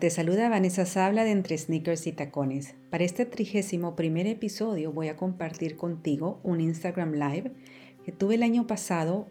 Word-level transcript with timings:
te 0.00 0.08
saluda 0.08 0.48
Vanessa 0.48 0.86
Sabla 0.86 1.24
de 1.24 1.30
Entre 1.30 1.58
Sneakers 1.58 2.06
y 2.06 2.12
Tacones. 2.12 2.74
Para 2.88 3.04
este 3.04 3.26
trigésimo 3.26 3.96
primer 3.96 4.26
episodio 4.26 4.92
voy 4.92 5.08
a 5.08 5.16
compartir 5.18 5.76
contigo 5.76 6.40
un 6.42 6.62
Instagram 6.62 7.12
Live 7.12 7.52
que 8.06 8.10
tuve 8.10 8.36
el 8.36 8.42
año 8.42 8.66
pasado 8.66 9.28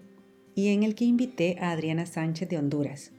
y 0.53 0.67
en 0.67 0.83
el 0.83 0.93
que 0.93 1.05
invité 1.05 1.57
a 1.59 1.71
Adriana 1.71 2.05
Sánchez 2.05 2.49
de 2.49 2.59
Honduras. 2.59 3.11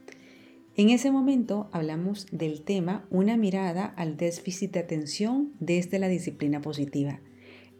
En 0.77 0.91
ese 0.91 1.11
momento 1.11 1.69
hablamos 1.73 2.29
del 2.31 2.63
tema 2.63 3.09
Una 3.11 3.37
mirada 3.37 3.85
al 3.97 4.17
déficit 4.17 4.71
de 4.71 4.81
atención 4.81 5.53
desde 5.59 5.99
la 5.99 6.07
disciplina 6.07 6.61
positiva. 6.61 7.19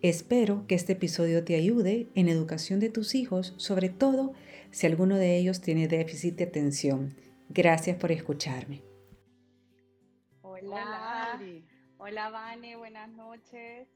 Espero 0.03 0.67
que 0.67 0.75
este 0.75 0.95
episodio 0.95 1.45
te 1.45 1.55
ayude 1.55 2.09
en 2.17 2.29
educación 2.29 2.81
de 2.81 2.91
tus 2.91 3.15
hijos, 3.15 3.55
sobre 3.57 3.89
todo 3.89 4.33
si 4.73 4.89
alguno 4.89 5.17
de 5.17 5.37
ellos 5.37 5.61
tiene 5.61 5.87
déficit 5.87 6.35
de 6.39 6.45
atención. 6.45 7.15
Gracias 7.51 7.97
por 7.97 8.11
escucharme. 8.11 8.90
Hola. 10.63 11.41
Hola, 11.99 12.31
Vane, 12.31 12.77
buenas 12.77 13.09
noches. 13.11 13.89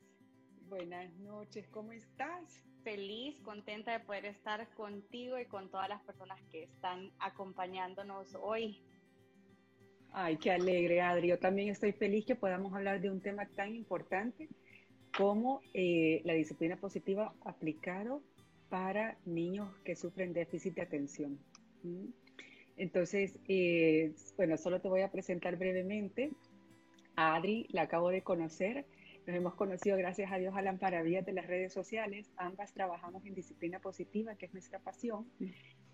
Buenas 0.69 1.13
noches, 1.19 1.69
¿cómo 1.69 1.93
estás? 1.93 2.63
Feliz, 2.83 3.39
contenta 3.41 3.93
de 3.93 4.01
poder 4.01 4.25
estar 4.25 4.67
contigo 4.75 5.39
y 5.39 5.47
con 5.47 5.71
todas 5.71 5.89
las 5.89 6.03
personas 6.03 6.41
que 6.51 6.65
están 6.65 7.11
acompañándonos 7.19 8.35
hoy. 8.41 8.83
Ay, 10.13 10.37
qué 10.39 10.53
alegre, 10.53 11.03
Adri. 11.03 11.29
Yo 11.29 11.39
también 11.39 11.69
estoy 11.69 11.93
feliz 11.93 12.25
que 12.25 12.37
podamos 12.37 12.73
hablar 12.73 13.01
de 13.01 13.11
un 13.11 13.21
tema 13.21 13.47
tan 13.47 13.75
importante 13.75 14.49
como 15.17 15.61
eh, 15.75 16.23
la 16.25 16.33
disciplina 16.33 16.77
positiva 16.77 17.35
aplicado 17.45 18.23
para 18.71 19.19
niños 19.27 19.69
que 19.85 19.97
sufren 19.97 20.33
déficit 20.33 20.75
de 20.75 20.83
atención. 20.83 21.39
¿Mm? 21.83 22.07
Entonces, 22.77 23.39
eh, 23.49 24.13
bueno, 24.37 24.57
solo 24.57 24.81
te 24.81 24.89
voy 24.89 25.03
a 25.03 25.11
presentar 25.11 25.57
brevemente. 25.57 26.31
Adri 27.17 27.67
la 27.71 27.83
acabo 27.83 28.11
de 28.11 28.23
conocer. 28.23 28.87
Nos 29.27 29.37
hemos 29.37 29.55
conocido, 29.55 29.97
gracias 29.97 30.31
a 30.31 30.39
Dios, 30.39 30.55
a 30.55 30.63
las 30.63 30.81
maravillas 30.81 31.25
de 31.25 31.33
las 31.33 31.47
redes 31.47 31.73
sociales. 31.73 32.31
Ambas 32.37 32.73
trabajamos 32.73 33.25
en 33.25 33.35
disciplina 33.35 33.81
positiva, 33.81 34.35
que 34.37 34.47
es 34.47 34.53
nuestra 34.53 34.79
pasión. 34.79 35.27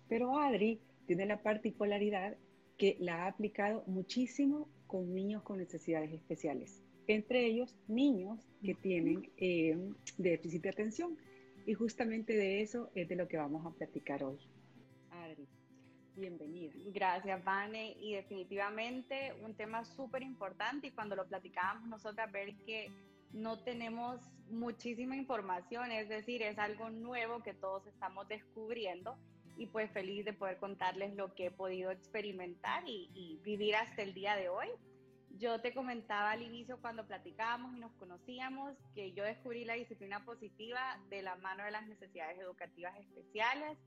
Pero 0.07 0.37
Adri 0.37 0.81
tiene 1.05 1.25
la 1.25 1.41
particularidad 1.41 2.35
que 2.77 2.97
la 2.99 3.23
ha 3.23 3.27
aplicado 3.27 3.83
muchísimo 3.87 4.67
con 4.87 5.13
niños 5.13 5.43
con 5.43 5.57
necesidades 5.57 6.11
especiales. 6.11 6.81
Entre 7.07 7.45
ellos, 7.45 7.75
niños 7.87 8.47
que 8.63 8.73
tienen 8.73 9.31
eh, 9.37 9.77
déficit 10.17 10.63
de 10.63 10.69
atención. 10.69 11.17
Y 11.65 11.73
justamente 11.73 12.33
de 12.33 12.61
eso 12.61 12.89
es 12.95 13.07
de 13.07 13.15
lo 13.15 13.27
que 13.27 13.37
vamos 13.37 13.65
a 13.65 13.71
platicar 13.71 14.23
hoy. 14.23 14.39
Adri. 15.11 15.47
Bienvenida. 16.15 16.73
Gracias, 16.87 17.43
Vane. 17.43 17.95
Y 17.99 18.15
definitivamente 18.15 19.33
un 19.43 19.55
tema 19.55 19.85
súper 19.85 20.23
importante 20.23 20.87
y 20.87 20.91
cuando 20.91 21.15
lo 21.15 21.25
platicábamos 21.25 21.87
nosotras, 21.87 22.31
ver 22.31 22.55
que 22.65 22.91
no 23.31 23.57
tenemos 23.59 24.19
muchísima 24.49 25.15
información, 25.15 25.91
es 25.91 26.09
decir, 26.09 26.41
es 26.41 26.59
algo 26.59 26.89
nuevo 26.89 27.41
que 27.41 27.53
todos 27.53 27.87
estamos 27.87 28.27
descubriendo 28.27 29.17
y 29.57 29.67
pues 29.67 29.89
feliz 29.91 30.25
de 30.25 30.33
poder 30.33 30.57
contarles 30.57 31.15
lo 31.15 31.33
que 31.33 31.45
he 31.45 31.51
podido 31.51 31.91
experimentar 31.91 32.83
y, 32.85 33.09
y 33.13 33.39
vivir 33.43 33.75
hasta 33.75 34.01
el 34.01 34.13
día 34.13 34.35
de 34.35 34.49
hoy. 34.49 34.67
Yo 35.37 35.61
te 35.61 35.73
comentaba 35.73 36.31
al 36.31 36.41
inicio 36.41 36.77
cuando 36.81 37.07
platicábamos 37.07 37.77
y 37.77 37.79
nos 37.79 37.93
conocíamos 37.93 38.75
que 38.93 39.13
yo 39.13 39.23
descubrí 39.23 39.63
la 39.63 39.75
disciplina 39.75 40.25
positiva 40.25 40.99
de 41.09 41.21
la 41.21 41.35
mano 41.37 41.63
de 41.63 41.71
las 41.71 41.87
necesidades 41.87 42.37
educativas 42.37 42.97
especiales 42.99 43.77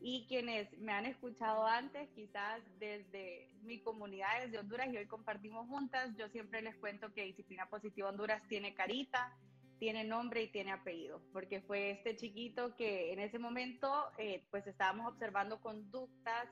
y 0.00 0.26
quienes 0.28 0.76
me 0.78 0.92
han 0.92 1.04
escuchado 1.06 1.66
antes, 1.66 2.08
quizás 2.14 2.62
desde 2.78 3.50
mi 3.62 3.80
comunidad, 3.80 4.40
desde 4.42 4.58
Honduras, 4.58 4.88
y 4.92 4.96
hoy 4.96 5.06
compartimos 5.06 5.68
juntas, 5.68 6.16
yo 6.16 6.28
siempre 6.28 6.62
les 6.62 6.76
cuento 6.76 7.12
que 7.12 7.24
Disciplina 7.24 7.66
Positiva 7.66 8.08
Honduras 8.08 8.42
tiene 8.48 8.74
carita, 8.74 9.36
tiene 9.78 10.04
nombre 10.04 10.42
y 10.42 10.48
tiene 10.48 10.72
apellido, 10.72 11.22
porque 11.32 11.60
fue 11.62 11.90
este 11.90 12.16
chiquito 12.16 12.74
que 12.76 13.12
en 13.12 13.20
ese 13.20 13.38
momento 13.38 14.10
eh, 14.18 14.44
pues 14.50 14.66
estábamos 14.66 15.12
observando 15.12 15.60
conductas 15.60 16.48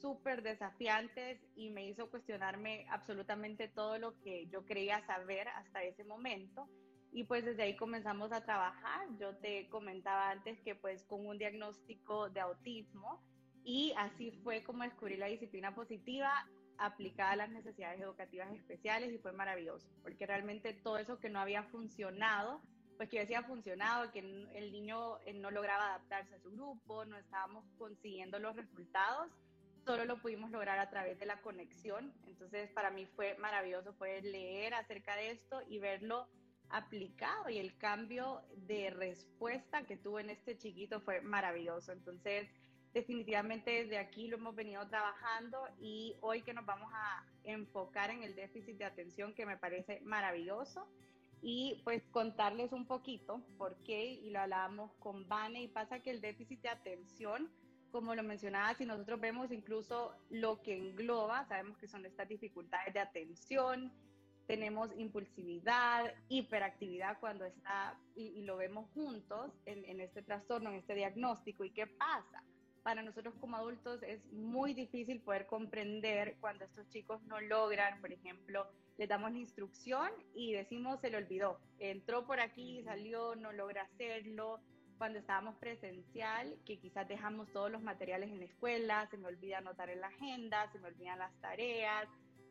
súper 0.00 0.42
desafiantes 0.42 1.40
y 1.56 1.70
me 1.70 1.86
hizo 1.86 2.10
cuestionarme 2.10 2.86
absolutamente 2.90 3.68
todo 3.68 3.98
lo 3.98 4.18
que 4.20 4.46
yo 4.46 4.64
creía 4.64 5.04
saber 5.06 5.48
hasta 5.48 5.82
ese 5.82 6.04
momento 6.04 6.68
y 7.12 7.24
pues 7.24 7.44
desde 7.44 7.62
ahí 7.62 7.76
comenzamos 7.76 8.32
a 8.32 8.44
trabajar. 8.44 9.06
Yo 9.18 9.36
te 9.36 9.68
comentaba 9.68 10.30
antes 10.30 10.60
que 10.60 10.74
pues 10.74 11.04
con 11.04 11.26
un 11.26 11.38
diagnóstico 11.38 12.30
de 12.30 12.40
autismo 12.40 13.22
y 13.64 13.92
así 13.96 14.30
fue 14.42 14.62
como 14.62 14.84
descubrí 14.84 15.16
la 15.16 15.26
disciplina 15.26 15.74
positiva 15.74 16.32
aplicada 16.78 17.32
a 17.32 17.36
las 17.36 17.50
necesidades 17.50 18.00
educativas 18.00 18.50
especiales 18.54 19.12
y 19.12 19.18
fue 19.18 19.32
maravilloso, 19.32 19.86
porque 20.02 20.26
realmente 20.26 20.72
todo 20.72 20.96
eso 20.96 21.18
que 21.18 21.28
no 21.28 21.38
había 21.38 21.62
funcionado, 21.64 22.62
pues 22.96 23.10
que 23.10 23.20
decía 23.20 23.42
funcionado, 23.42 24.10
que 24.12 24.20
el 24.20 24.72
niño 24.72 25.18
eh, 25.26 25.34
no 25.34 25.50
lograba 25.50 25.88
adaptarse 25.88 26.34
a 26.34 26.40
su 26.40 26.50
grupo, 26.50 27.04
no 27.04 27.18
estábamos 27.18 27.66
consiguiendo 27.76 28.38
los 28.38 28.56
resultados, 28.56 29.30
solo 29.84 30.06
lo 30.06 30.20
pudimos 30.22 30.50
lograr 30.50 30.78
a 30.78 30.88
través 30.88 31.18
de 31.18 31.26
la 31.26 31.40
conexión. 31.42 32.14
Entonces 32.26 32.70
para 32.70 32.90
mí 32.90 33.06
fue 33.06 33.36
maravilloso 33.38 33.94
poder 33.94 34.24
leer 34.24 34.72
acerca 34.72 35.16
de 35.16 35.32
esto 35.32 35.60
y 35.68 35.78
verlo 35.78 36.28
aplicado 36.70 37.48
y 37.48 37.58
el 37.58 37.76
cambio 37.76 38.42
de 38.66 38.90
respuesta 38.90 39.84
que 39.86 39.96
tuvo 39.96 40.20
en 40.20 40.30
este 40.30 40.56
chiquito 40.56 41.00
fue 41.00 41.20
maravilloso. 41.20 41.92
Entonces, 41.92 42.48
definitivamente 42.92 43.70
desde 43.70 43.98
aquí 43.98 44.28
lo 44.28 44.36
hemos 44.36 44.54
venido 44.54 44.86
trabajando 44.88 45.58
y 45.80 46.16
hoy 46.20 46.42
que 46.42 46.54
nos 46.54 46.66
vamos 46.66 46.90
a 46.92 47.24
enfocar 47.44 48.10
en 48.10 48.22
el 48.22 48.34
déficit 48.34 48.76
de 48.78 48.84
atención 48.84 49.34
que 49.34 49.46
me 49.46 49.56
parece 49.56 50.00
maravilloso 50.00 50.88
y 51.42 51.80
pues 51.84 52.02
contarles 52.10 52.72
un 52.72 52.86
poquito 52.86 53.42
por 53.56 53.76
qué 53.84 54.04
y 54.04 54.30
lo 54.30 54.40
hablábamos 54.40 54.92
con 54.98 55.28
Vane 55.28 55.62
y 55.62 55.68
pasa 55.68 56.00
que 56.00 56.10
el 56.10 56.20
déficit 56.20 56.60
de 56.62 56.68
atención 56.68 57.50
como 57.90 58.14
lo 58.14 58.22
mencionaba, 58.22 58.74
si 58.74 58.84
nosotros 58.86 59.20
vemos 59.20 59.50
incluso 59.50 60.14
lo 60.30 60.62
que 60.62 60.76
engloba, 60.76 61.44
sabemos 61.46 61.76
que 61.78 61.88
son 61.88 62.06
estas 62.06 62.28
dificultades 62.28 62.94
de 62.94 63.00
atención, 63.00 63.92
tenemos 64.50 64.90
impulsividad, 64.98 66.12
hiperactividad 66.28 67.20
cuando 67.20 67.44
está, 67.44 67.96
y, 68.16 68.42
lo 68.42 68.56
vemos 68.56 68.90
juntos 68.94 69.52
en, 69.64 69.84
en, 69.84 70.00
este 70.00 70.22
trastorno, 70.22 70.70
en 70.70 70.76
este 70.76 70.96
diagnóstico. 70.96 71.62
¿Y 71.62 71.70
qué 71.70 71.86
pasa? 71.86 72.42
Para 72.82 73.00
nosotros 73.00 73.32
como 73.40 73.56
adultos 73.56 74.02
es 74.02 74.20
muy 74.32 74.74
difícil 74.74 75.20
poder 75.20 75.46
comprender 75.46 76.36
cuando 76.40 76.64
estos 76.64 76.88
chicos 76.88 77.22
no 77.28 77.40
logran, 77.40 78.00
por 78.00 78.10
ejemplo, 78.10 78.66
les 78.98 79.08
damos 79.08 79.30
la 79.30 79.38
instrucción 79.38 80.10
y 80.34 80.52
decimos 80.52 81.00
se 81.00 81.10
le 81.10 81.18
olvidó, 81.18 81.60
entró 81.78 82.26
por 82.26 82.40
aquí, 82.40 82.82
salió, 82.82 83.36
no 83.36 83.52
logra 83.52 83.82
hacerlo. 83.82 84.58
Cuando 84.98 85.20
estábamos 85.20 85.54
presencial, 85.58 86.58
que 86.66 86.78
quizás 86.80 87.06
dejamos 87.06 87.50
todos 87.52 87.70
los 87.70 87.82
materiales 87.82 88.30
en 88.30 88.40
la 88.40 88.46
escuela, 88.46 89.08
se 89.10 89.16
me 89.16 89.28
olvida 89.28 89.58
anotar 89.58 89.90
en 89.90 90.00
la 90.00 90.08
agenda, 90.08 90.70
se 90.72 90.80
me 90.80 90.88
olvidan 90.88 91.20
las 91.20 91.32
tareas, 91.40 92.08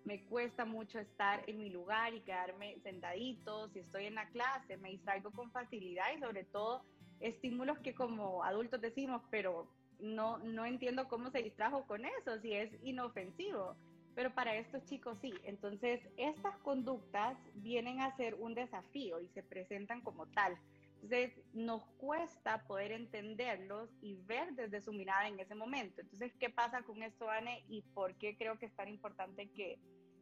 me 0.10 0.24
cuesta 0.24 0.66
mucho 0.66 0.98
estar 0.98 1.44
en 1.46 1.60
mi 1.60 1.70
lugar 1.70 2.16
y 2.16 2.22
quedarme 2.22 2.80
sentadito, 2.82 3.70
si 3.70 3.78
estoy 3.78 4.06
en 4.06 4.16
la 4.16 4.28
clase, 4.30 4.76
me 4.78 4.90
distraigo 4.90 5.30
con 5.30 5.52
facilidad 5.52 6.06
y 6.18 6.20
sobre 6.20 6.46
todo 6.46 6.84
estímulos 7.20 7.78
que 7.78 7.94
como 7.94 8.44
adultos 8.44 8.82
decimos, 8.82 9.22
pero 9.30 9.68
no, 10.00 10.40
no 10.40 10.66
entiendo 10.66 11.08
cómo 11.08 11.30
se 11.30 11.44
distrajo 11.44 11.86
con 11.86 12.06
eso, 12.06 12.42
si 12.42 12.54
es 12.54 12.72
inofensivo. 12.82 13.76
Pero 14.16 14.34
para 14.34 14.56
estos 14.56 14.84
chicos 14.86 15.16
sí. 15.22 15.32
Entonces, 15.44 16.02
estas 16.18 16.58
conductas 16.64 17.38
vienen 17.54 18.02
a 18.02 18.16
ser 18.18 18.34
un 18.34 18.56
desafío 18.56 19.22
y 19.22 19.28
se 19.28 19.44
presentan 19.44 20.02
como 20.02 20.26
tal. 20.26 20.58
Entonces, 20.96 21.32
nos 21.54 21.86
cuesta 21.98 22.66
poder 22.66 22.92
entenderlos 22.92 23.90
y 24.02 24.16
ver 24.26 24.54
desde 24.56 24.82
su 24.82 24.92
mirada 24.92 25.28
en 25.28 25.40
ese 25.40 25.56
momento. 25.56 26.02
Entonces, 26.02 26.34
¿qué 26.40 26.50
pasa 26.50 26.82
con 26.82 27.04
esto, 27.04 27.30
Anne? 27.30 27.64
¿Y 27.70 27.84
por 27.94 28.16
qué 28.16 28.36
creo 28.36 28.58
que 28.58 28.66
es 28.66 28.76
tan 28.76 28.90
importante 28.90 29.50
que, 29.52 29.80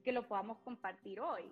que 0.07 0.13
lo 0.13 0.25
podamos 0.25 0.59
compartir 0.59 1.19
hoy? 1.19 1.43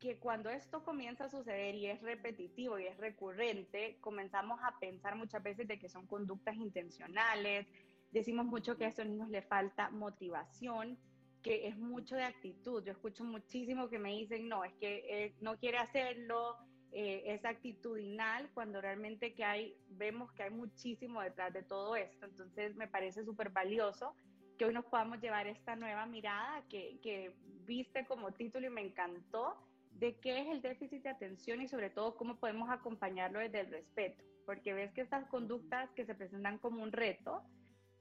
Que 0.00 0.18
cuando 0.18 0.50
esto 0.50 0.82
comienza 0.82 1.26
a 1.26 1.28
suceder 1.28 1.76
y 1.76 1.86
es 1.86 2.02
repetitivo 2.02 2.76
y 2.76 2.88
es 2.88 2.96
recurrente, 2.96 3.96
comenzamos 4.00 4.58
a 4.64 4.76
pensar 4.80 5.14
muchas 5.14 5.40
veces 5.40 5.68
de 5.68 5.78
que 5.78 5.88
son 5.88 6.08
conductas 6.08 6.56
intencionales. 6.56 7.68
Decimos 8.10 8.46
mucho 8.46 8.76
que 8.76 8.86
a 8.86 8.88
estos 8.88 9.06
niños 9.06 9.28
les 9.28 9.46
falta 9.46 9.88
motivación, 9.90 10.98
que 11.44 11.68
es 11.68 11.78
mucho 11.78 12.16
de 12.16 12.24
actitud. 12.24 12.82
Yo 12.82 12.90
escucho 12.90 13.22
muchísimo 13.22 13.88
que 13.88 14.00
me 14.00 14.10
dicen, 14.10 14.48
no, 14.48 14.64
es 14.64 14.72
que 14.80 15.04
eh, 15.08 15.36
no 15.40 15.56
quiere 15.56 15.78
hacerlo, 15.78 16.56
eh, 16.90 17.22
es 17.26 17.44
actitudinal 17.44 18.50
cuando 18.52 18.80
realmente 18.80 19.32
que 19.32 19.44
hay, 19.44 19.76
vemos 19.90 20.32
que 20.32 20.42
hay 20.42 20.50
muchísimo 20.50 21.22
detrás 21.22 21.52
de 21.52 21.62
todo 21.62 21.94
esto. 21.94 22.26
Entonces 22.26 22.74
me 22.74 22.88
parece 22.88 23.24
súper 23.24 23.50
valioso 23.50 24.16
que 24.62 24.66
hoy 24.66 24.74
nos 24.74 24.84
podamos 24.84 25.20
llevar 25.20 25.48
esta 25.48 25.74
nueva 25.74 26.06
mirada 26.06 26.62
que, 26.68 27.32
viste 27.66 28.06
como 28.06 28.30
título 28.30 28.68
y 28.68 28.70
me 28.70 28.80
encantó 28.80 29.56
de 29.90 30.14
qué 30.20 30.40
es 30.40 30.46
el 30.46 30.62
déficit 30.62 31.02
de 31.02 31.08
atención 31.08 31.60
y 31.60 31.66
sobre 31.66 31.90
todo 31.90 32.14
cómo 32.14 32.36
podemos 32.36 32.70
acompañarlo 32.70 33.40
desde 33.40 33.58
el 33.58 33.72
respeto, 33.72 34.22
porque 34.46 34.72
ves 34.72 34.92
que 34.92 35.00
estas 35.00 35.26
conductas 35.26 35.90
que 35.96 36.06
se 36.06 36.14
presentan 36.14 36.58
como 36.58 36.80
un 36.80 36.92
reto, 36.92 37.42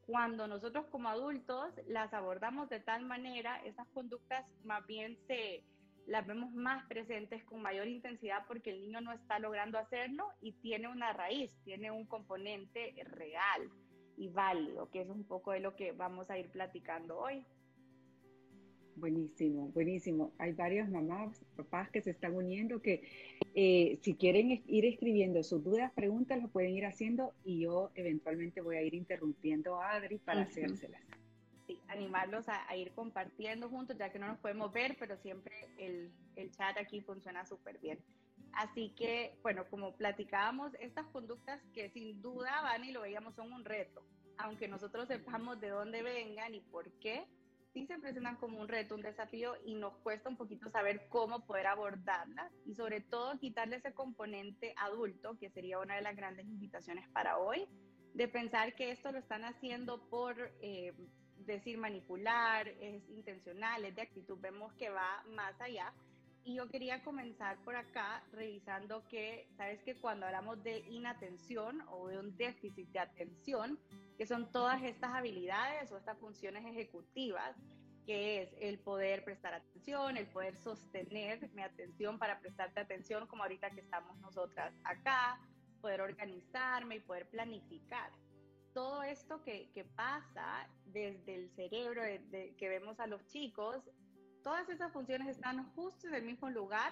cuando 0.05 0.47
nosotros 0.47 0.85
como 0.91 1.09
adultos 1.09 1.73
las 1.87 2.13
abordamos 2.13 2.69
de 2.69 2.79
tal 2.79 3.05
manera, 3.07 3.59
esas 3.65 3.87
conductas 3.87 4.45
más 4.63 4.85
bien 4.85 5.17
se 5.25 5.63
las 6.05 6.27
vemos 6.27 6.51
más 6.51 6.85
presentes 6.85 7.43
con 7.45 7.63
mayor 7.63 7.87
intensidad 7.87 8.45
porque 8.47 8.69
el 8.69 8.81
niño 8.81 9.01
no 9.01 9.13
está 9.13 9.39
logrando 9.39 9.79
hacerlo 9.79 10.27
y 10.41 10.51
tiene 10.51 10.87
una 10.89 11.11
raíz, 11.11 11.51
tiene 11.63 11.89
un 11.89 12.05
componente 12.05 12.93
real 13.05 13.71
y 14.17 14.29
válido, 14.29 14.89
que 14.89 15.01
es 15.01 15.09
un 15.09 15.23
poco 15.23 15.51
de 15.51 15.59
lo 15.59 15.75
que 15.75 15.91
vamos 15.91 16.29
a 16.29 16.37
ir 16.37 16.49
platicando 16.49 17.17
hoy. 17.19 17.45
Buenísimo, 18.95 19.69
buenísimo. 19.69 20.31
Hay 20.37 20.51
varias 20.51 20.89
mamás, 20.89 21.43
papás 21.55 21.89
que 21.89 22.01
se 22.01 22.11
están 22.11 22.35
uniendo 22.35 22.81
que 22.81 23.03
eh, 23.55 23.97
si 24.01 24.15
quieren 24.15 24.61
ir 24.67 24.85
escribiendo 24.85 25.41
sus 25.43 25.63
dudas, 25.63 25.91
preguntas, 25.93 26.41
lo 26.41 26.49
pueden 26.49 26.75
ir 26.75 26.85
haciendo 26.85 27.33
y 27.43 27.61
yo 27.61 27.91
eventualmente 27.95 28.61
voy 28.61 28.75
a 28.75 28.81
ir 28.81 28.93
interrumpiendo 28.93 29.81
a 29.81 29.91
Adri 29.91 30.19
para 30.19 30.41
hacérselas. 30.41 31.01
Sí, 31.67 31.79
animarlos 31.87 32.47
a, 32.49 32.75
ir 32.75 32.91
compartiendo 32.91 33.69
juntos, 33.69 33.97
ya 33.97 34.11
que 34.11 34.19
no 34.19 34.27
nos 34.27 34.39
podemos 34.39 34.71
ver, 34.73 34.95
pero 34.99 35.17
siempre 35.17 35.53
el, 35.77 36.11
el 36.35 36.51
chat 36.51 36.77
aquí 36.77 37.01
funciona 37.01 37.45
súper 37.45 37.79
bien. 37.79 37.97
Así 38.53 38.93
que, 38.95 39.37
bueno, 39.41 39.65
como 39.69 39.95
platicábamos, 39.95 40.73
estas 40.79 41.05
conductas 41.07 41.61
que 41.73 41.89
sin 41.91 42.21
duda 42.21 42.61
van 42.61 42.83
y 42.83 42.91
lo 42.91 43.01
veíamos 43.01 43.35
son 43.35 43.51
un 43.53 43.65
reto, 43.65 44.03
aunque 44.37 44.67
nosotros 44.67 45.07
sepamos 45.07 45.59
de 45.59 45.69
dónde 45.69 46.03
vengan 46.03 46.53
y 46.53 46.59
por 46.59 46.91
qué, 46.99 47.25
sí 47.73 47.87
se 47.87 47.97
presentan 47.99 48.35
como 48.35 48.59
un 48.59 48.67
reto, 48.67 48.95
un 48.95 49.01
desafío 49.01 49.53
y 49.65 49.75
nos 49.75 49.95
cuesta 49.99 50.29
un 50.29 50.37
poquito 50.37 50.69
saber 50.69 51.07
cómo 51.09 51.45
poder 51.45 51.67
abordarlas 51.67 52.51
y 52.65 52.75
sobre 52.75 53.01
todo 53.01 53.39
quitarle 53.39 53.77
ese 53.77 53.93
componente 53.93 54.73
adulto, 54.77 55.37
que 55.39 55.49
sería 55.49 55.79
una 55.79 55.95
de 55.95 56.01
las 56.01 56.15
grandes 56.15 56.45
invitaciones 56.45 57.07
para 57.09 57.37
hoy, 57.37 57.67
de 58.13 58.27
pensar 58.27 58.75
que 58.75 58.91
esto 58.91 59.11
lo 59.11 59.19
están 59.19 59.45
haciendo 59.45 60.01
por 60.09 60.51
eh, 60.61 60.93
decir 61.45 61.77
manipular, 61.77 62.67
es 62.67 63.07
intencional, 63.09 63.85
es 63.85 63.95
de 63.95 64.01
actitud, 64.01 64.37
vemos 64.39 64.73
que 64.73 64.89
va 64.89 65.23
más 65.29 65.59
allá. 65.61 65.93
Y 66.43 66.55
yo 66.55 66.67
quería 66.67 67.03
comenzar 67.03 67.57
por 67.63 67.75
acá 67.75 68.23
revisando 68.31 69.07
que, 69.07 69.47
sabes 69.57 69.83
que 69.83 69.95
cuando 69.95 70.25
hablamos 70.25 70.63
de 70.63 70.79
inatención 70.89 71.81
o 71.89 72.07
de 72.07 72.17
un 72.17 72.35
déficit 72.35 72.89
de 72.89 72.99
atención, 72.99 73.79
que 74.17 74.25
son 74.25 74.51
todas 74.51 74.81
estas 74.83 75.13
habilidades 75.13 75.91
o 75.91 75.97
estas 75.97 76.17
funciones 76.17 76.65
ejecutivas, 76.65 77.55
que 78.05 78.41
es 78.41 78.55
el 78.59 78.79
poder 78.79 79.23
prestar 79.23 79.53
atención, 79.53 80.17
el 80.17 80.25
poder 80.27 80.57
sostener 80.57 81.47
mi 81.53 81.61
atención 81.61 82.17
para 82.17 82.39
prestarte 82.39 82.79
atención, 82.79 83.27
como 83.27 83.43
ahorita 83.43 83.69
que 83.69 83.81
estamos 83.81 84.17
nosotras 84.17 84.73
acá, 84.83 85.39
poder 85.79 86.01
organizarme 86.01 86.95
y 86.95 86.99
poder 87.01 87.29
planificar. 87.29 88.11
Todo 88.73 89.03
esto 89.03 89.43
que, 89.43 89.69
que 89.73 89.83
pasa 89.83 90.67
desde 90.85 91.35
el 91.35 91.49
cerebro 91.51 92.01
que 92.31 92.69
vemos 92.69 92.99
a 92.99 93.05
los 93.05 93.25
chicos, 93.27 93.83
todas 94.43 94.67
esas 94.69 94.91
funciones 94.91 95.27
están 95.27 95.63
justo 95.73 96.07
en 96.07 96.15
el 96.15 96.23
mismo 96.23 96.49
lugar 96.49 96.91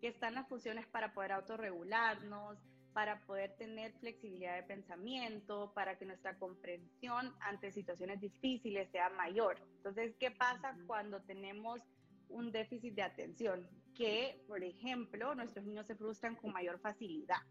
que 0.00 0.08
están 0.08 0.34
las 0.34 0.48
funciones 0.48 0.86
para 0.86 1.12
poder 1.12 1.32
autorregularnos, 1.32 2.58
para 2.92 3.20
poder 3.26 3.54
tener 3.56 3.92
flexibilidad 3.98 4.56
de 4.56 4.62
pensamiento, 4.62 5.72
para 5.74 5.98
que 5.98 6.06
nuestra 6.06 6.38
comprensión 6.38 7.34
ante 7.40 7.70
situaciones 7.70 8.20
difíciles 8.20 8.90
sea 8.90 9.10
mayor. 9.10 9.60
Entonces, 9.76 10.14
¿qué 10.18 10.30
pasa 10.30 10.74
cuando 10.86 11.20
tenemos 11.22 11.82
un 12.28 12.50
déficit 12.52 12.94
de 12.94 13.02
atención? 13.02 13.68
Que, 13.94 14.42
por 14.48 14.64
ejemplo, 14.64 15.34
nuestros 15.34 15.64
niños 15.66 15.86
se 15.86 15.94
frustran 15.94 16.36
con 16.36 16.52
mayor 16.52 16.78
facilidad. 16.80 17.42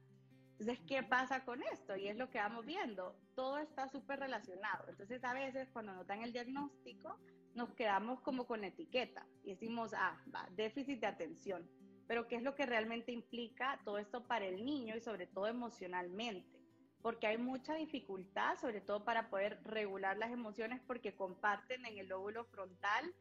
Entonces, 0.58 0.80
¿qué 0.88 1.04
pasa 1.04 1.44
con 1.44 1.62
esto? 1.64 1.96
Y 1.96 2.08
es 2.08 2.18
lo 2.18 2.30
que 2.30 2.40
vamos 2.40 2.66
viendo. 2.66 3.16
Todo 3.36 3.60
está 3.60 3.88
súper 3.90 4.20
relacionado. 4.20 4.86
Entonces, 4.88 5.24
a 5.24 5.34
veces 5.34 5.70
cuando 5.72 5.94
nos 5.94 6.08
dan 6.08 6.24
el 6.24 6.32
diagnóstico, 6.32 7.20
nos 7.56 7.74
quedamos 7.74 8.22
como 8.22 8.46
con 8.46 8.64
etiqueta 8.64 9.26
y 9.44 9.52
decimos, 9.52 9.94
ah, 9.96 10.22
va, 10.34 10.48
déficit 10.56 11.00
de 11.00 11.08
atención 11.08 11.68
pero 12.08 12.28
qué 12.28 12.36
es 12.36 12.44
lo 12.44 12.56
que 12.56 12.66
realmente 12.66 13.12
implica 13.12 13.80
todo 13.84 13.98
esto 13.98 14.24
para 14.28 14.46
el 14.46 14.64
niño 14.64 14.96
y 14.96 15.02
sobre 15.02 15.28
todo 15.28 15.48
emocionalmente, 15.48 16.60
porque 17.02 17.28
hay 17.28 17.38
mucha 17.38 17.76
dificultad, 17.76 18.58
sobre 18.60 18.82
todo 18.82 19.04
para 19.04 19.30
poder 19.30 19.60
regular 19.64 20.18
las 20.18 20.32
emociones, 20.32 20.82
porque 20.86 21.16
comparten 21.16 21.86
en 21.86 21.98
el 21.98 22.08
lóbulo 22.08 22.46
frontal 22.46 23.14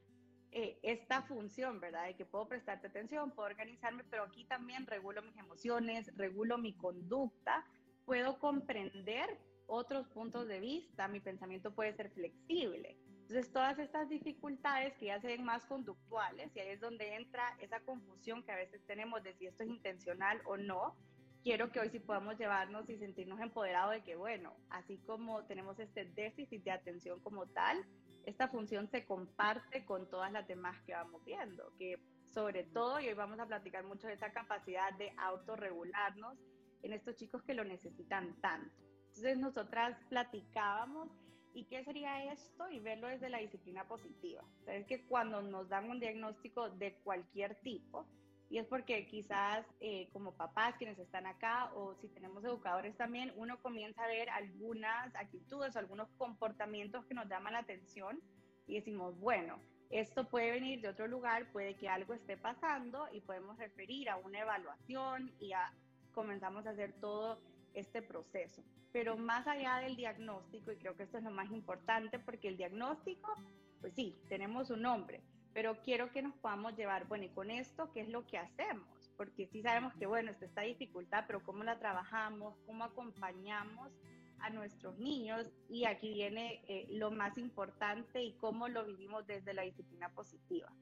eh, 0.53 0.79
esta 0.83 1.23
función, 1.23 1.81
¿verdad? 1.81 2.07
De 2.07 2.15
que 2.15 2.25
puedo 2.25 2.47
prestarte 2.47 2.87
atención, 2.87 3.33
puedo 3.33 3.49
organizarme, 3.49 4.05
pero 4.05 4.25
aquí 4.25 4.45
también 4.45 4.87
regulo 4.87 5.23
mis 5.23 5.37
emociones, 5.37 6.11
regulo 6.17 6.59
mi 6.59 6.75
conducta, 6.75 7.65
puedo 8.05 8.39
comprender 8.39 9.39
otros 9.67 10.07
puntos 10.09 10.47
de 10.47 10.61
vista, 10.61 11.09
mi 11.09 11.21
pensamiento 11.21 11.75
puede 11.75 11.95
ser 11.95 12.11
flexible. 12.11 12.99
Entonces, 13.27 13.51
todas 13.53 13.79
estas 13.79 14.11
dificultades 14.11 14.95
que 14.99 15.07
ya 15.07 15.19
se 15.19 15.29
ven 15.29 15.45
más 15.45 15.65
conductuales, 15.65 16.55
y 16.55 16.61
ahí 16.61 16.69
es 16.69 16.81
donde 16.81 17.15
entra 17.15 17.57
esa 17.59 17.81
confusión 17.81 18.43
que 18.43 18.53
a 18.53 18.57
veces 18.57 18.85
tenemos 18.87 19.23
de 19.23 19.33
si 19.35 19.47
esto 19.47 19.63
es 19.63 19.71
intencional 19.71 20.43
o 20.45 20.59
no, 20.59 20.95
quiero 21.43 21.73
que 21.73 21.81
hoy 21.81 21.89
sí 21.89 22.01
podamos 22.01 22.37
llevarnos 22.37 22.89
y 22.91 22.99
sentirnos 22.99 23.41
empoderados 23.41 23.93
de 23.95 24.03
que, 24.03 24.15
bueno, 24.15 24.55
así 24.69 24.99
como 24.99 25.43
tenemos 25.47 25.79
este 25.81 26.05
déficit 26.05 26.65
de 26.65 26.73
atención 26.73 27.19
como 27.21 27.47
tal, 27.47 27.83
esta 28.27 28.49
función 28.49 28.91
se 28.91 29.07
comparte 29.07 29.87
con 29.87 30.09
todas 30.11 30.31
las 30.31 30.47
demás 30.47 30.79
que 30.83 30.93
vamos 30.93 31.25
viendo, 31.25 31.73
que 31.79 31.99
sobre 32.27 32.65
todo, 32.65 33.01
y 33.01 33.09
hoy 33.09 33.15
vamos 33.15 33.41
a 33.41 33.47
platicar 33.47 33.85
mucho 33.85 34.07
de 34.07 34.15
esa 34.15 34.33
capacidad 34.33 34.93
de 34.99 35.15
autorregularnos 35.17 36.39
en 36.83 36.93
estos 36.93 37.17
chicos 37.17 37.43
que 37.43 37.55
lo 37.55 37.65
necesitan 37.65 38.39
tanto. 38.43 38.75
Entonces, 39.09 39.39
nosotras 39.39 39.97
platicábamos 40.11 41.09
¿Y 41.55 41.65
qué 41.65 41.85
sería 41.85 42.33
esto? 42.33 42.69
Y 42.69 42.81
verlo 42.81 43.07
desde 43.07 43.31
la 43.31 43.39
disciplina 43.39 43.87
positiva. 43.87 44.43
Sabes 44.65 44.87
que 44.87 45.07
cuando 45.07 45.41
nos 45.41 45.69
dan 45.69 45.89
un 45.89 46.01
diagnóstico 46.01 46.69
de 46.69 46.95
cualquier 47.05 47.55
tipo, 47.57 48.07
y 48.51 48.59
es 48.59 48.67
porque 48.67 49.07
quizás 49.07 49.65
eh, 49.81 50.09
como 50.13 50.33
papás 50.33 50.75
quienes 50.77 50.99
están 50.99 51.27
acá 51.27 51.73
o 51.75 51.95
si 51.95 52.09
tenemos 52.09 52.45
educadores 52.45 52.97
también, 52.97 53.33
uno 53.37 53.61
comienza 53.63 54.05
a 54.05 54.09
ver 54.09 54.29
algunas 54.31 55.15
actitudes 55.15 55.75
o 55.75 55.79
algunos 55.79 56.09
comportamientos 56.19 57.05
que 57.07 57.15
nos 57.15 57.29
llaman 57.29 57.55
la 57.55 57.61
atención 57.61 58.21
y 58.67 58.75
decimos, 58.75 59.19
bueno, 59.19 59.61
esto 59.91 60.29
puede 60.29 60.51
venir 60.51 60.81
de 60.81 60.89
otro 60.89 61.07
lugar, 61.07 61.51
puede 61.53 61.75
que 61.77 61.89
algo 61.89 62.15
esté 62.15 62.37
pasando 62.37 63.07
y 63.13 63.21
podemos 63.21 63.57
referir 63.59 64.11
a 64.11 64.17
una 64.17 64.41
evaluación 64.41 65.33
y 65.39 65.49
ya 65.49 65.73
comenzamos 66.13 66.67
a 66.67 66.71
hacer 66.71 66.93
todo 67.01 67.41
este 67.75 68.03
proceso. 68.03 68.63
Pero 68.93 69.17
más 69.17 69.47
allá 69.47 69.79
del 69.79 69.97
diagnóstico, 69.97 70.73
y 70.73 70.77
creo 70.77 70.97
que 70.97 71.03
esto 71.03 71.19
es 71.19 71.25
lo 71.25 71.31
más 71.31 71.51
importante, 71.51 72.19
porque 72.19 72.49
el 72.49 72.57
diagnóstico, 72.57 73.35
pues 73.81 73.93
sí, 73.95 74.17
tenemos 74.29 74.71
un 74.71 74.83
nombre, 74.83 75.23
pero 75.53 75.81
quiero 75.83 76.11
que 76.11 76.23
nos 76.23 76.35
podamos 76.37 76.77
llevar, 76.77 77.07
bueno, 77.07 77.25
y 77.25 77.29
con 77.29 77.51
esto, 77.51 77.93
¿qué 77.93 78.01
es 78.01 78.09
lo 78.09 78.27
que 78.27 78.39
hacemos? 78.39 79.11
Porque 79.17 79.47
sí 79.47 79.63
sabemos 79.63 79.95
que, 79.95 80.07
bueno, 80.07 80.31
está 80.31 80.47
esta 80.47 80.61
dificultad, 80.63 81.25
pero 81.27 81.43
¿cómo 81.45 81.63
la 81.63 81.79
trabajamos? 81.79 82.57
¿Cómo 82.67 82.85
acompañamos 82.85 83.93
a 84.41 84.51
nuestros 84.51 84.99
niños? 84.99 85.47
Y 85.69 85.85
aquí 85.85 86.13
viene 86.13 86.63
eh, 86.67 86.87
lo 86.91 87.13
más 87.13 87.39
importante 87.39 88.23
y 88.23 88.33
cómo 88.35 88.69
lo 88.69 88.85
vivimos 88.85 89.27
desde 89.27 89.55
la 89.55 89.63
disciplina 89.63 90.09
positiva, 90.09 90.73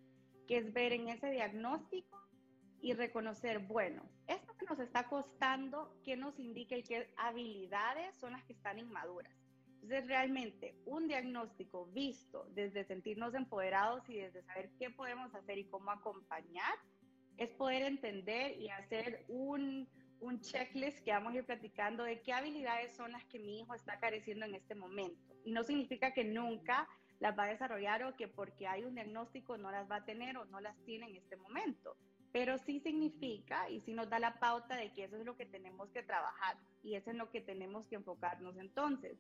que 0.48 0.58
es 0.58 0.72
ver 0.72 0.92
en 0.92 1.08
ese 1.10 1.30
diagnóstico 1.30 2.22
y 2.82 2.94
reconocer, 2.94 3.60
bueno, 3.60 4.02
esto 4.26 4.54
que 4.56 4.66
nos 4.66 4.80
está 4.80 5.04
costando, 5.08 5.96
¿qué 6.04 6.16
nos 6.16 6.36
indica 6.40 6.76
y 6.76 6.82
qué 6.82 7.14
habilidades 7.16 8.16
son 8.16 8.32
las 8.32 8.42
que 8.42 8.54
están 8.54 8.80
inmaduras? 8.80 9.32
Entonces, 9.74 10.08
realmente 10.08 10.74
un 10.84 11.06
diagnóstico 11.06 11.86
visto 11.86 12.44
desde 12.50 12.84
sentirnos 12.84 13.34
empoderados 13.34 14.08
y 14.08 14.16
desde 14.16 14.42
saber 14.42 14.70
qué 14.80 14.90
podemos 14.90 15.32
hacer 15.32 15.58
y 15.58 15.64
cómo 15.66 15.92
acompañar, 15.92 16.74
es 17.36 17.50
poder 17.50 17.82
entender 17.82 18.60
y 18.60 18.68
hacer 18.68 19.24
un, 19.28 19.88
un 20.20 20.40
checklist 20.40 21.04
que 21.04 21.12
vamos 21.12 21.34
a 21.34 21.36
ir 21.36 21.44
platicando 21.44 22.02
de 22.02 22.20
qué 22.20 22.32
habilidades 22.32 22.94
son 22.96 23.12
las 23.12 23.24
que 23.26 23.38
mi 23.38 23.60
hijo 23.60 23.74
está 23.74 24.00
careciendo 24.00 24.44
en 24.44 24.56
este 24.56 24.74
momento. 24.74 25.36
Y 25.44 25.52
no 25.52 25.62
significa 25.62 26.12
que 26.12 26.24
nunca 26.24 26.88
las 27.20 27.38
va 27.38 27.44
a 27.44 27.48
desarrollar 27.48 28.02
o 28.02 28.16
que 28.16 28.26
porque 28.26 28.66
hay 28.66 28.84
un 28.84 28.94
diagnóstico 28.94 29.56
no 29.56 29.70
las 29.70 29.88
va 29.88 29.96
a 29.96 30.04
tener 30.04 30.36
o 30.36 30.44
no 30.46 30.60
las 30.60 30.76
tiene 30.84 31.06
en 31.06 31.16
este 31.16 31.36
momento 31.36 31.96
pero 32.32 32.58
sí 32.58 32.80
significa 32.80 33.68
y 33.68 33.80
sí 33.80 33.92
nos 33.92 34.08
da 34.08 34.18
la 34.18 34.38
pauta 34.38 34.76
de 34.76 34.92
que 34.92 35.04
eso 35.04 35.16
es 35.16 35.24
lo 35.24 35.36
que 35.36 35.46
tenemos 35.46 35.90
que 35.90 36.02
trabajar 36.02 36.56
y 36.82 36.94
es 36.94 37.06
en 37.06 37.18
lo 37.18 37.30
que 37.30 37.42
tenemos 37.42 37.86
que 37.86 37.96
enfocarnos 37.96 38.56
entonces. 38.56 39.18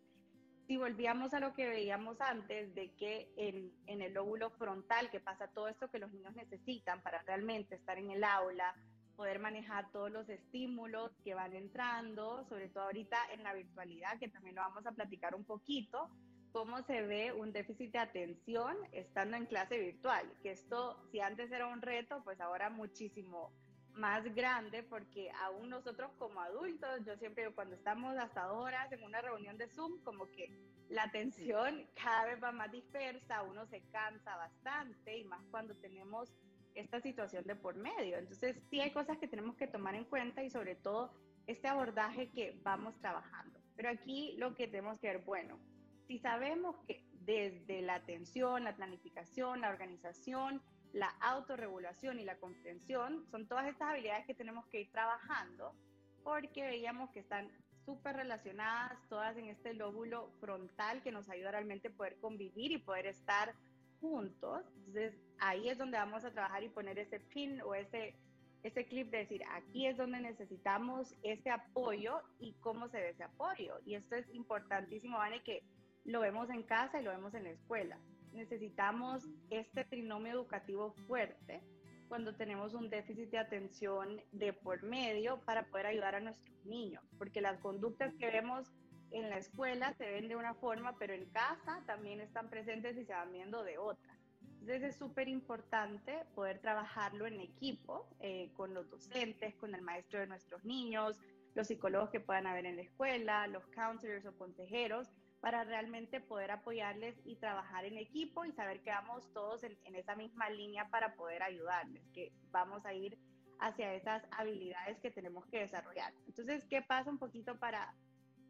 Si 0.66 0.76
volvíamos 0.76 1.34
a 1.34 1.40
lo 1.40 1.54
que 1.54 1.68
veíamos 1.68 2.20
antes, 2.20 2.74
de 2.74 2.94
que 2.94 3.30
en, 3.36 3.72
en 3.86 4.00
el 4.00 4.14
lóbulo 4.14 4.50
frontal, 4.50 5.10
que 5.10 5.20
pasa 5.20 5.48
todo 5.48 5.68
esto 5.68 5.90
que 5.90 5.98
los 5.98 6.10
niños 6.12 6.34
necesitan 6.34 7.02
para 7.02 7.20
realmente 7.22 7.74
estar 7.74 7.98
en 7.98 8.10
el 8.10 8.24
aula, 8.24 8.74
poder 9.16 9.38
manejar 9.38 9.90
todos 9.92 10.10
los 10.10 10.28
estímulos 10.28 11.12
que 11.22 11.34
van 11.34 11.54
entrando, 11.54 12.44
sobre 12.48 12.68
todo 12.68 12.84
ahorita 12.84 13.18
en 13.32 13.42
la 13.42 13.52
virtualidad, 13.52 14.18
que 14.18 14.28
también 14.28 14.54
lo 14.54 14.62
vamos 14.62 14.86
a 14.86 14.92
platicar 14.92 15.34
un 15.34 15.44
poquito, 15.44 16.08
cómo 16.52 16.82
se 16.82 17.02
ve 17.02 17.32
un 17.32 17.52
déficit 17.52 17.92
de 17.92 17.98
atención 17.98 18.76
estando 18.92 19.36
en 19.36 19.46
clase 19.46 19.78
virtual, 19.78 20.30
que 20.42 20.52
esto, 20.52 21.02
si 21.10 21.20
antes 21.20 21.50
era 21.50 21.66
un 21.66 21.82
reto, 21.82 22.22
pues 22.24 22.40
ahora 22.40 22.70
muchísimo 22.70 23.52
más 23.94 24.24
grande 24.34 24.82
porque 24.82 25.30
aún 25.42 25.68
nosotros 25.68 26.10
como 26.18 26.40
adultos, 26.40 27.04
yo 27.04 27.16
siempre 27.16 27.52
cuando 27.54 27.74
estamos 27.74 28.16
hasta 28.16 28.52
horas 28.52 28.90
en 28.92 29.02
una 29.02 29.20
reunión 29.20 29.58
de 29.58 29.68
Zoom, 29.68 30.02
como 30.02 30.26
que 30.30 30.50
la 30.88 31.04
atención 31.04 31.86
cada 31.94 32.26
vez 32.26 32.42
va 32.42 32.52
más 32.52 32.70
dispersa, 32.70 33.42
uno 33.42 33.66
se 33.66 33.82
cansa 33.90 34.36
bastante 34.36 35.18
y 35.18 35.24
más 35.24 35.42
cuando 35.50 35.74
tenemos 35.76 36.32
esta 36.74 37.00
situación 37.00 37.44
de 37.44 37.56
por 37.56 37.76
medio. 37.76 38.16
Entonces 38.18 38.56
sí 38.70 38.80
hay 38.80 38.92
cosas 38.92 39.18
que 39.18 39.28
tenemos 39.28 39.56
que 39.56 39.66
tomar 39.66 39.94
en 39.94 40.04
cuenta 40.04 40.42
y 40.42 40.50
sobre 40.50 40.74
todo 40.74 41.12
este 41.46 41.68
abordaje 41.68 42.30
que 42.30 42.58
vamos 42.62 42.98
trabajando. 43.00 43.60
Pero 43.76 43.90
aquí 43.90 44.36
lo 44.38 44.54
que 44.54 44.68
tenemos 44.68 44.98
que 45.00 45.08
ver, 45.08 45.18
bueno, 45.18 45.58
si 46.06 46.18
sabemos 46.18 46.76
que 46.86 47.04
desde 47.24 47.82
la 47.82 47.96
atención, 47.96 48.64
la 48.64 48.74
planificación, 48.74 49.60
la 49.60 49.70
organización, 49.70 50.62
la 50.92 51.08
autorregulación 51.20 52.20
y 52.20 52.24
la 52.24 52.36
comprensión 52.38 53.24
son 53.30 53.46
todas 53.46 53.66
estas 53.66 53.90
habilidades 53.90 54.26
que 54.26 54.34
tenemos 54.34 54.66
que 54.66 54.82
ir 54.82 54.92
trabajando 54.92 55.74
porque 56.22 56.62
veíamos 56.62 57.10
que 57.10 57.20
están 57.20 57.50
súper 57.84 58.16
relacionadas 58.16 58.96
todas 59.08 59.36
en 59.36 59.48
este 59.48 59.74
lóbulo 59.74 60.30
frontal 60.40 61.02
que 61.02 61.12
nos 61.12 61.28
ayuda 61.28 61.52
realmente 61.52 61.88
a 61.88 61.92
poder 61.92 62.16
convivir 62.20 62.72
y 62.72 62.78
poder 62.78 63.06
estar 63.06 63.54
juntos. 64.00 64.64
Entonces 64.76 65.14
ahí 65.38 65.68
es 65.68 65.78
donde 65.78 65.98
vamos 65.98 66.24
a 66.24 66.30
trabajar 66.30 66.62
y 66.62 66.68
poner 66.68 66.98
ese 66.98 67.20
pin 67.20 67.60
o 67.62 67.74
ese, 67.74 68.14
ese 68.62 68.84
clip 68.86 69.10
de 69.10 69.18
decir, 69.18 69.42
aquí 69.50 69.86
es 69.86 69.96
donde 69.96 70.20
necesitamos 70.20 71.14
ese 71.22 71.50
apoyo 71.50 72.20
y 72.38 72.52
cómo 72.60 72.88
se 72.88 72.98
ve 72.98 73.10
ese 73.10 73.24
apoyo. 73.24 73.78
Y 73.84 73.94
esto 73.94 74.14
es 74.14 74.28
importantísimo, 74.34 75.18
Vane, 75.18 75.42
que 75.42 75.64
lo 76.04 76.20
vemos 76.20 76.50
en 76.50 76.62
casa 76.62 77.00
y 77.00 77.04
lo 77.04 77.10
vemos 77.10 77.34
en 77.34 77.44
la 77.44 77.50
escuela 77.50 77.98
necesitamos 78.32 79.28
este 79.50 79.84
trinomio 79.84 80.32
educativo 80.32 80.92
fuerte 81.06 81.62
cuando 82.08 82.34
tenemos 82.34 82.74
un 82.74 82.90
déficit 82.90 83.30
de 83.30 83.38
atención 83.38 84.20
de 84.32 84.52
por 84.52 84.82
medio 84.82 85.40
para 85.44 85.64
poder 85.64 85.86
ayudar 85.86 86.14
a 86.14 86.20
nuestros 86.20 86.64
niños, 86.66 87.02
porque 87.16 87.40
las 87.40 87.58
conductas 87.60 88.14
que 88.14 88.30
vemos 88.30 88.70
en 89.12 89.30
la 89.30 89.38
escuela 89.38 89.94
se 89.94 90.10
ven 90.10 90.28
de 90.28 90.36
una 90.36 90.54
forma, 90.54 90.96
pero 90.98 91.14
en 91.14 91.26
casa 91.30 91.82
también 91.86 92.20
están 92.20 92.48
presentes 92.48 92.96
y 92.96 93.04
se 93.04 93.12
van 93.12 93.32
viendo 93.32 93.62
de 93.62 93.78
otra. 93.78 94.18
Entonces 94.60 94.82
es 94.82 94.96
súper 94.96 95.28
importante 95.28 96.24
poder 96.34 96.60
trabajarlo 96.60 97.26
en 97.26 97.40
equipo, 97.40 98.08
eh, 98.20 98.50
con 98.54 98.74
los 98.74 98.88
docentes, 98.90 99.54
con 99.56 99.74
el 99.74 99.82
maestro 99.82 100.20
de 100.20 100.26
nuestros 100.26 100.64
niños, 100.64 101.18
los 101.54 101.66
psicólogos 101.66 102.10
que 102.10 102.20
puedan 102.20 102.46
haber 102.46 102.66
en 102.66 102.76
la 102.76 102.82
escuela, 102.82 103.46
los 103.48 103.66
counselors 103.68 104.24
o 104.26 104.36
consejeros, 104.36 105.08
para 105.42 105.64
realmente 105.64 106.20
poder 106.20 106.52
apoyarles 106.52 107.16
y 107.24 107.34
trabajar 107.34 107.84
en 107.84 107.98
equipo 107.98 108.44
y 108.44 108.52
saber 108.52 108.80
que 108.80 108.90
vamos 108.90 109.28
todos 109.32 109.64
en, 109.64 109.76
esa 109.96 110.14
misma 110.14 110.48
línea 110.48 110.88
para 110.88 111.16
poder 111.16 111.42
ayudarles, 111.42 112.00
que 112.14 112.32
vamos 112.52 112.86
a 112.86 112.94
ir 112.94 113.18
hacia 113.58 113.92
esas 113.92 114.22
habilidades 114.30 115.00
que 115.00 115.10
tenemos 115.10 115.44
que 115.46 115.58
desarrollar. 115.58 116.14
Entonces, 116.28 116.64
¿qué 116.70 116.80
pasa 116.80 117.10
un 117.10 117.18
poquito 117.18 117.58
para, 117.58 117.92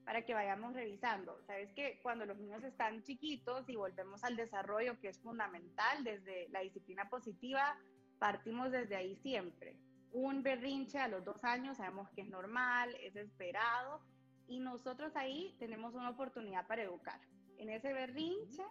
para 0.05 0.23
que 0.27 0.35
vayamos 0.35 0.75
revisando? 0.75 1.41
Sabes 1.47 1.73
que 1.73 1.99
cuando 2.03 2.27
los 2.27 2.37
niños 2.37 2.63
están 2.63 3.03
chiquitos 3.03 3.67
y 3.71 3.77
volvemos 3.77 4.23
al 4.23 4.37
desarrollo, 4.37 5.01
que 5.01 5.09
es 5.09 5.19
fundamental 5.19 6.05
desde 6.05 6.51
la 6.51 6.61
disciplina 6.61 7.09
positiva, 7.09 7.75
partimos 8.19 8.71
desde 8.71 8.97
ahí 8.97 9.17
siempre. 9.17 9.79
Un 10.13 10.43
berrinche 10.43 10.99
a 10.99 11.09
los 11.09 11.25
dos 11.25 11.43
años 11.43 11.79
sabemos 11.79 12.11
que 12.11 12.21
es 12.21 12.29
normal, 12.29 12.95
es 13.01 13.17
esperado, 13.17 14.03
y 14.52 14.61
nosotros 14.61 15.16
ahí 15.16 15.56
tenemos 15.59 15.94
una 15.94 16.11
oportunidad 16.11 16.66
para 16.66 16.82
educar. 16.82 17.18
En 17.56 17.71
ese 17.71 17.90
berrinche, 17.94 18.62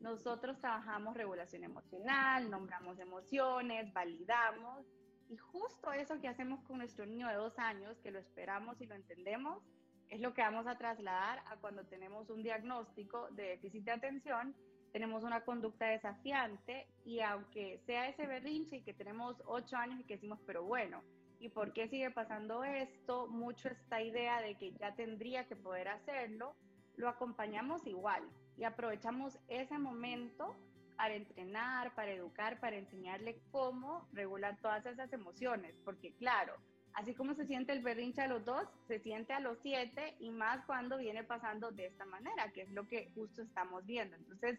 nosotros 0.00 0.58
trabajamos 0.58 1.16
regulación 1.16 1.62
emocional, 1.62 2.50
nombramos 2.50 2.98
emociones, 2.98 3.92
validamos. 3.92 4.84
Y 5.28 5.36
justo 5.36 5.92
eso 5.92 6.20
que 6.20 6.26
hacemos 6.26 6.60
con 6.64 6.78
nuestro 6.78 7.06
niño 7.06 7.28
de 7.28 7.36
dos 7.36 7.56
años, 7.56 7.96
que 8.02 8.10
lo 8.10 8.18
esperamos 8.18 8.80
y 8.80 8.86
lo 8.86 8.96
entendemos, 8.96 9.62
es 10.08 10.20
lo 10.20 10.34
que 10.34 10.42
vamos 10.42 10.66
a 10.66 10.76
trasladar 10.76 11.40
a 11.46 11.56
cuando 11.58 11.84
tenemos 11.84 12.28
un 12.30 12.42
diagnóstico 12.42 13.28
de 13.30 13.44
déficit 13.50 13.84
de 13.84 13.92
atención, 13.92 14.56
tenemos 14.92 15.22
una 15.22 15.44
conducta 15.44 15.86
desafiante 15.86 16.88
y 17.04 17.20
aunque 17.20 17.80
sea 17.86 18.08
ese 18.08 18.26
berrinche 18.26 18.78
y 18.78 18.82
que 18.82 18.94
tenemos 18.94 19.40
ocho 19.46 19.76
años 19.76 20.00
y 20.00 20.04
que 20.04 20.14
decimos, 20.14 20.40
pero 20.46 20.64
bueno, 20.64 21.04
¿Y 21.40 21.50
por 21.50 21.72
qué 21.72 21.88
sigue 21.88 22.10
pasando 22.10 22.64
esto? 22.64 23.28
Mucho 23.28 23.68
esta 23.68 24.02
idea 24.02 24.40
de 24.42 24.56
que 24.56 24.72
ya 24.72 24.94
tendría 24.94 25.46
que 25.46 25.56
poder 25.56 25.88
hacerlo, 25.88 26.54
lo 26.96 27.08
acompañamos 27.08 27.86
igual 27.86 28.22
y 28.56 28.64
aprovechamos 28.64 29.38
ese 29.48 29.78
momento 29.78 30.56
para 30.96 31.14
entrenar, 31.14 31.94
para 31.94 32.10
educar, 32.10 32.58
para 32.58 32.76
enseñarle 32.76 33.40
cómo 33.52 34.08
regular 34.12 34.58
todas 34.60 34.84
esas 34.84 35.12
emociones, 35.12 35.76
porque 35.84 36.12
claro, 36.14 36.54
así 36.94 37.14
como 37.14 37.34
se 37.34 37.46
siente 37.46 37.72
el 37.72 37.82
berrinche 37.82 38.22
a 38.22 38.26
los 38.26 38.44
dos, 38.44 38.66
se 38.88 38.98
siente 38.98 39.32
a 39.32 39.38
los 39.38 39.58
siete 39.62 40.16
y 40.18 40.30
más 40.30 40.64
cuando 40.66 40.98
viene 40.98 41.22
pasando 41.22 41.70
de 41.70 41.86
esta 41.86 42.04
manera, 42.04 42.50
que 42.52 42.62
es 42.62 42.70
lo 42.70 42.88
que 42.88 43.12
justo 43.14 43.42
estamos 43.42 43.86
viendo. 43.86 44.16
Entonces, 44.16 44.58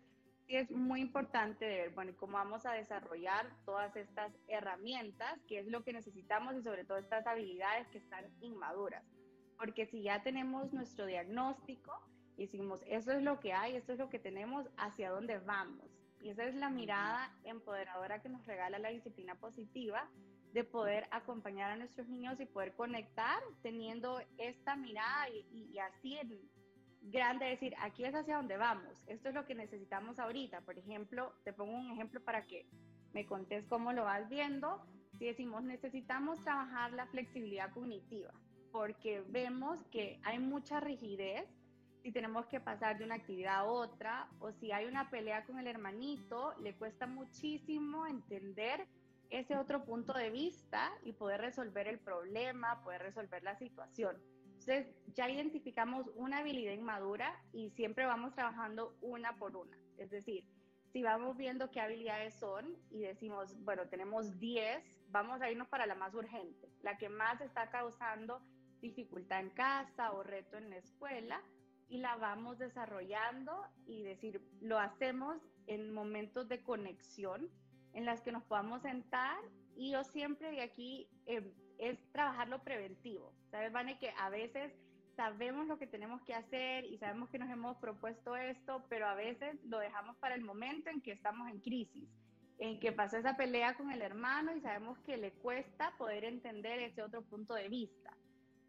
es 0.49 0.71
muy 0.71 0.99
importante 1.01 1.65
ver, 1.65 1.91
bueno, 1.91 2.11
cómo 2.17 2.33
vamos 2.33 2.65
a 2.65 2.73
desarrollar 2.73 3.45
todas 3.65 3.95
estas 3.95 4.31
herramientas, 4.47 5.39
qué 5.47 5.59
es 5.59 5.67
lo 5.67 5.83
que 5.83 5.93
necesitamos 5.93 6.55
y 6.55 6.63
sobre 6.63 6.85
todo 6.85 6.97
estas 6.97 7.25
habilidades 7.27 7.87
que 7.89 7.99
están 7.99 8.25
inmaduras. 8.41 9.03
Porque 9.57 9.85
si 9.85 10.01
ya 10.01 10.23
tenemos 10.23 10.73
nuestro 10.73 11.05
diagnóstico 11.05 11.93
y 12.35 12.45
decimos, 12.45 12.81
eso 12.87 13.11
es 13.11 13.21
lo 13.21 13.39
que 13.39 13.53
hay, 13.53 13.75
esto 13.75 13.93
es 13.93 13.99
lo 13.99 14.09
que 14.09 14.17
tenemos, 14.17 14.67
hacia 14.77 15.11
dónde 15.11 15.37
vamos. 15.37 15.85
Y 16.19 16.29
esa 16.29 16.45
es 16.45 16.55
la 16.55 16.71
mirada 16.71 17.31
empoderadora 17.43 18.21
que 18.21 18.29
nos 18.29 18.45
regala 18.47 18.79
la 18.79 18.89
disciplina 18.89 19.35
positiva 19.35 20.09
de 20.51 20.63
poder 20.63 21.07
acompañar 21.11 21.69
a 21.71 21.77
nuestros 21.77 22.07
niños 22.07 22.39
y 22.39 22.45
poder 22.47 22.73
conectar 22.73 23.39
teniendo 23.61 24.19
esta 24.39 24.75
mirada 24.75 25.29
y, 25.29 25.69
y 25.71 25.77
así 25.77 26.17
en, 26.17 26.39
grande 27.01 27.45
decir, 27.45 27.73
aquí 27.81 28.05
es 28.05 28.13
hacia 28.13 28.37
donde 28.37 28.57
vamos, 28.57 28.93
esto 29.07 29.29
es 29.29 29.35
lo 29.35 29.45
que 29.45 29.55
necesitamos 29.55 30.19
ahorita. 30.19 30.61
Por 30.61 30.77
ejemplo, 30.77 31.33
te 31.43 31.53
pongo 31.53 31.77
un 31.77 31.91
ejemplo 31.91 32.21
para 32.21 32.45
que 32.45 32.67
me 33.13 33.25
contes 33.25 33.65
cómo 33.67 33.93
lo 33.93 34.03
vas 34.03 34.29
viendo. 34.29 34.81
Si 35.17 35.25
decimos, 35.25 35.63
necesitamos 35.63 36.39
trabajar 36.41 36.93
la 36.93 37.07
flexibilidad 37.07 37.71
cognitiva, 37.71 38.31
porque 38.71 39.23
vemos 39.27 39.79
que 39.91 40.19
hay 40.23 40.39
mucha 40.39 40.79
rigidez 40.79 41.47
si 42.03 42.11
tenemos 42.11 42.45
que 42.45 42.59
pasar 42.59 42.97
de 42.97 43.03
una 43.03 43.15
actividad 43.15 43.55
a 43.55 43.63
otra, 43.65 44.29
o 44.39 44.51
si 44.53 44.71
hay 44.71 44.85
una 44.85 45.09
pelea 45.09 45.45
con 45.45 45.59
el 45.59 45.67
hermanito, 45.67 46.53
le 46.61 46.73
cuesta 46.75 47.07
muchísimo 47.07 48.07
entender 48.07 48.87
ese 49.29 49.57
otro 49.57 49.83
punto 49.83 50.13
de 50.13 50.29
vista 50.29 50.91
y 51.03 51.13
poder 51.13 51.41
resolver 51.41 51.87
el 51.87 51.99
problema, 51.99 52.81
poder 52.83 53.01
resolver 53.01 53.43
la 53.43 53.57
situación. 53.57 54.17
Entonces, 54.69 54.95
ya 55.15 55.27
identificamos 55.27 56.05
una 56.13 56.37
habilidad 56.37 56.73
inmadura 56.73 57.41
y 57.53 57.71
siempre 57.71 58.05
vamos 58.05 58.35
trabajando 58.35 58.95
una 59.01 59.35
por 59.39 59.55
una. 59.55 59.75
Es 59.97 60.11
decir, 60.11 60.45
si 60.93 61.01
vamos 61.01 61.37
viendo 61.37 61.71
qué 61.71 61.81
habilidades 61.81 62.35
son 62.35 62.77
y 62.91 62.99
decimos, 62.99 63.57
bueno, 63.63 63.87
tenemos 63.87 64.39
10, 64.39 64.83
vamos 65.07 65.41
a 65.41 65.49
irnos 65.49 65.67
para 65.69 65.87
la 65.87 65.95
más 65.95 66.13
urgente, 66.13 66.69
la 66.83 66.99
que 66.99 67.09
más 67.09 67.41
está 67.41 67.71
causando 67.71 68.43
dificultad 68.79 69.39
en 69.39 69.49
casa 69.49 70.11
o 70.11 70.21
reto 70.21 70.57
en 70.57 70.69
la 70.69 70.77
escuela 70.77 71.41
y 71.87 71.97
la 71.97 72.15
vamos 72.17 72.59
desarrollando 72.59 73.65
y 73.87 74.03
decir, 74.03 74.39
lo 74.61 74.77
hacemos 74.77 75.41
en 75.65 75.91
momentos 75.91 76.47
de 76.47 76.61
conexión 76.61 77.49
en 77.93 78.05
las 78.05 78.21
que 78.21 78.31
nos 78.31 78.43
podamos 78.43 78.83
sentar 78.83 79.35
y 79.75 79.93
yo 79.93 80.03
siempre 80.03 80.51
de 80.51 80.61
aquí 80.61 81.09
eh, 81.25 81.51
es 81.79 81.97
trabajar 82.11 82.49
lo 82.49 82.61
preventivo. 82.61 83.33
¿Sabes, 83.51 83.71
Vane? 83.71 83.97
Que 83.97 84.13
a 84.17 84.29
veces 84.29 84.71
sabemos 85.15 85.67
lo 85.67 85.77
que 85.77 85.87
tenemos 85.87 86.21
que 86.21 86.33
hacer 86.33 86.85
y 86.85 86.97
sabemos 86.97 87.29
que 87.29 87.39
nos 87.39 87.49
hemos 87.49 87.77
propuesto 87.77 88.35
esto, 88.35 88.85
pero 88.89 89.07
a 89.07 89.15
veces 89.15 89.57
lo 89.65 89.79
dejamos 89.79 90.15
para 90.17 90.35
el 90.35 90.41
momento 90.41 90.89
en 90.89 91.01
que 91.01 91.11
estamos 91.11 91.49
en 91.49 91.59
crisis, 91.59 92.07
en 92.57 92.79
que 92.79 92.91
pasó 92.91 93.17
esa 93.17 93.35
pelea 93.35 93.75
con 93.75 93.91
el 93.91 94.01
hermano 94.01 94.55
y 94.55 94.61
sabemos 94.61 94.97
que 94.99 95.17
le 95.17 95.31
cuesta 95.33 95.93
poder 95.97 96.23
entender 96.23 96.79
ese 96.79 97.01
otro 97.03 97.21
punto 97.23 97.53
de 97.53 97.67
vista. 97.67 98.15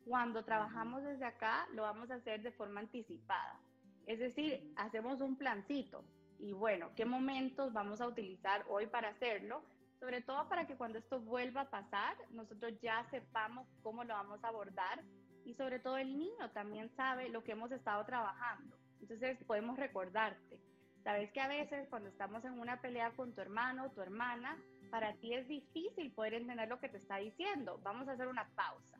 Cuando 0.04 0.44
trabajamos 0.44 1.04
desde 1.04 1.24
acá, 1.24 1.68
lo 1.74 1.82
vamos 1.82 2.10
a 2.10 2.14
hacer 2.14 2.42
de 2.42 2.52
forma 2.52 2.80
anticipada. 2.80 3.60
Es 4.06 4.18
decir, 4.18 4.72
hacemos 4.76 5.20
un 5.20 5.36
plancito 5.36 6.04
y 6.38 6.52
bueno, 6.52 6.90
¿qué 6.96 7.04
momentos 7.04 7.72
vamos 7.72 8.00
a 8.00 8.08
utilizar 8.08 8.64
hoy 8.68 8.86
para 8.86 9.10
hacerlo? 9.10 9.62
Sobre 10.00 10.22
todo 10.22 10.48
para 10.48 10.66
que 10.66 10.76
cuando 10.76 10.98
esto 10.98 11.20
vuelva 11.20 11.62
a 11.62 11.70
pasar, 11.70 12.16
nosotros 12.30 12.72
ya 12.80 13.06
sepamos 13.10 13.68
cómo 13.82 14.02
lo 14.02 14.14
vamos 14.14 14.42
a 14.42 14.48
abordar 14.48 15.04
y 15.44 15.54
sobre 15.54 15.78
todo 15.78 15.98
el 15.98 16.18
niño 16.18 16.50
también 16.54 16.90
sabe 16.96 17.28
lo 17.28 17.44
que 17.44 17.52
hemos 17.52 17.70
estado 17.70 18.04
trabajando. 18.06 18.76
Entonces 19.00 19.38
podemos 19.44 19.78
recordarte. 19.78 20.58
Sabes 21.04 21.30
que 21.32 21.40
a 21.40 21.48
veces 21.48 21.88
cuando 21.88 22.08
estamos 22.08 22.44
en 22.44 22.58
una 22.58 22.80
pelea 22.80 23.12
con 23.12 23.34
tu 23.34 23.40
hermano 23.40 23.86
o 23.86 23.90
tu 23.90 24.00
hermana, 24.00 24.58
para 24.90 25.14
ti 25.16 25.34
es 25.34 25.46
difícil 25.48 26.12
poder 26.12 26.34
entender 26.34 26.68
lo 26.68 26.80
que 26.80 26.88
te 26.88 26.98
está 26.98 27.16
diciendo. 27.16 27.78
Vamos 27.82 28.08
a 28.08 28.12
hacer 28.12 28.26
una 28.26 28.48
pausa. 28.54 28.98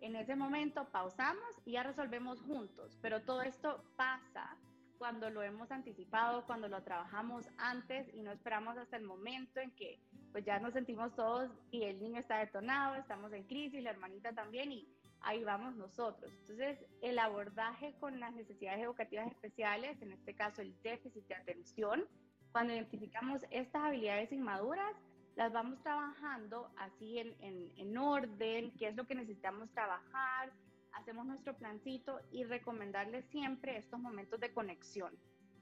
En 0.00 0.16
ese 0.16 0.36
momento 0.36 0.86
pausamos 0.90 1.60
y 1.64 1.72
ya 1.72 1.82
resolvemos 1.82 2.40
juntos, 2.42 2.98
pero 3.00 3.22
todo 3.22 3.42
esto 3.42 3.82
pasa 3.96 4.56
cuando 4.98 5.30
lo 5.30 5.42
hemos 5.42 5.70
anticipado, 5.70 6.44
cuando 6.46 6.68
lo 6.68 6.82
trabajamos 6.82 7.46
antes 7.58 8.12
y 8.14 8.22
no 8.22 8.32
esperamos 8.32 8.76
hasta 8.78 8.96
el 8.96 9.04
momento 9.04 9.60
en 9.60 9.70
que 9.72 10.00
pues 10.36 10.44
ya 10.44 10.58
nos 10.58 10.74
sentimos 10.74 11.16
todos 11.16 11.50
y 11.70 11.84
el 11.84 11.98
niño 11.98 12.20
está 12.20 12.40
detonado, 12.40 12.96
estamos 12.96 13.32
en 13.32 13.44
crisis, 13.44 13.82
la 13.82 13.88
hermanita 13.88 14.34
también 14.34 14.70
y 14.70 14.86
ahí 15.22 15.42
vamos 15.42 15.74
nosotros. 15.76 16.30
Entonces, 16.40 16.78
el 17.00 17.18
abordaje 17.18 17.94
con 18.00 18.20
las 18.20 18.34
necesidades 18.34 18.84
educativas 18.84 19.28
especiales, 19.28 19.96
en 20.02 20.12
este 20.12 20.34
caso 20.34 20.60
el 20.60 20.74
déficit 20.82 21.26
de 21.26 21.36
atención, 21.36 22.04
cuando 22.52 22.74
identificamos 22.74 23.40
estas 23.50 23.82
habilidades 23.82 24.30
inmaduras, 24.30 24.94
las 25.36 25.54
vamos 25.54 25.82
trabajando 25.82 26.70
así 26.76 27.18
en, 27.18 27.34
en, 27.40 27.72
en 27.78 27.96
orden, 27.96 28.72
qué 28.72 28.88
es 28.88 28.94
lo 28.94 29.06
que 29.06 29.14
necesitamos 29.14 29.70
trabajar, 29.70 30.52
hacemos 30.92 31.24
nuestro 31.24 31.56
plancito 31.56 32.20
y 32.30 32.44
recomendarles 32.44 33.24
siempre 33.30 33.78
estos 33.78 33.98
momentos 33.98 34.38
de 34.38 34.52
conexión 34.52 35.16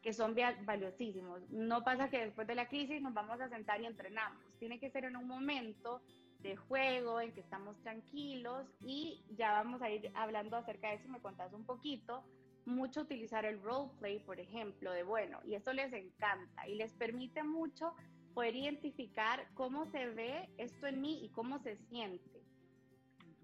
que 0.04 0.12
son 0.12 0.36
valiosísimos. 0.66 1.40
No 1.48 1.82
pasa 1.82 2.10
que 2.10 2.26
después 2.26 2.46
de 2.46 2.54
la 2.54 2.68
crisis 2.68 3.00
nos 3.00 3.14
vamos 3.14 3.40
a 3.40 3.48
sentar 3.48 3.80
y 3.80 3.86
entrenamos. 3.86 4.38
Tiene 4.58 4.78
que 4.78 4.90
ser 4.90 5.06
en 5.06 5.16
un 5.16 5.26
momento 5.26 6.02
de 6.40 6.56
juego 6.56 7.22
en 7.22 7.32
que 7.32 7.40
estamos 7.40 7.74
tranquilos 7.82 8.66
y 8.82 9.24
ya 9.30 9.52
vamos 9.52 9.80
a 9.80 9.90
ir 9.90 10.12
hablando 10.14 10.58
acerca 10.58 10.90
de 10.90 10.96
eso, 10.96 11.08
me 11.08 11.22
contás 11.22 11.54
un 11.54 11.64
poquito. 11.64 12.22
Mucho 12.66 13.00
utilizar 13.00 13.46
el 13.46 13.62
roleplay, 13.62 14.18
por 14.18 14.38
ejemplo, 14.38 14.92
de 14.92 15.04
bueno, 15.04 15.40
y 15.46 15.54
eso 15.54 15.72
les 15.72 15.90
encanta 15.94 16.68
y 16.68 16.74
les 16.74 16.92
permite 16.92 17.42
mucho 17.42 17.94
poder 18.34 18.54
identificar 18.56 19.46
cómo 19.54 19.86
se 19.86 20.06
ve 20.10 20.50
esto 20.58 20.86
en 20.86 21.00
mí 21.00 21.24
y 21.24 21.30
cómo 21.30 21.60
se 21.60 21.76
siente. 21.88 22.42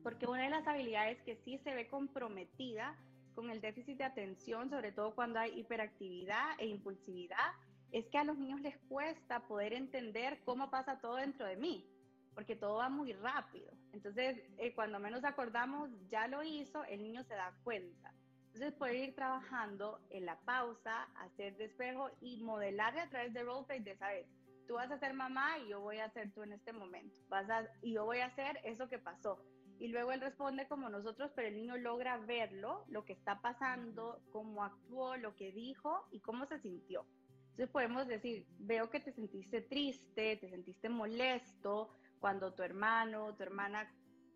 Porque 0.02 0.26
una 0.26 0.45
de 0.45 0.50
las 0.50 0.67
habilidades 0.67 1.23
que 1.23 1.37
sí 1.37 1.59
se 1.64 1.75
ve 1.75 1.88
comprometida 1.88 2.99
con 3.40 3.50
el 3.50 3.62
déficit 3.62 3.97
de 3.97 4.04
atención, 4.04 4.68
sobre 4.68 4.92
todo 4.92 5.14
cuando 5.14 5.38
hay 5.38 5.59
hiperactividad 5.59 6.59
e 6.59 6.66
impulsividad, 6.66 7.52
es 7.90 8.06
que 8.09 8.18
a 8.18 8.25
los 8.25 8.37
niños 8.37 8.61
les 8.61 8.76
cuesta 8.88 9.40
poder 9.49 9.73
entender 9.73 10.40
cómo 10.44 10.70
pasa 10.70 11.00
todo 11.00 11.16
dentro 11.16 11.47
de 11.47 11.56
mí, 11.56 11.88
porque 12.35 12.54
todo 12.54 12.76
va 12.76 12.90
muy 12.90 13.14
rápido. 13.14 13.73
Entonces, 13.92 14.37
eh, 14.59 14.75
cuando 14.75 15.00
menos 15.00 15.25
acordamos, 15.25 15.90
ya 16.11 16.28
lo 16.28 16.42
hizo, 16.42 16.85
el 16.85 17.02
niño 17.02 17.25
se 17.25 17.35
da 17.35 17.54
cuenta. 17.64 18.12
Entonces, 18.49 18.75
poder 18.75 18.97
ir 18.97 19.14
trabajando 19.14 20.00
en 20.11 20.26
la 20.26 20.38
pausa, 20.40 21.04
hacer 21.16 21.56
despejo 21.56 22.11
y 22.20 22.42
modelarle 22.42 23.00
a 23.00 23.09
través 23.09 23.32
de 23.32 23.42
roleplay 23.42 23.80
de 23.80 23.97
saber, 23.97 24.26
tú 24.68 24.75
vas 24.75 24.90
a 24.90 24.99
ser 24.99 25.14
mamá 25.14 25.59
y 25.61 25.68
yo 25.68 25.80
voy 25.80 25.97
a 25.99 26.11
ser 26.11 26.30
tú 26.32 26.42
en 26.42 26.52
este 26.52 26.75
momento. 26.75 27.16
Vas 27.30 27.49
a, 27.49 27.66
y 27.80 27.94
yo 27.94 28.04
voy 28.04 28.18
a 28.18 28.26
hacer 28.26 28.61
eso 28.64 28.87
que 28.87 28.99
pasó 28.99 29.42
y 29.81 29.89
luego 29.89 30.13
él 30.13 30.21
responde 30.21 30.69
como 30.69 30.91
nosotros, 30.91 31.33
pero 31.35 31.49
el 31.49 31.57
niño 31.57 31.79
logra 31.79 32.19
verlo, 32.19 32.85
lo 32.89 33.07
que 33.07 33.15
está 33.15 33.41
pasando, 33.41 34.21
cómo 34.31 34.63
actuó, 34.63 35.17
lo 35.17 35.35
que 35.35 35.53
dijo 35.53 36.07
y 36.11 36.21
cómo 36.21 36.45
se 36.45 36.61
sintió. 36.61 37.07
Entonces 37.53 37.71
podemos 37.71 38.07
decir, 38.07 38.47
veo 38.59 38.91
que 38.91 39.01
te 39.01 39.11
sentiste 39.13 39.63
triste, 39.63 40.37
te 40.37 40.51
sentiste 40.51 40.91
molesto 40.91 41.89
cuando 42.21 42.53
tu 42.53 42.63
hermano, 42.63 43.35
tu 43.35 43.43
hermana, 43.43 43.91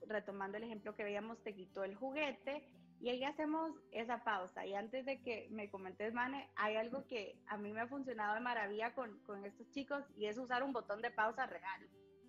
retomando 0.08 0.56
el 0.56 0.64
ejemplo 0.64 0.96
que 0.96 1.04
veíamos, 1.04 1.42
te 1.42 1.54
quitó 1.54 1.84
el 1.84 1.94
juguete 1.94 2.66
y 3.00 3.10
ahí 3.10 3.22
hacemos 3.22 3.70
esa 3.92 4.24
pausa. 4.24 4.64
Y 4.64 4.72
antes 4.74 5.04
de 5.04 5.20
que 5.20 5.48
me 5.50 5.68
comentes, 5.68 6.14
Mane, 6.14 6.48
hay 6.56 6.76
algo 6.76 7.06
que 7.06 7.38
a 7.48 7.58
mí 7.58 7.70
me 7.70 7.82
ha 7.82 7.86
funcionado 7.86 8.34
de 8.34 8.40
maravilla 8.40 8.94
con, 8.94 9.18
con 9.24 9.44
estos 9.44 9.70
chicos 9.72 10.04
y 10.16 10.24
es 10.24 10.38
usar 10.38 10.62
un 10.62 10.72
botón 10.72 11.02
de 11.02 11.10
pausa 11.10 11.44
real. 11.44 11.82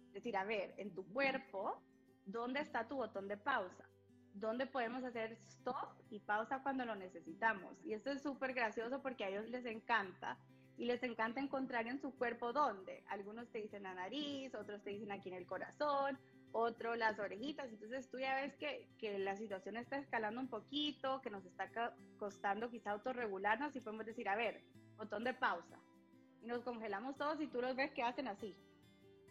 Es 0.08 0.16
decir, 0.16 0.36
a 0.36 0.44
ver, 0.44 0.74
en 0.78 0.94
tu 0.94 1.06
cuerpo, 1.14 1.82
¿dónde 2.26 2.60
está 2.60 2.88
tu 2.88 2.96
botón 2.96 3.28
de 3.28 3.38
pausa? 3.38 3.86
¿Dónde 4.34 4.66
podemos 4.66 5.04
hacer 5.04 5.32
stop 5.34 5.94
y 6.10 6.20
pausa 6.20 6.62
cuando 6.62 6.84
lo 6.84 6.96
necesitamos? 6.96 7.74
Y 7.86 7.94
esto 7.94 8.12
es 8.12 8.22
súper 8.22 8.54
gracioso 8.54 9.02
porque 9.02 9.24
a 9.24 9.30
ellos 9.30 9.50
les 9.50 9.66
encanta 9.66 10.38
y 10.78 10.86
les 10.86 11.02
encanta 11.04 11.40
encontrar 11.40 11.88
en 11.88 12.02
su 12.02 12.14
cuerpo 12.16 12.52
dónde. 12.52 13.04
Algunos 13.08 13.50
te 13.50 13.62
dicen 13.62 13.84
la 13.84 13.94
nariz, 13.94 14.54
otros 14.56 14.84
te 14.84 14.90
dicen 14.90 15.12
aquí 15.12 15.30
en 15.30 15.36
el 15.36 15.46
corazón, 15.46 16.20
otro 16.52 16.96
las 16.96 17.18
orejitas. 17.18 17.70
Entonces 17.70 18.10
tú 18.10 18.20
ya 18.20 18.36
ves 18.36 18.54
que, 18.56 18.90
que 18.98 19.18
la 19.20 19.38
situación 19.38 19.78
está 19.78 19.98
escalando 19.98 20.42
un 20.42 20.50
poquito, 20.50 21.22
que 21.22 21.30
nos 21.30 21.46
está 21.46 21.70
costando 22.18 22.70
quizá 22.70 22.92
autorregularnos 22.92 23.74
y 23.76 23.80
podemos 23.80 24.06
decir, 24.06 24.28
a 24.28 24.36
ver, 24.36 24.62
botón 24.98 25.24
de 25.24 25.34
pausa. 25.34 25.80
Y 26.42 26.48
nos 26.48 26.62
congelamos 26.64 27.16
todos 27.16 27.40
y 27.40 27.48
tú 27.48 27.62
los 27.62 27.76
ves 27.76 27.92
que 27.94 28.04
hacen 28.04 28.28
así. 28.28 28.54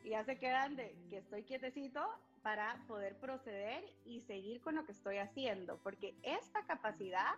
Y 0.03 0.11
ya 0.11 0.25
se 0.25 0.39
quedan 0.39 0.77
de 0.77 0.97
que 1.11 1.19
estoy 1.19 1.45
quietecito 1.45 2.01
para 2.45 2.77
poder 2.87 3.17
proceder 3.17 3.83
y 4.05 4.21
seguir 4.21 4.61
con 4.61 4.75
lo 4.75 4.85
que 4.85 4.93
estoy 4.93 5.17
haciendo, 5.17 5.79
porque 5.79 6.15
esta 6.23 6.63
capacidad, 6.67 7.37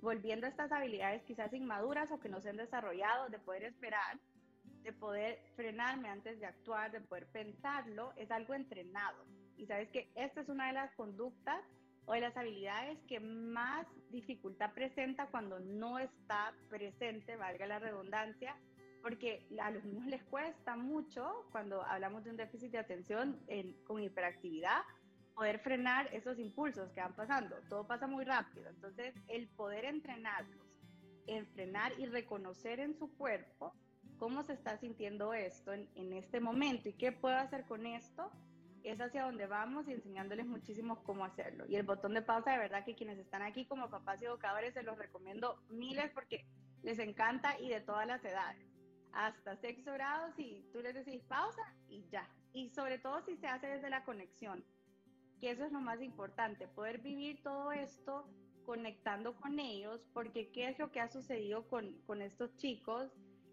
volviendo 0.00 0.46
a 0.46 0.48
estas 0.48 0.72
habilidades 0.72 1.22
quizás 1.24 1.52
inmaduras 1.52 2.10
o 2.10 2.18
que 2.18 2.30
no 2.30 2.40
se 2.40 2.48
han 2.48 2.56
desarrollado, 2.56 3.28
de 3.28 3.38
poder 3.38 3.64
esperar, 3.64 4.18
de 4.82 4.94
poder 4.94 5.42
frenarme 5.56 6.08
antes 6.08 6.40
de 6.40 6.46
actuar, 6.46 6.90
de 6.90 7.02
poder 7.02 7.26
pensarlo, 7.26 8.14
es 8.16 8.30
algo 8.30 8.54
entrenado. 8.54 9.26
Y 9.58 9.66
sabes 9.66 9.90
que 9.90 10.10
esta 10.14 10.40
es 10.40 10.48
una 10.48 10.68
de 10.68 10.72
las 10.72 10.90
conductas 10.94 11.62
o 12.06 12.14
de 12.14 12.22
las 12.22 12.34
habilidades 12.38 12.98
que 13.06 13.20
más 13.20 13.86
dificultad 14.10 14.72
presenta 14.72 15.26
cuando 15.26 15.60
no 15.60 15.98
está 15.98 16.54
presente, 16.70 17.36
valga 17.36 17.66
la 17.66 17.78
redundancia, 17.78 18.56
porque 19.06 19.46
a 19.62 19.70
los 19.70 19.84
niños 19.84 20.04
les 20.06 20.24
cuesta 20.24 20.74
mucho, 20.74 21.46
cuando 21.52 21.80
hablamos 21.84 22.24
de 22.24 22.30
un 22.30 22.36
déficit 22.36 22.72
de 22.72 22.78
atención 22.78 23.38
con 23.84 24.02
hiperactividad, 24.02 24.80
poder 25.32 25.60
frenar 25.60 26.12
esos 26.12 26.40
impulsos 26.40 26.90
que 26.90 27.00
van 27.00 27.14
pasando. 27.14 27.54
Todo 27.68 27.86
pasa 27.86 28.08
muy 28.08 28.24
rápido. 28.24 28.68
Entonces, 28.68 29.14
el 29.28 29.46
poder 29.50 29.84
entrenarlos 29.84 30.66
en 31.28 31.46
frenar 31.46 31.92
y 32.00 32.06
reconocer 32.06 32.80
en 32.80 32.98
su 32.98 33.16
cuerpo 33.16 33.76
cómo 34.18 34.42
se 34.42 34.54
está 34.54 34.76
sintiendo 34.76 35.32
esto 35.34 35.72
en, 35.72 35.88
en 35.94 36.12
este 36.12 36.40
momento 36.40 36.88
y 36.88 36.94
qué 36.94 37.12
puedo 37.12 37.36
hacer 37.36 37.64
con 37.66 37.86
esto, 37.86 38.32
es 38.82 39.00
hacia 39.00 39.22
donde 39.22 39.46
vamos 39.46 39.86
y 39.86 39.92
enseñándoles 39.92 40.46
muchísimo 40.46 41.04
cómo 41.04 41.24
hacerlo. 41.24 41.64
Y 41.68 41.76
el 41.76 41.84
botón 41.84 42.12
de 42.12 42.22
pausa, 42.22 42.50
de 42.50 42.58
verdad 42.58 42.84
que 42.84 42.96
quienes 42.96 43.20
están 43.20 43.42
aquí 43.42 43.66
como 43.66 43.88
papás 43.88 44.20
y 44.20 44.24
educadores, 44.24 44.74
se 44.74 44.82
los 44.82 44.98
recomiendo 44.98 45.62
miles 45.68 46.10
porque 46.10 46.44
les 46.82 46.98
encanta 46.98 47.56
y 47.60 47.68
de 47.68 47.80
todas 47.80 48.08
las 48.08 48.24
edades 48.24 48.75
hasta 49.16 49.56
sexto 49.56 49.92
grado, 49.92 50.30
si 50.36 50.68
tú 50.72 50.80
les 50.80 50.94
decís 50.94 51.22
pausa 51.24 51.62
y 51.88 52.06
ya. 52.10 52.28
Y 52.52 52.70
sobre 52.70 52.98
todo 52.98 53.22
si 53.24 53.36
se 53.36 53.46
hace 53.46 53.66
desde 53.66 53.90
la 53.90 54.04
conexión, 54.04 54.64
que 55.40 55.50
eso 55.50 55.64
es 55.64 55.72
lo 55.72 55.80
más 55.80 56.00
importante, 56.02 56.68
poder 56.68 56.98
vivir 56.98 57.42
todo 57.42 57.72
esto 57.72 58.28
conectando 58.64 59.34
con 59.36 59.58
ellos, 59.58 60.00
porque 60.12 60.50
qué 60.50 60.68
es 60.68 60.78
lo 60.78 60.90
que 60.90 61.00
ha 61.00 61.08
sucedido 61.08 61.66
con, 61.68 61.92
con 62.06 62.20
estos 62.20 62.56
chicos, 62.56 63.10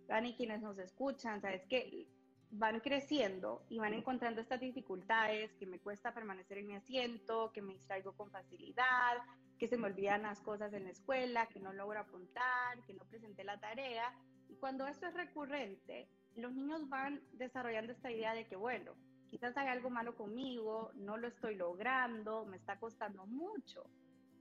van 0.08 0.26
y 0.26 0.36
quienes 0.36 0.62
nos 0.62 0.78
escuchan, 0.80 1.42
sabes 1.42 1.66
que 1.68 2.08
van 2.52 2.80
creciendo 2.82 3.66
y 3.70 3.80
van 3.80 3.94
encontrando 3.94 4.42
estas 4.42 4.60
dificultades, 4.60 5.54
que 5.54 5.66
me 5.66 5.80
cuesta 5.80 6.14
permanecer 6.14 6.58
en 6.60 6.68
mi 6.68 6.76
asiento, 6.76 7.52
que 7.54 7.62
me 7.62 7.74
distraigo 7.74 8.14
con 8.14 8.30
facilidad, 8.32 9.18
que 9.58 9.68
se 9.68 9.78
me 9.78 9.88
olvidan 9.88 10.24
las 10.24 10.42
cosas 10.42 10.74
en 10.74 10.84
la 10.84 10.92
escuela, 10.92 11.48
que 11.48 11.60
no 11.60 11.74
logro 11.74 12.00
apuntar, 12.00 12.82
que 12.86 12.94
no 12.94 13.06
presenté 13.06 13.44
la 13.44 13.60
tarea. 13.60 14.14
Y 14.54 14.56
cuando 14.58 14.86
esto 14.86 15.08
es 15.08 15.16
recurrente, 15.16 16.08
los 16.36 16.54
niños 16.54 16.88
van 16.88 17.20
desarrollando 17.32 17.92
esta 17.92 18.12
idea 18.12 18.36
de 18.36 18.46
que, 18.46 18.56
bueno, 18.56 18.94
quizás 19.32 19.58
hay 19.58 19.68
algo 19.68 19.90
malo 19.90 20.16
conmigo, 20.16 20.92
no 20.94 21.18
lo 21.18 21.28
estoy 21.28 21.56
logrando, 21.56 22.46
me 22.46 22.58
está 22.58 22.78
costando 22.80 23.26
mucho. 23.26 23.84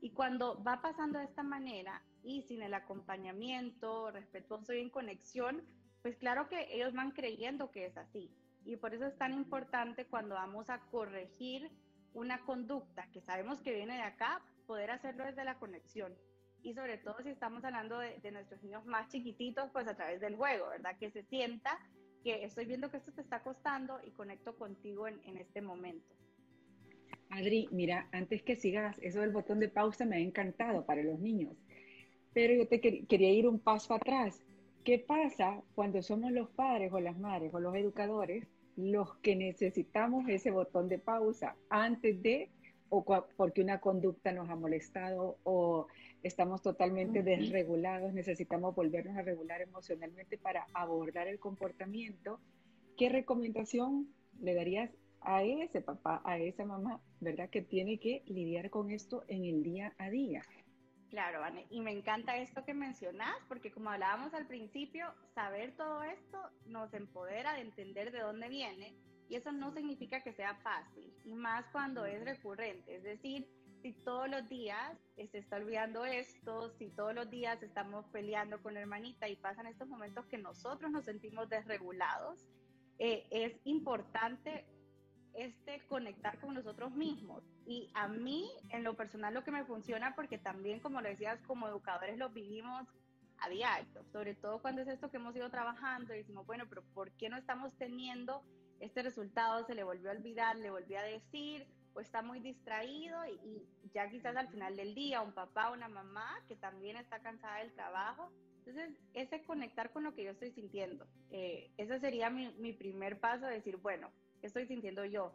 Y 0.03 0.11
cuando 0.11 0.63
va 0.63 0.83
pasando 0.83 1.19
de 1.19 1.25
esta 1.25 1.43
manera 1.43 2.03
y 2.23 2.43
sin 2.43 2.61
el 2.61 2.75
acompañamiento 2.75 4.11
respetuoso 4.11 4.75
y 4.75 4.81
en 4.81 4.91
conexión, 4.91 5.63
pues 6.03 6.15
claro 6.19 6.47
que 6.47 6.67
ellos 6.75 6.93
van 6.93 7.13
creyendo 7.13 7.71
que 7.71 7.87
es 7.87 7.97
así. 7.97 8.31
Y 8.67 8.77
por 8.77 8.93
eso 8.93 9.07
es 9.07 9.17
tan 9.17 9.33
importante 9.33 10.05
cuando 10.05 10.35
vamos 10.35 10.69
a 10.69 10.81
corregir 10.91 11.71
una 12.13 12.45
conducta 12.45 13.09
que 13.13 13.23
sabemos 13.23 13.63
que 13.63 13.73
viene 13.73 13.95
de 13.95 14.03
acá, 14.03 14.43
poder 14.67 14.91
hacerlo 14.91 15.25
desde 15.25 15.43
la 15.43 15.59
conexión 15.59 16.15
y 16.63 16.75
sobre 16.75 16.99
todo 16.99 17.17
si 17.23 17.31
estamos 17.31 17.65
hablando 17.65 17.99
de, 17.99 18.31
nuestros 18.31 18.63
niños 18.63 18.85
más 18.87 19.09
chiquititos, 19.09 19.71
pues 19.73 19.87
a 19.89 19.95
través 19.95 20.21
del 20.21 20.37
juego, 20.37 20.69
¿verdad? 20.69 20.97
Que 20.99 21.11
se 21.11 21.23
sienta 21.25 21.79
que 22.23 22.45
estoy 22.45 22.67
viendo 22.67 22.91
que 22.91 22.99
esto 22.99 23.13
te 23.13 23.21
está 23.21 23.43
costando 23.43 23.99
y 24.05 24.11
conecto 24.11 24.57
contigo 24.57 25.09
en, 25.09 25.21
en 25.25 25.39
este 25.39 25.61
momento. 25.61 26.15
Adri, 27.31 27.69
mira, 27.73 28.09
antes 28.13 28.43
que 28.43 28.57
sigas, 28.57 28.99
eso 29.01 29.21
del 29.21 29.33
botón 29.33 29.59
de 29.59 29.69
pausa 29.69 30.05
me 30.05 30.17
ha 30.17 30.21
encantado 30.21 30.85
para 30.85 31.03
los 31.03 31.19
niños, 31.19 31.57
pero 32.33 32.55
yo 32.55 32.69
te 32.69 32.81
quería 32.81 33.33
ir 33.33 33.49
un 33.49 33.59
paso 33.59 33.95
atrás. 33.95 34.45
¿Qué 34.85 34.99
pasa 34.99 35.63
cuando 35.75 36.03
somos 36.03 36.33
los 36.33 36.51
padres 36.51 36.93
o 36.93 37.01
las 37.01 37.19
madres 37.19 37.55
o 37.55 37.61
los 37.61 37.75
educadores 37.75 38.47
los 38.77 39.15
que 39.19 39.37
necesitamos 39.37 40.29
ese 40.29 40.51
botón 40.51 40.89
de 40.89 40.99
pausa 40.99 41.57
antes 41.69 42.23
de 42.23 42.51
o 42.89 43.05
porque 43.37 43.63
una 43.63 43.81
conducta 43.81 44.33
nos 44.33 44.51
ha 44.51 44.57
molestado 44.57 45.39
o 45.45 45.87
estamos 46.23 46.63
totalmente 46.63 47.23
desregulados, 47.23 48.13
necesitamos 48.13 48.75
volvernos 48.75 49.17
a 49.17 49.23
regular 49.23 49.61
emocionalmente 49.61 50.39
para 50.39 50.67
abordar 50.73 51.27
el 51.27 51.39
comportamiento, 51.39 52.41
¿qué 52.97 53.09
recomendación 53.09 54.09
le 54.41 54.55
darías 54.55 54.91
a 55.21 55.43
ese 55.43 55.81
papá, 55.81 56.23
a 56.25 56.39
esa 56.39 56.65
mamá, 56.65 57.01
verdad, 57.21 57.49
que 57.51 57.63
tiene 57.63 57.99
que 57.99 58.23
lidiar 58.27 58.71
con 58.71 58.91
esto 58.91 59.25
en 59.29 59.45
el 59.45 59.63
día 59.63 59.95
a 59.99 60.11
día? 60.11 60.43
Claro, 61.11 61.45
Anne, 61.45 61.67
y 61.69 61.81
me 61.81 61.93
encanta 61.93 62.39
esto 62.39 62.65
que 62.65 62.73
mencionas, 62.73 63.37
porque 63.47 63.71
como 63.71 63.91
hablábamos 63.91 64.33
al 64.33 64.47
principio, 64.47 65.07
saber 65.35 65.77
todo 65.77 66.03
esto 66.03 66.39
nos 66.67 66.93
empodera 66.95 67.53
de 67.55 67.61
entender 67.61 68.13
de 68.13 68.21
dónde 68.21 68.49
viene 68.49 68.95
Y 69.29 69.37
eso 69.37 69.53
no 69.53 69.73
significa 69.73 70.23
que 70.23 70.33
sea 70.33 70.55
fácil, 70.57 71.13
y 71.25 71.35
más 71.35 71.67
cuando 71.71 72.07
es 72.07 72.25
recurrente. 72.25 72.97
Es 72.97 73.03
decir, 73.03 73.47
si 73.83 73.93
todos 73.93 74.29
los 74.29 74.49
días 74.49 74.97
se 75.17 75.39
está 75.39 75.57
olvidando 75.57 76.05
esto, 76.05 76.71
si 76.79 76.89
todos 76.91 77.15
los 77.15 77.29
días 77.29 77.63
estamos 77.63 78.07
peleando 78.07 78.63
con 78.63 78.75
la 78.75 78.81
hermanita 78.81 79.29
y 79.29 79.37
pasan 79.37 79.67
estos 79.67 79.89
momentos 79.89 80.25
que 80.27 80.39
nosotros 80.39 80.91
nos 80.91 81.05
sentimos 81.05 81.49
desregulados, 81.49 82.49
eh, 82.99 83.27
es 83.31 83.55
importante 83.65 84.65
este 85.35 85.81
conectar 85.89 86.39
con 86.41 86.55
nosotros 86.55 86.93
mismos. 86.93 87.43
Y 87.67 87.91
a 87.95 88.07
mí, 88.07 88.49
en 88.71 88.85
lo 88.85 88.95
personal, 88.95 89.35
lo 89.35 89.43
que 89.43 89.51
me 89.51 89.65
funciona, 89.65 90.15
porque 90.15 90.39
también, 90.39 90.79
como 90.79 91.01
lo 91.01 91.09
decías, 91.09 91.41
como 91.43 91.67
educadores 91.67 92.19
lo 92.19 92.31
vivimos 92.31 92.87
a 93.39 93.49
diario, 93.49 94.05
sobre 94.13 94.37
todo 94.37 94.63
cuando 94.63 94.83
es 94.83 94.89
esto 94.89 95.11
que 95.11 95.17
hemos 95.17 95.35
ido 95.35 95.51
trabajando 95.51 96.15
y 96.15 96.19
decimos, 96.19 96.47
bueno, 96.47 96.67
pero 96.69 96.83
¿por 96.95 97.11
qué 97.13 97.29
no 97.29 97.37
estamos 97.37 97.75
teniendo 97.77 98.45
este 98.79 99.03
resultado? 99.03 99.67
Se 99.67 99.75
le 99.75 99.83
volvió 99.83 100.11
a 100.11 100.15
olvidar, 100.15 100.57
le 100.57 100.71
volvió 100.71 101.01
a 101.01 101.03
decir, 101.03 101.67
o 101.95 102.01
está 102.01 102.23
muy 102.23 102.41
distraído 102.41 103.19
y, 103.27 103.67
ya 103.93 104.09
quizás 104.09 104.35
al 104.37 104.49
final 104.49 104.75
del 104.77 104.95
día 104.95 105.21
un 105.21 105.33
papá 105.33 105.71
una 105.71 105.89
mamá 105.89 106.43
que 106.49 106.57
también 106.57 106.97
está 106.97 107.21
cansada 107.21 107.59
del 107.59 107.73
trabajo. 107.75 108.33
Entonces, 108.65 108.97
ese 109.13 109.43
conectar 109.43 109.91
con 109.91 110.05
lo 110.05 110.15
que 110.15 110.25
yo 110.25 110.31
estoy 110.31 110.53
sintiendo, 110.53 111.07
eh, 111.31 111.71
ese 111.77 111.99
sería 112.01 112.31
mi, 112.31 112.49
mi 112.55 112.73
primer 112.73 113.19
paso, 113.19 113.45
decir, 113.47 113.77
bueno, 113.77 114.11
¿qué 114.41 114.47
estoy 114.47 114.67
sintiendo 114.67 115.05
yo? 115.05 115.35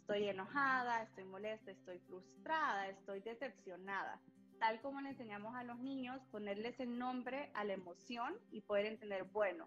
Estoy 0.00 0.28
enojada, 0.28 1.02
estoy 1.02 1.24
molesta, 1.24 1.72
estoy 1.72 1.98
frustrada, 2.00 2.88
estoy 2.88 3.20
decepcionada. 3.20 4.20
Tal 4.60 4.80
como 4.80 5.00
le 5.00 5.08
enseñamos 5.08 5.56
a 5.56 5.64
los 5.64 5.78
niños, 5.80 6.20
ponerles 6.30 6.78
el 6.78 6.96
nombre 6.98 7.50
a 7.54 7.64
la 7.64 7.72
emoción 7.72 8.38
y 8.52 8.60
poder 8.60 8.86
entender, 8.86 9.24
bueno, 9.24 9.66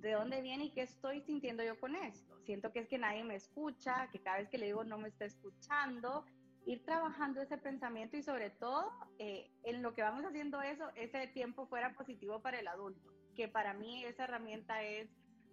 de 0.00 0.12
dónde 0.12 0.40
viene 0.40 0.66
y 0.66 0.70
qué 0.70 0.82
estoy 0.82 1.20
sintiendo 1.22 1.62
yo 1.62 1.78
con 1.78 1.94
esto. 1.96 2.38
Siento 2.44 2.72
que 2.72 2.80
es 2.80 2.88
que 2.88 2.98
nadie 2.98 3.24
me 3.24 3.36
escucha, 3.36 4.08
que 4.10 4.20
cada 4.20 4.38
vez 4.38 4.48
que 4.48 4.58
le 4.58 4.66
digo 4.66 4.84
no 4.84 4.98
me 4.98 5.08
está 5.08 5.24
escuchando. 5.24 6.24
Ir 6.66 6.84
trabajando 6.84 7.40
ese 7.40 7.58
pensamiento 7.58 8.16
y 8.16 8.22
sobre 8.22 8.50
todo 8.50 8.90
eh, 9.18 9.50
en 9.64 9.82
lo 9.82 9.94
que 9.94 10.02
vamos 10.02 10.24
haciendo 10.24 10.60
eso, 10.60 10.90
ese 10.94 11.26
tiempo 11.28 11.66
fuera 11.66 11.94
positivo 11.94 12.40
para 12.42 12.60
el 12.60 12.68
adulto, 12.68 13.10
que 13.34 13.48
para 13.48 13.72
mí 13.72 14.04
esa 14.04 14.24
herramienta 14.24 14.82
es 14.82 15.08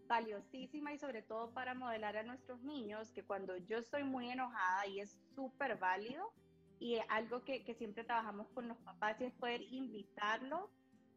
valiosísima 0.08 0.94
y 0.94 1.00
sobre 1.00 1.22
todo 1.22 1.54
para 1.54 1.74
modelar 1.74 2.18
a 2.18 2.24
nuestros 2.24 2.62
niños 2.62 3.12
que 3.12 3.24
cuando 3.24 3.56
yo 3.58 3.78
estoy 3.78 4.04
muy 4.04 4.30
enojada 4.30 4.88
y 4.88 5.00
es 5.00 5.18
súper 5.36 5.78
válido 5.78 6.34
y 6.80 6.98
algo 7.10 7.44
que, 7.44 7.64
que 7.64 7.74
siempre 7.74 8.04
trabajamos 8.04 8.50
con 8.50 8.68
los 8.68 8.78
papás 8.80 9.20
y 9.20 9.26
es 9.26 9.34
poder 9.34 9.62
invitarlo 9.62 10.70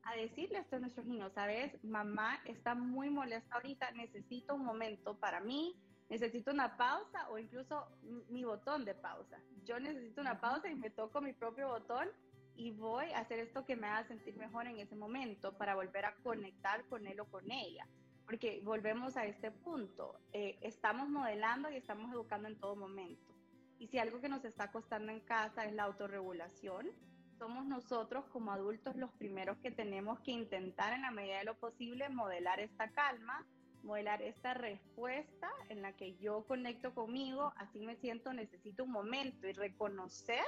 a 0.05 0.17
decirle 0.17 0.59
esto 0.59 0.77
a 0.77 0.81
nuestros 0.81 1.07
niños, 1.07 1.33
¿sabes? 1.35 1.73
Mamá 1.85 2.41
está 2.45 2.75
muy 2.75 3.11
molesta 3.11 3.55
ahorita, 3.55 3.91
necesito 3.93 4.55
un 4.55 4.65
momento 4.65 5.19
para 5.19 5.41
mí, 5.41 5.77
necesito 6.09 6.51
una 6.51 6.77
pausa 6.77 7.29
o 7.31 7.39
incluso 7.39 7.87
mi 8.29 8.45
botón 8.45 8.85
de 8.85 8.95
pausa. 8.95 9.39
Yo 9.65 9.79
necesito 9.79 10.21
una 10.21 10.41
pausa 10.41 10.69
y 10.69 10.75
me 10.75 10.91
toco 10.91 11.21
mi 11.21 11.33
propio 11.33 11.69
botón 11.69 12.09
y 12.57 12.73
voy 12.73 13.07
a 13.13 13.21
hacer 13.21 13.39
esto 13.39 13.65
que 13.65 13.77
me 13.77 13.87
haga 13.87 14.07
sentir 14.09 14.37
mejor 14.37 14.67
en 14.67 14.79
ese 14.79 14.97
momento 14.97 15.57
para 15.57 15.75
volver 15.75 16.05
a 16.05 16.15
conectar 16.17 16.85
con 16.87 17.07
él 17.07 17.21
o 17.21 17.27
con 17.27 17.51
ella. 17.51 17.87
Porque 18.27 18.61
volvemos 18.65 19.17
a 19.17 19.25
este 19.25 19.51
punto, 19.51 20.21
eh, 20.33 20.59
estamos 20.61 21.09
modelando 21.09 21.71
y 21.71 21.77
estamos 21.77 22.13
educando 22.13 22.49
en 22.49 22.59
todo 22.59 22.77
momento. 22.77 23.35
Y 23.79 23.87
si 23.89 23.99
algo 23.99 24.21
que 24.21 24.29
nos 24.29 24.45
está 24.45 24.71
costando 24.71 25.11
en 25.11 25.21
casa 25.21 25.65
es 25.65 25.73
la 25.73 25.85
autorregulación, 25.85 26.91
somos 27.41 27.65
nosotros 27.65 28.27
como 28.27 28.53
adultos 28.53 28.97
los 28.97 29.11
primeros 29.13 29.57
que 29.59 29.71
tenemos 29.71 30.21
que 30.21 30.31
intentar 30.31 30.93
en 30.93 31.01
la 31.01 31.11
medida 31.11 31.39
de 31.39 31.45
lo 31.45 31.59
posible 31.59 32.07
modelar 32.11 32.61
esta 32.61 32.91
calma, 32.91 33.47
modelar 33.83 34.21
esta 34.21 34.53
respuesta 34.53 35.49
en 35.71 35.81
la 35.81 35.95
que 35.95 36.19
yo 36.19 36.45
conecto 36.47 36.95
conmigo, 36.95 37.55
así 37.57 37.81
me 37.81 37.97
siento, 37.97 38.35
necesito 38.35 38.85
un 38.85 38.93
momento 38.93 39.49
y 39.49 39.53
reconocer 39.53 40.45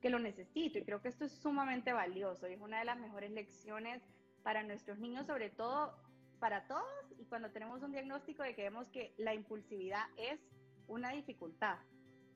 que 0.00 0.08
lo 0.08 0.18
necesito. 0.18 0.78
Y 0.78 0.84
creo 0.84 1.02
que 1.02 1.08
esto 1.08 1.26
es 1.26 1.32
sumamente 1.42 1.92
valioso 1.92 2.48
y 2.48 2.54
es 2.54 2.60
una 2.60 2.78
de 2.78 2.86
las 2.86 2.98
mejores 2.98 3.30
lecciones 3.32 4.02
para 4.42 4.62
nuestros 4.62 4.98
niños, 4.98 5.26
sobre 5.26 5.50
todo 5.50 5.94
para 6.38 6.66
todos 6.66 7.12
y 7.18 7.26
cuando 7.26 7.50
tenemos 7.50 7.82
un 7.82 7.92
diagnóstico 7.92 8.42
de 8.42 8.54
que 8.54 8.62
vemos 8.62 8.88
que 8.88 9.12
la 9.18 9.34
impulsividad 9.34 10.06
es 10.16 10.40
una 10.86 11.10
dificultad 11.10 11.76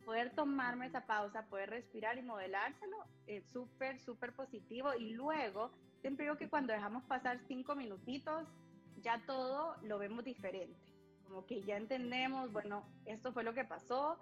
poder 0.04 0.34
tomarme 0.34 0.86
esa 0.86 1.06
pausa, 1.06 1.46
poder 1.46 1.70
respirar 1.70 2.18
y 2.18 2.22
modelárselo, 2.22 2.96
es 3.26 3.44
súper, 3.46 3.98
súper 4.00 4.34
positivo. 4.34 4.94
Y 4.94 5.10
luego, 5.14 5.70
siempre 6.00 6.24
digo 6.24 6.36
que 6.36 6.48
cuando 6.48 6.72
dejamos 6.72 7.04
pasar 7.04 7.40
cinco 7.46 7.74
minutitos, 7.74 8.46
ya 9.02 9.20
todo 9.26 9.76
lo 9.82 9.98
vemos 9.98 10.24
diferente. 10.24 10.78
Como 11.26 11.46
que 11.46 11.62
ya 11.62 11.76
entendemos, 11.76 12.52
bueno, 12.52 12.86
esto 13.06 13.32
fue 13.32 13.44
lo 13.44 13.54
que 13.54 13.64
pasó, 13.64 14.18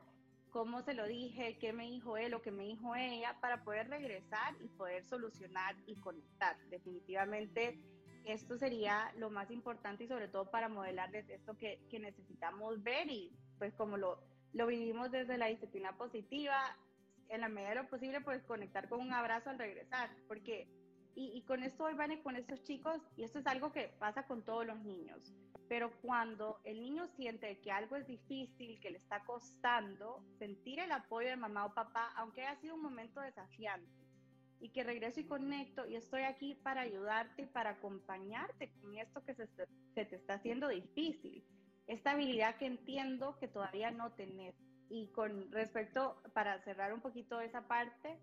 cómo 0.50 0.82
se 0.82 0.94
lo 0.94 1.06
dije, 1.06 1.58
qué 1.58 1.72
me 1.72 1.84
dijo 1.84 2.16
él 2.16 2.34
o 2.34 2.42
qué 2.42 2.50
me 2.50 2.64
dijo 2.64 2.94
ella, 2.94 3.36
para 3.40 3.64
poder 3.64 3.88
regresar 3.88 4.54
y 4.60 4.68
poder 4.68 5.04
solucionar 5.04 5.74
y 5.86 5.96
conectar. 5.96 6.56
Definitivamente 6.68 7.80
esto 8.24 8.56
sería 8.56 9.12
lo 9.16 9.30
más 9.30 9.50
importante 9.50 10.04
y 10.04 10.08
sobre 10.08 10.28
todo 10.28 10.48
para 10.50 10.68
modelarles 10.68 11.28
esto 11.28 11.56
que, 11.56 11.80
que 11.90 11.98
necesitamos 11.98 12.80
ver 12.82 13.10
y 13.10 13.32
pues 13.58 13.74
como 13.74 13.96
lo, 13.96 14.20
lo 14.52 14.66
vivimos 14.66 15.10
desde 15.10 15.38
la 15.38 15.46
disciplina 15.46 15.96
positiva, 15.96 16.76
en 17.28 17.40
la 17.40 17.48
medida 17.48 17.70
de 17.70 17.76
lo 17.76 17.88
posible, 17.88 18.20
pues 18.20 18.42
conectar 18.44 18.88
con 18.88 19.00
un 19.00 19.12
abrazo 19.12 19.50
al 19.50 19.58
regresar, 19.58 20.10
porque, 20.28 20.68
y, 21.14 21.42
con 21.42 21.62
esto 21.62 21.84
hoy 21.84 21.94
van 21.94 22.22
con 22.22 22.36
estos 22.36 22.62
chicos, 22.62 23.00
y 23.16 23.22
esto 23.22 23.38
es 23.38 23.46
algo 23.46 23.72
que 23.72 23.88
pasa 23.98 24.26
con 24.26 24.44
todos 24.44 24.66
los 24.66 24.78
niños, 24.80 25.32
pero 25.68 25.90
cuando 26.02 26.60
el 26.64 26.82
niño 26.82 27.08
siente 27.16 27.58
que 27.60 27.72
algo 27.72 27.96
es 27.96 28.06
difícil, 28.06 28.78
que 28.80 28.90
le 28.90 28.98
está 28.98 29.24
costando, 29.24 30.22
sentir 30.38 30.80
el 30.80 30.92
apoyo 30.92 31.28
de 31.28 31.36
mamá 31.36 31.64
o 31.64 31.74
papá, 31.74 32.12
aunque 32.16 32.42
haya 32.42 32.60
sido 32.60 32.74
un 32.74 32.82
momento 32.82 33.20
desafiante, 33.20 33.90
y 34.60 34.68
que 34.68 34.84
regreso 34.84 35.18
y 35.18 35.24
conecto 35.24 35.86
y 35.88 35.96
estoy 35.96 36.22
aquí 36.22 36.54
para 36.54 36.82
ayudarte 36.82 37.42
y 37.42 37.46
para 37.46 37.70
acompañarte 37.70 38.70
con 38.80 38.96
esto 38.96 39.24
que 39.24 39.34
se, 39.34 39.48
se 39.48 40.04
te 40.04 40.14
está 40.14 40.34
haciendo 40.34 40.68
difícil 40.68 41.44
esta 41.86 42.12
habilidad 42.12 42.56
que 42.56 42.66
entiendo 42.66 43.36
que 43.38 43.48
todavía 43.48 43.90
no 43.90 44.12
tener. 44.12 44.54
Y 44.88 45.08
con 45.08 45.50
respecto, 45.50 46.22
para 46.34 46.62
cerrar 46.64 46.92
un 46.92 47.00
poquito 47.00 47.40
esa 47.40 47.66
parte, 47.66 48.18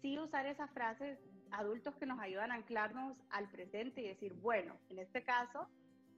sí 0.00 0.18
usar 0.18 0.46
esa 0.46 0.68
frase, 0.68 1.18
adultos 1.50 1.94
que 1.96 2.06
nos 2.06 2.20
ayudan 2.20 2.52
a 2.52 2.56
anclarnos 2.56 3.16
al 3.30 3.50
presente 3.50 4.02
y 4.02 4.08
decir, 4.08 4.34
bueno, 4.34 4.78
en 4.90 4.98
este 4.98 5.24
caso, 5.24 5.68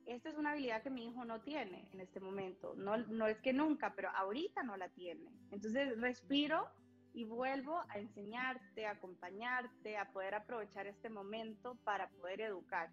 esta 0.07 0.29
es 0.29 0.37
una 0.37 0.53
habilidad 0.53 0.83
que 0.83 0.90
mi 0.90 1.07
hijo 1.07 1.25
no 1.25 1.40
tiene 1.40 1.88
en 1.92 2.01
este 2.01 2.20
momento. 2.20 2.75
No, 2.77 2.96
no 2.96 3.27
es 3.27 3.38
que 3.38 3.53
nunca, 3.53 3.92
pero 3.94 4.11
ahorita 4.11 4.62
no 4.62 4.77
la 4.77 4.88
tiene. 4.90 5.31
Entonces 5.51 6.01
respiro 6.01 6.68
y 7.12 7.25
vuelvo 7.25 7.83
a 7.88 7.99
enseñarte, 7.99 8.87
a 8.87 8.92
acompañarte, 8.92 9.96
a 9.96 10.12
poder 10.12 10.35
aprovechar 10.35 10.87
este 10.87 11.09
momento 11.09 11.77
para 11.83 12.09
poder 12.11 12.42
educar 12.42 12.90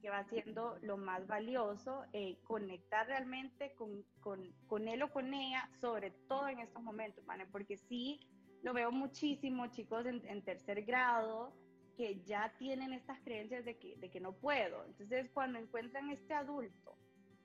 que 0.00 0.10
va 0.10 0.24
siendo 0.24 0.78
lo 0.82 0.96
más 0.96 1.26
valioso, 1.26 2.04
eh, 2.12 2.38
conectar 2.44 3.06
realmente 3.06 3.72
con, 3.74 4.04
con, 4.20 4.52
con, 4.66 4.88
él 4.88 5.02
o 5.02 5.10
con 5.10 5.32
ella, 5.32 5.68
sobre 5.80 6.10
todo 6.28 6.48
en 6.48 6.60
estos 6.60 6.82
momentos, 6.82 7.24
¿vale? 7.26 7.46
porque 7.46 7.76
sí 7.76 8.20
lo 8.62 8.72
veo 8.72 8.90
muchísimo, 8.90 9.66
chicos 9.68 10.06
en, 10.06 10.26
en, 10.26 10.42
tercer 10.42 10.84
grado, 10.84 11.52
que 11.96 12.20
ya 12.24 12.52
tienen 12.58 12.92
estas 12.92 13.20
creencias 13.20 13.64
de 13.64 13.76
que, 13.78 13.96
de 13.96 14.10
que 14.10 14.20
no 14.20 14.32
puedo. 14.32 14.84
Entonces, 14.84 15.30
cuando 15.32 15.58
encuentran 15.58 16.10
este 16.10 16.34
adulto 16.34 16.96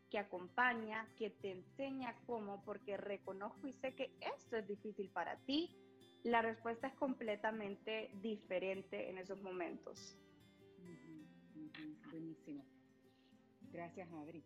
que 0.10 0.20
acompaña, 0.20 1.08
que 1.18 1.30
te 1.30 1.52
enseña 1.52 2.16
cómo, 2.26 2.64
porque 2.64 2.98
reconozco 2.98 3.68
y 3.68 3.74
sé 3.74 3.96
que 3.96 4.12
esto 4.22 4.58
es 4.58 4.68
difícil 4.68 5.10
para 5.10 5.38
ti, 5.40 5.76
la 6.24 6.42
respuesta 6.42 6.88
es 6.88 6.94
completamente 6.96 8.10
diferente 8.22 9.10
en 9.10 9.18
esos 9.18 9.42
momentos. 9.42 10.18
Buenísimo. 12.16 12.64
Gracias, 13.74 14.10
Adri. 14.14 14.42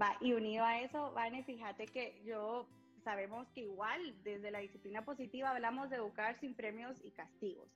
Va, 0.00 0.16
y 0.20 0.32
unido 0.32 0.64
a 0.64 0.80
eso, 0.80 1.12
Vane, 1.12 1.42
fíjate 1.42 1.86
que 1.86 2.22
yo 2.24 2.68
sabemos 3.02 3.48
que 3.48 3.62
igual 3.62 4.00
desde 4.22 4.52
la 4.52 4.60
disciplina 4.60 5.04
positiva 5.04 5.50
hablamos 5.50 5.90
de 5.90 5.96
educar 5.96 6.38
sin 6.38 6.54
premios 6.54 6.96
y 7.04 7.10
castigos, 7.10 7.68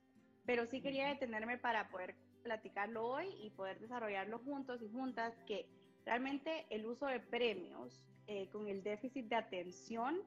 pero 0.45 0.65
sí 0.67 0.81
quería 0.81 1.09
detenerme 1.09 1.57
para 1.57 1.89
poder 1.89 2.15
platicarlo 2.43 3.05
hoy 3.05 3.27
y 3.41 3.49
poder 3.49 3.77
desarrollarlo 3.81 4.39
juntos 4.39 4.81
y 4.81 4.87
juntas, 4.87 5.33
que 5.45 5.67
realmente 6.05 6.65
el 6.69 6.85
uso 6.85 7.05
de 7.05 7.19
premios 7.19 8.01
eh, 8.27 8.47
con 8.51 8.69
el 8.69 8.81
déficit 8.83 9.25
de 9.25 9.35
atención 9.35 10.21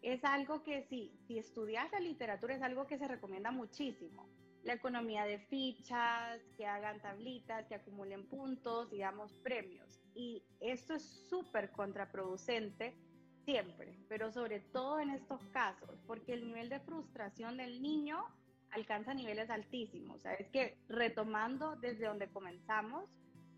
es 0.00 0.24
algo 0.24 0.62
que 0.62 0.86
sí, 0.88 1.12
si 1.26 1.38
estudias 1.38 1.92
la 1.92 2.00
literatura 2.00 2.54
es 2.54 2.62
algo 2.62 2.86
que 2.86 2.96
se 2.96 3.06
recomienda 3.06 3.50
muchísimo, 3.50 4.26
la 4.62 4.74
economía 4.74 5.24
de 5.24 5.38
fichas, 5.38 6.40
que 6.56 6.66
hagan 6.66 7.00
tablitas, 7.00 7.66
que 7.66 7.74
acumulen 7.74 8.26
puntos 8.26 8.92
y 8.92 8.98
damos 8.98 9.32
premios. 9.42 10.00
Y 10.14 10.42
esto 10.60 10.94
es 10.94 11.02
súper 11.02 11.70
contraproducente 11.70 12.96
siempre, 13.44 13.98
pero 14.08 14.30
sobre 14.30 14.60
todo 14.60 15.00
en 15.00 15.10
estos 15.10 15.42
casos, 15.46 15.98
porque 16.06 16.34
el 16.34 16.46
nivel 16.46 16.68
de 16.68 16.80
frustración 16.80 17.56
del 17.56 17.80
niño 17.80 18.22
alcanza 18.70 19.14
niveles 19.14 19.50
altísimos. 19.50 20.24
es 20.38 20.48
que 20.48 20.78
retomando 20.88 21.76
desde 21.76 22.06
donde 22.06 22.28
comenzamos, 22.28 23.10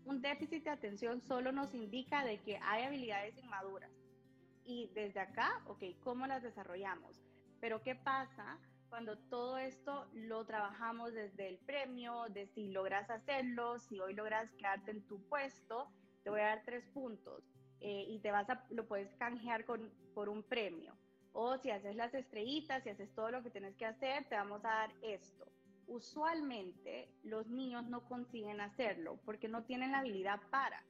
un 0.05 0.21
déficit 0.21 0.63
de 0.63 0.69
atención 0.69 1.21
solo 1.21 1.51
nos 1.51 1.73
indica 1.73 2.25
de 2.25 2.39
que 2.41 2.57
hay 2.61 2.83
habilidades 2.83 3.37
inmaduras. 3.37 3.91
y 4.65 4.89
desde 4.95 5.19
acá, 5.19 5.61
ok, 5.67 5.83
¿cómo 6.01 6.25
las 6.25 6.41
desarrollamos? 6.41 7.21
Pero 7.59 7.81
¿qué 7.83 7.95
pasa 7.95 8.57
cuando 8.93 9.17
todo 9.17 9.57
esto 9.57 10.05
lo 10.13 10.45
trabajamos 10.45 11.15
desde 11.15 11.47
el 11.47 11.57
premio, 11.57 12.25
de 12.29 12.45
si 12.45 12.67
logras 12.67 13.09
hacerlo, 13.09 13.79
si 13.79 13.99
hoy 13.99 14.13
logras 14.13 14.51
quedarte 14.51 14.91
en 14.91 15.01
tu 15.07 15.19
puesto, 15.29 15.91
te 16.23 16.29
voy 16.29 16.41
a 16.41 16.49
dar 16.49 16.61
tres 16.63 16.85
puntos 16.93 17.43
eh, 17.79 18.05
y 18.07 18.19
te 18.19 18.29
vas 18.29 18.47
a, 18.51 18.63
lo 18.69 18.87
puedes 18.87 19.11
canjear 19.15 19.65
con, 19.65 19.91
por 20.13 20.29
un 20.29 20.43
premio. 20.43 20.95
O 21.31 21.57
si 21.57 21.71
haces 21.71 21.95
las 21.95 22.13
estrellitas, 22.13 22.83
si 22.83 22.91
haces 22.91 23.11
todo 23.15 23.31
lo 23.31 23.41
que 23.41 23.49
tienes 23.49 23.75
que 23.77 23.87
hacer, 23.87 24.25
te 24.29 24.35
vamos 24.35 24.63
a 24.63 24.69
dar 24.69 24.93
esto. 25.01 25.51
Usualmente 25.87 27.09
los 27.23 27.47
niños 27.47 27.85
no 27.85 28.07
consiguen 28.07 28.61
hacerlo 28.61 29.19
porque 29.25 29.47
no 29.47 29.63
tienen 29.63 29.93
la 29.93 30.01
habilidad 30.01 30.39
para 30.51 30.85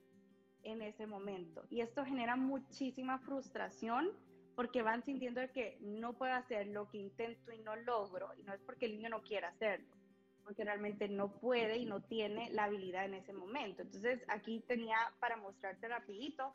en 0.64 0.82
ese 0.82 1.08
momento. 1.08 1.64
Y 1.70 1.80
esto 1.80 2.04
genera 2.04 2.36
muchísima 2.36 3.20
frustración 3.20 4.12
porque 4.56 4.82
van 4.82 5.04
sintiendo 5.04 5.42
que 5.54 5.78
no 5.82 6.14
puedo 6.14 6.34
hacer 6.34 6.68
lo 6.68 6.90
que 6.90 6.98
intento 6.98 7.52
y 7.52 7.60
no 7.60 7.76
logro. 7.76 8.30
Y 8.38 8.44
no 8.44 8.54
es 8.54 8.62
porque 8.62 8.86
el 8.86 8.98
niño 8.98 9.10
no 9.10 9.22
quiera 9.22 9.50
hacerlo, 9.50 9.96
porque 10.44 10.64
realmente 10.64 11.08
no 11.08 11.32
puede 11.40 11.78
y 11.78 11.86
no 11.86 12.02
tiene 12.02 12.50
la 12.52 12.66
habilidad 12.66 13.06
en 13.06 13.16
ese 13.16 13.34
momento. 13.34 13.82
Entonces 13.82 14.22
aquí 14.28 14.64
tenía 14.68 14.98
para 15.20 15.38
mostrarte 15.38 15.88
rapidito, 15.88 16.54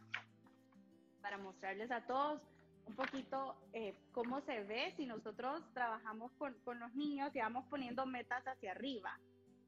para 1.20 1.38
mostrarles 1.38 1.90
a 1.90 2.06
todos 2.06 2.40
un 2.87 2.94
poquito 2.94 3.54
eh, 3.74 3.94
cómo 4.12 4.40
se 4.40 4.64
ve 4.64 4.94
si 4.96 5.04
nosotros 5.04 5.62
trabajamos 5.74 6.32
con, 6.38 6.54
con 6.64 6.80
los 6.80 6.94
niños 6.94 7.34
y 7.34 7.40
vamos 7.40 7.66
poniendo 7.68 8.06
metas 8.06 8.46
hacia 8.46 8.72
arriba 8.72 9.18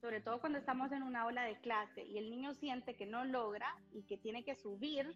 sobre 0.01 0.21
todo 0.21 0.41
cuando 0.41 0.59
estamos 0.59 0.91
en 0.93 1.03
una 1.03 1.23
aula 1.23 1.45
de 1.45 1.61
clase 1.61 2.03
y 2.03 2.19
el 2.19 2.31
niño 2.31 2.55
siente 2.55 2.97
que 2.97 3.07
no 3.07 3.25
logra 3.25 3.77
y 3.93 4.03
que 4.05 4.17
tiene 4.17 4.45
que 4.45 4.57
subir 4.57 5.15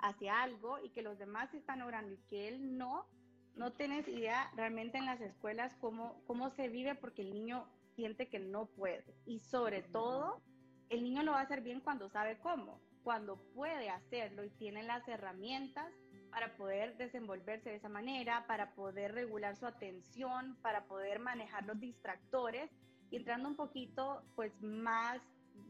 hacia 0.00 0.42
algo 0.42 0.78
y 0.82 0.90
que 0.90 1.02
los 1.02 1.18
demás 1.18 1.52
están 1.54 1.80
logrando 1.80 2.12
y 2.12 2.18
que 2.28 2.48
él 2.48 2.76
no, 2.76 3.06
no 3.54 3.72
tienes 3.72 4.06
idea 4.08 4.50
realmente 4.56 4.98
en 4.98 5.06
las 5.06 5.20
escuelas 5.20 5.74
cómo, 5.80 6.22
cómo 6.26 6.50
se 6.50 6.68
vive 6.68 6.94
porque 6.94 7.22
el 7.22 7.32
niño 7.32 7.66
siente 7.94 8.28
que 8.28 8.38
no 8.38 8.66
puede. 8.66 9.04
Y 9.26 9.40
sobre 9.40 9.82
todo, 9.82 10.40
el 10.88 11.02
niño 11.02 11.22
lo 11.22 11.32
va 11.32 11.40
a 11.40 11.42
hacer 11.42 11.62
bien 11.62 11.80
cuando 11.80 12.08
sabe 12.08 12.38
cómo, 12.38 12.80
cuando 13.02 13.36
puede 13.54 13.90
hacerlo 13.90 14.44
y 14.44 14.50
tiene 14.50 14.82
las 14.82 15.06
herramientas 15.08 15.92
para 16.30 16.56
poder 16.56 16.96
desenvolverse 16.96 17.70
de 17.70 17.76
esa 17.76 17.88
manera, 17.88 18.46
para 18.46 18.74
poder 18.74 19.14
regular 19.14 19.56
su 19.56 19.66
atención, 19.66 20.56
para 20.62 20.84
poder 20.84 21.18
manejar 21.18 21.64
los 21.64 21.80
distractores 21.80 22.70
y 23.10 23.16
entrando 23.16 23.48
un 23.48 23.56
poquito 23.56 24.22
pues 24.36 24.52
más 24.60 25.20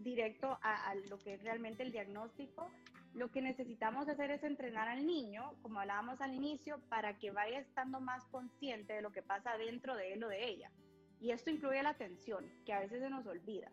directo 0.01 0.59
a, 0.63 0.95
lo 1.09 1.19
que 1.19 1.35
es 1.35 1.43
realmente 1.43 1.83
el 1.83 1.93
diagnóstico, 1.93 2.71
lo 3.19 3.31
que 3.31 3.43
necesitamos 3.43 4.09
hacer 4.09 4.31
es 4.31 4.45
entrenar 4.45 4.89
al 4.89 5.05
niño, 5.05 5.55
como 5.61 5.81
hablábamos 5.81 6.21
al 6.21 6.35
inicio, 6.35 6.81
para 6.89 7.19
que 7.19 7.33
vaya 7.33 7.59
estando 7.59 8.01
más 8.01 8.25
consciente 8.27 8.93
de 8.93 9.03
lo 9.03 9.11
que 9.11 9.23
pasa 9.23 9.59
dentro 9.59 9.97
de 9.97 10.15
él 10.15 10.25
o 10.25 10.29
de 10.29 10.49
ella. 10.49 10.71
Y 11.21 11.33
esto 11.33 11.51
incluye 11.51 11.83
la 11.83 11.91
atención, 11.91 12.49
que 12.65 12.73
a 12.73 12.81
veces 12.81 13.01
se 13.01 13.11
nos 13.11 13.27
olvida. 13.27 13.71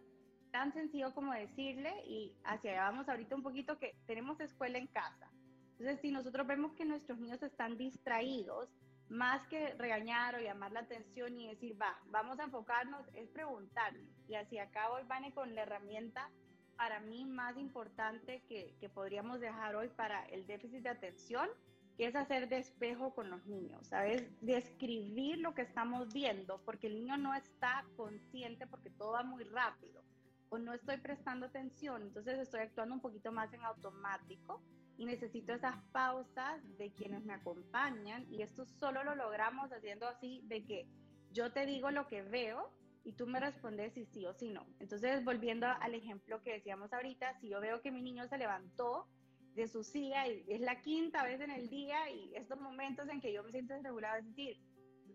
Tan 0.52 0.74
sencillo 0.74 1.14
como 1.14 1.34
decirle, 1.34 1.94
y 2.08 2.34
hacia 2.44 2.72
allá 2.72 2.90
vamos 2.90 3.08
ahorita 3.08 3.36
un 3.36 3.44
poquito, 3.44 3.78
que 3.78 3.96
tenemos 4.08 4.40
escuela 4.40 4.80
en 4.80 4.88
casa. 4.88 5.30
Entonces, 5.78 6.00
si 6.02 6.12
nosotros 6.12 6.48
vemos 6.48 6.74
que 6.74 6.86
nuestros 6.86 7.20
niños 7.20 7.44
están 7.44 7.78
distraídos, 7.78 8.70
más 9.10 9.46
que 9.48 9.76
regañar 9.76 10.36
o 10.36 10.40
llamar 10.40 10.72
la 10.72 10.80
atención 10.80 11.38
y 11.38 11.48
decir, 11.48 11.80
va, 11.80 12.00
vamos 12.08 12.40
a 12.40 12.46
enfocarnos, 12.46 13.06
es 13.14 13.30
preguntarle. 13.30 14.08
Y 14.28 14.34
así 14.34 14.58
acá 14.58 14.90
hoy, 14.90 15.04
Vane, 15.04 15.32
con 15.34 15.54
la 15.54 15.62
herramienta 15.62 16.32
para 16.78 17.00
mí 17.00 17.26
más 17.26 17.58
importante 17.58 18.44
que, 18.48 18.76
que 18.80 18.90
podríamos 18.90 19.40
dejar 19.40 19.76
hoy 19.76 19.90
para 19.90 20.26
el 20.26 20.46
déficit 20.46 20.84
de 20.84 20.90
atención, 20.90 21.50
que 21.98 22.08
es 22.08 22.16
hacer 22.16 22.50
despejo 22.50 23.14
con 23.14 23.30
los 23.30 23.46
niños, 23.46 23.88
¿sabes? 23.88 24.28
Describir 24.42 25.40
lo 25.40 25.54
que 25.54 25.62
estamos 25.62 26.14
viendo, 26.14 26.62
porque 26.66 26.88
el 26.88 26.96
niño 26.96 27.18
no 27.18 27.34
está 27.34 27.86
consciente 27.96 28.68
porque 28.68 28.90
todo 28.90 29.14
va 29.14 29.24
muy 29.24 29.44
rápido 29.46 30.04
o 30.50 30.58
no 30.58 30.74
estoy 30.74 30.98
prestando 30.98 31.48
atención, 31.48 32.04
entonces 32.04 32.40
estoy 32.40 32.62
actuando 32.62 32.96
un 32.96 33.02
poquito 33.02 33.32
más 33.32 33.52
en 33.54 33.64
automático 33.64 34.62
y 34.98 35.06
necesito 35.06 35.54
esas 35.54 35.76
pausas 35.92 36.62
de 36.78 36.92
quienes 36.92 37.24
me 37.26 37.34
acompañan 37.34 38.26
y 38.32 38.42
esto 38.42 38.66
solo 38.66 39.04
lo 39.04 39.16
logramos 39.16 39.72
haciendo 39.72 40.08
así 40.08 40.42
de 40.46 40.64
que 40.66 40.88
yo 41.32 41.52
te 41.52 41.66
digo 41.66 41.92
lo 41.92 42.08
que 42.08 42.22
veo 42.22 42.72
y 43.06 43.14
tú 43.14 43.28
me 43.28 43.40
respondes 43.40 43.94
si 43.94 44.06
sí 44.06 44.26
o 44.26 44.34
si 44.34 44.50
no. 44.50 44.66
Entonces, 44.80 45.24
volviendo 45.24 45.68
al 45.68 45.94
ejemplo 45.94 46.42
que 46.42 46.54
decíamos 46.54 46.92
ahorita, 46.92 47.40
si 47.40 47.50
yo 47.50 47.62
veo 47.62 47.80
que 47.82 47.92
mi 47.92 48.02
niño 48.02 48.28
se 48.28 48.38
levantó 48.38 49.08
de 49.54 49.68
su 49.68 49.84
silla 49.84 50.28
y 50.28 50.44
es 50.50 50.60
la 50.60 50.82
quinta 50.82 51.24
vez 51.24 51.40
en 51.40 51.52
el 51.52 51.70
día 51.70 52.10
y 52.10 52.36
estos 52.36 52.60
momentos 52.60 53.08
en 53.08 53.22
que 53.22 53.32
yo 53.32 53.44
me 53.44 53.52
siento 53.52 53.76
desregulada, 53.76 54.18
es 54.18 54.26
decir, 54.26 54.60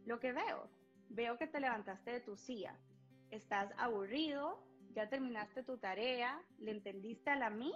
lo 0.07 0.21
que 0.21 0.33
veo, 0.33 0.71
veo 1.11 1.37
que 1.37 1.49
te 1.49 1.61
levantaste 1.61 2.13
de 2.13 2.21
tu 2.21 2.37
silla, 2.37 2.79
estás 3.31 3.73
aburrido, 3.77 4.65
ya 4.95 5.09
terminaste 5.09 5.65
tu 5.65 5.77
tarea, 5.77 6.41
le 6.59 6.71
entendiste 6.71 7.31
a 7.31 7.37
la 7.37 7.51
Miss 7.51 7.75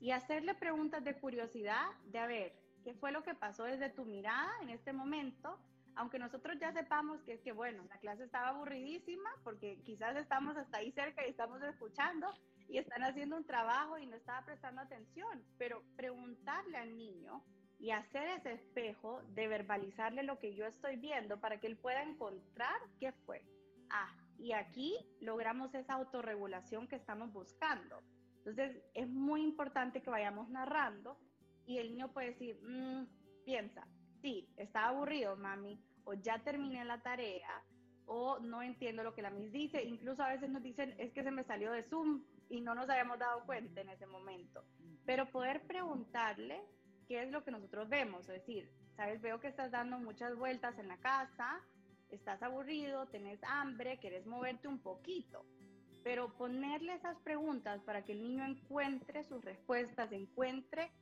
y 0.00 0.10
hacerle 0.10 0.54
preguntas 0.54 1.04
de 1.04 1.18
curiosidad 1.18 1.84
de 2.06 2.18
a 2.18 2.26
ver, 2.26 2.56
¿qué 2.82 2.94
fue 2.94 3.12
lo 3.12 3.22
que 3.22 3.34
pasó 3.34 3.64
desde 3.64 3.90
tu 3.90 4.06
mirada 4.06 4.50
en 4.62 4.70
este 4.70 4.94
momento? 4.94 5.58
Aunque 5.96 6.18
nosotros 6.18 6.58
ya 6.60 6.72
sepamos 6.72 7.22
que 7.22 7.34
es 7.34 7.40
que, 7.42 7.52
bueno, 7.52 7.84
la 7.88 7.98
clase 7.98 8.24
estaba 8.24 8.48
aburridísima 8.48 9.30
porque 9.44 9.80
quizás 9.84 10.16
estamos 10.16 10.56
hasta 10.56 10.78
ahí 10.78 10.90
cerca 10.92 11.26
y 11.26 11.30
estamos 11.30 11.62
escuchando 11.62 12.32
y 12.68 12.78
están 12.78 13.02
haciendo 13.02 13.36
un 13.36 13.44
trabajo 13.44 13.98
y 13.98 14.06
no 14.06 14.16
estaba 14.16 14.44
prestando 14.44 14.80
atención, 14.80 15.44
pero 15.58 15.82
preguntarle 15.96 16.78
al 16.78 16.96
niño 16.96 17.44
y 17.78 17.90
hacer 17.90 18.28
ese 18.28 18.54
espejo 18.54 19.22
de 19.34 19.48
verbalizarle 19.48 20.22
lo 20.22 20.38
que 20.38 20.54
yo 20.54 20.66
estoy 20.66 20.96
viendo 20.96 21.38
para 21.40 21.60
que 21.60 21.66
él 21.66 21.76
pueda 21.76 22.02
encontrar 22.02 22.80
qué 22.98 23.12
fue. 23.26 23.42
Ah, 23.90 24.12
y 24.38 24.52
aquí 24.52 24.96
logramos 25.20 25.74
esa 25.74 25.94
autorregulación 25.94 26.88
que 26.88 26.96
estamos 26.96 27.32
buscando. 27.32 28.02
Entonces, 28.38 28.82
es 28.94 29.08
muy 29.08 29.42
importante 29.42 30.02
que 30.02 30.10
vayamos 30.10 30.48
narrando 30.48 31.18
y 31.66 31.78
el 31.78 31.90
niño 31.90 32.12
puede 32.12 32.30
decir, 32.30 32.60
mm, 32.62 33.06
piensa, 33.44 33.86
sí, 34.24 34.48
está 34.56 34.86
aburrido, 34.86 35.36
mami, 35.36 35.78
o 36.04 36.14
ya 36.14 36.38
terminé 36.38 36.82
la 36.86 37.02
tarea, 37.02 37.62
o 38.06 38.38
no 38.38 38.62
entiendo 38.62 39.02
lo 39.02 39.14
que 39.14 39.20
la 39.20 39.28
Miss 39.28 39.52
dice. 39.52 39.84
Incluso 39.84 40.22
a 40.22 40.30
veces 40.30 40.48
nos 40.48 40.62
dicen, 40.62 40.94
es 40.98 41.12
que 41.12 41.22
se 41.22 41.30
me 41.30 41.44
salió 41.44 41.70
de 41.72 41.82
Zoom 41.82 42.24
y 42.48 42.62
no 42.62 42.74
nos 42.74 42.88
habíamos 42.88 43.18
dado 43.18 43.44
cuenta 43.44 43.82
en 43.82 43.90
ese 43.90 44.06
momento. 44.06 44.64
Pero 45.04 45.30
poder 45.30 45.66
preguntarle 45.66 46.64
qué 47.06 47.22
es 47.22 47.30
lo 47.30 47.44
que 47.44 47.50
nosotros 47.50 47.86
vemos, 47.90 48.22
es 48.22 48.46
decir, 48.46 48.70
sabes, 48.96 49.20
veo 49.20 49.40
que 49.40 49.48
estás 49.48 49.70
dando 49.70 49.98
muchas 49.98 50.34
vueltas 50.36 50.78
en 50.78 50.88
la 50.88 50.96
casa, 50.96 51.60
estás 52.10 52.42
aburrido, 52.42 53.06
tenés 53.08 53.44
hambre, 53.44 53.98
quieres 53.98 54.26
moverte 54.26 54.68
un 54.68 54.78
poquito 54.78 55.44
pero 56.02 56.36
ponerle 56.36 56.92
esas 56.92 57.18
preguntas 57.20 57.80
para 57.80 58.04
que 58.04 58.12
el 58.12 58.22
niño 58.22 58.44
encuentre 58.44 59.24
sus 59.24 59.42
respuestas, 59.42 60.12
encuentre 60.12 60.92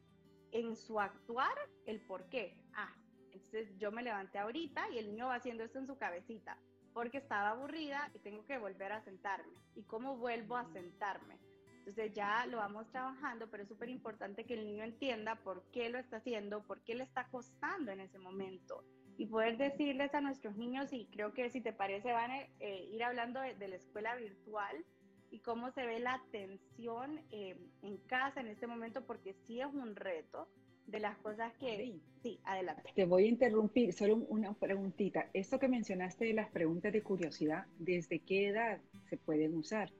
en 0.52 0.76
su 0.76 1.00
actuar 1.00 1.58
el 1.86 2.00
por 2.02 2.28
qué. 2.28 2.56
Ah, 2.74 2.94
entonces 3.32 3.68
yo 3.78 3.90
me 3.90 4.02
levanté 4.02 4.38
ahorita 4.38 4.88
y 4.90 4.98
el 4.98 5.08
niño 5.08 5.28
va 5.28 5.36
haciendo 5.36 5.64
esto 5.64 5.78
en 5.78 5.86
su 5.86 5.96
cabecita, 5.96 6.56
porque 6.92 7.18
estaba 7.18 7.50
aburrida 7.50 8.10
y 8.14 8.18
tengo 8.18 8.44
que 8.46 8.58
volver 8.58 8.92
a 8.92 9.02
sentarme. 9.02 9.54
¿Y 9.74 9.82
cómo 9.84 10.16
vuelvo 10.16 10.56
a 10.56 10.70
sentarme? 10.72 11.38
Entonces 11.78 12.12
ya 12.12 12.46
lo 12.46 12.58
vamos 12.58 12.88
trabajando, 12.92 13.48
pero 13.50 13.64
es 13.64 13.68
súper 13.68 13.88
importante 13.88 14.44
que 14.44 14.54
el 14.54 14.64
niño 14.64 14.84
entienda 14.84 15.34
por 15.36 15.64
qué 15.72 15.90
lo 15.90 15.98
está 15.98 16.18
haciendo, 16.18 16.62
por 16.62 16.80
qué 16.82 16.94
le 16.94 17.04
está 17.04 17.26
costando 17.28 17.90
en 17.90 18.00
ese 18.00 18.18
momento. 18.18 18.84
Y 19.18 19.26
poder 19.26 19.56
decirles 19.56 20.14
a 20.14 20.20
nuestros 20.20 20.56
niños, 20.56 20.92
y 20.92 21.06
creo 21.06 21.32
que 21.32 21.50
si 21.50 21.60
te 21.60 21.72
parece, 21.72 22.12
van 22.12 22.30
a 22.30 22.40
eh, 22.60 22.88
ir 22.92 23.02
hablando 23.02 23.40
de 23.40 23.68
la 23.68 23.76
escuela 23.76 24.14
virtual, 24.14 24.84
y 25.32 25.40
cómo 25.40 25.72
se 25.72 25.84
ve 25.86 25.98
la 25.98 26.14
atención 26.14 27.18
eh, 27.30 27.56
en 27.82 27.96
casa 28.06 28.40
en 28.40 28.48
este 28.48 28.66
momento, 28.66 29.04
porque 29.04 29.34
sí 29.46 29.60
es 29.60 29.66
un 29.66 29.96
reto 29.96 30.48
de 30.86 31.00
las 31.00 31.16
cosas 31.18 31.52
que... 31.54 31.76
Sí, 31.76 32.02
sí, 32.22 32.40
adelante. 32.44 32.92
Te 32.94 33.04
voy 33.04 33.24
a 33.24 33.28
interrumpir, 33.28 33.92
solo 33.92 34.16
una 34.16 34.52
preguntita. 34.54 35.28
Esto 35.32 35.58
que 35.58 35.68
mencionaste 35.68 36.26
de 36.26 36.34
las 36.34 36.50
preguntas 36.50 36.92
de 36.92 37.02
curiosidad, 37.02 37.66
¿desde 37.78 38.20
qué 38.20 38.48
edad 38.48 38.80
se 39.08 39.16
pueden 39.16 39.56
usar? 39.56 39.90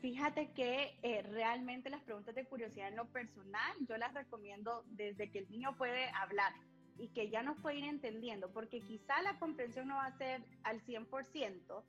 Fíjate 0.00 0.52
que 0.52 0.96
eh, 1.02 1.22
realmente 1.22 1.90
las 1.90 2.02
preguntas 2.02 2.34
de 2.34 2.44
curiosidad 2.44 2.88
en 2.88 2.96
lo 2.96 3.06
personal, 3.06 3.76
yo 3.88 3.96
las 3.96 4.14
recomiendo 4.14 4.84
desde 4.90 5.30
que 5.30 5.40
el 5.40 5.50
niño 5.50 5.76
puede 5.76 6.08
hablar 6.10 6.52
y 6.98 7.08
que 7.08 7.28
ya 7.28 7.42
nos 7.42 7.58
puede 7.60 7.78
ir 7.78 7.84
entendiendo, 7.84 8.52
porque 8.52 8.80
quizá 8.80 9.20
la 9.22 9.38
comprensión 9.38 9.88
no 9.88 9.96
va 9.96 10.06
a 10.06 10.18
ser 10.18 10.42
al 10.62 10.80
100%, 10.82 11.82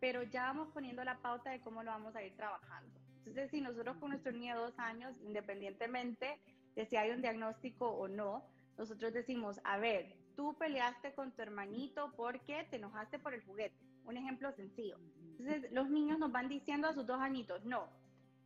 pero 0.00 0.22
ya 0.22 0.44
vamos 0.44 0.68
poniendo 0.72 1.02
la 1.04 1.18
pauta 1.18 1.50
de 1.50 1.60
cómo 1.60 1.82
lo 1.82 1.90
vamos 1.90 2.14
a 2.14 2.22
ir 2.22 2.34
trabajando. 2.36 2.92
Entonces, 3.18 3.50
si 3.50 3.60
nosotros 3.60 3.96
con 3.96 4.10
nuestro 4.10 4.32
niño 4.32 4.54
de 4.54 4.60
dos 4.60 4.78
años, 4.78 5.14
independientemente 5.24 6.38
de 6.74 6.86
si 6.86 6.96
hay 6.96 7.10
un 7.10 7.22
diagnóstico 7.22 7.88
o 7.88 8.08
no, 8.08 8.44
nosotros 8.76 9.12
decimos, 9.12 9.60
a 9.64 9.78
ver, 9.78 10.16
tú 10.36 10.56
peleaste 10.58 11.14
con 11.14 11.32
tu 11.32 11.42
hermanito 11.42 12.12
porque 12.16 12.66
te 12.70 12.76
enojaste 12.76 13.18
por 13.18 13.34
el 13.34 13.44
juguete. 13.44 13.76
Un 14.04 14.16
ejemplo 14.16 14.52
sencillo. 14.52 14.98
Entonces, 15.38 15.72
los 15.72 15.88
niños 15.88 16.18
nos 16.18 16.32
van 16.32 16.48
diciendo 16.48 16.88
a 16.88 16.94
sus 16.94 17.06
dos 17.06 17.20
añitos, 17.20 17.64
no, 17.64 17.88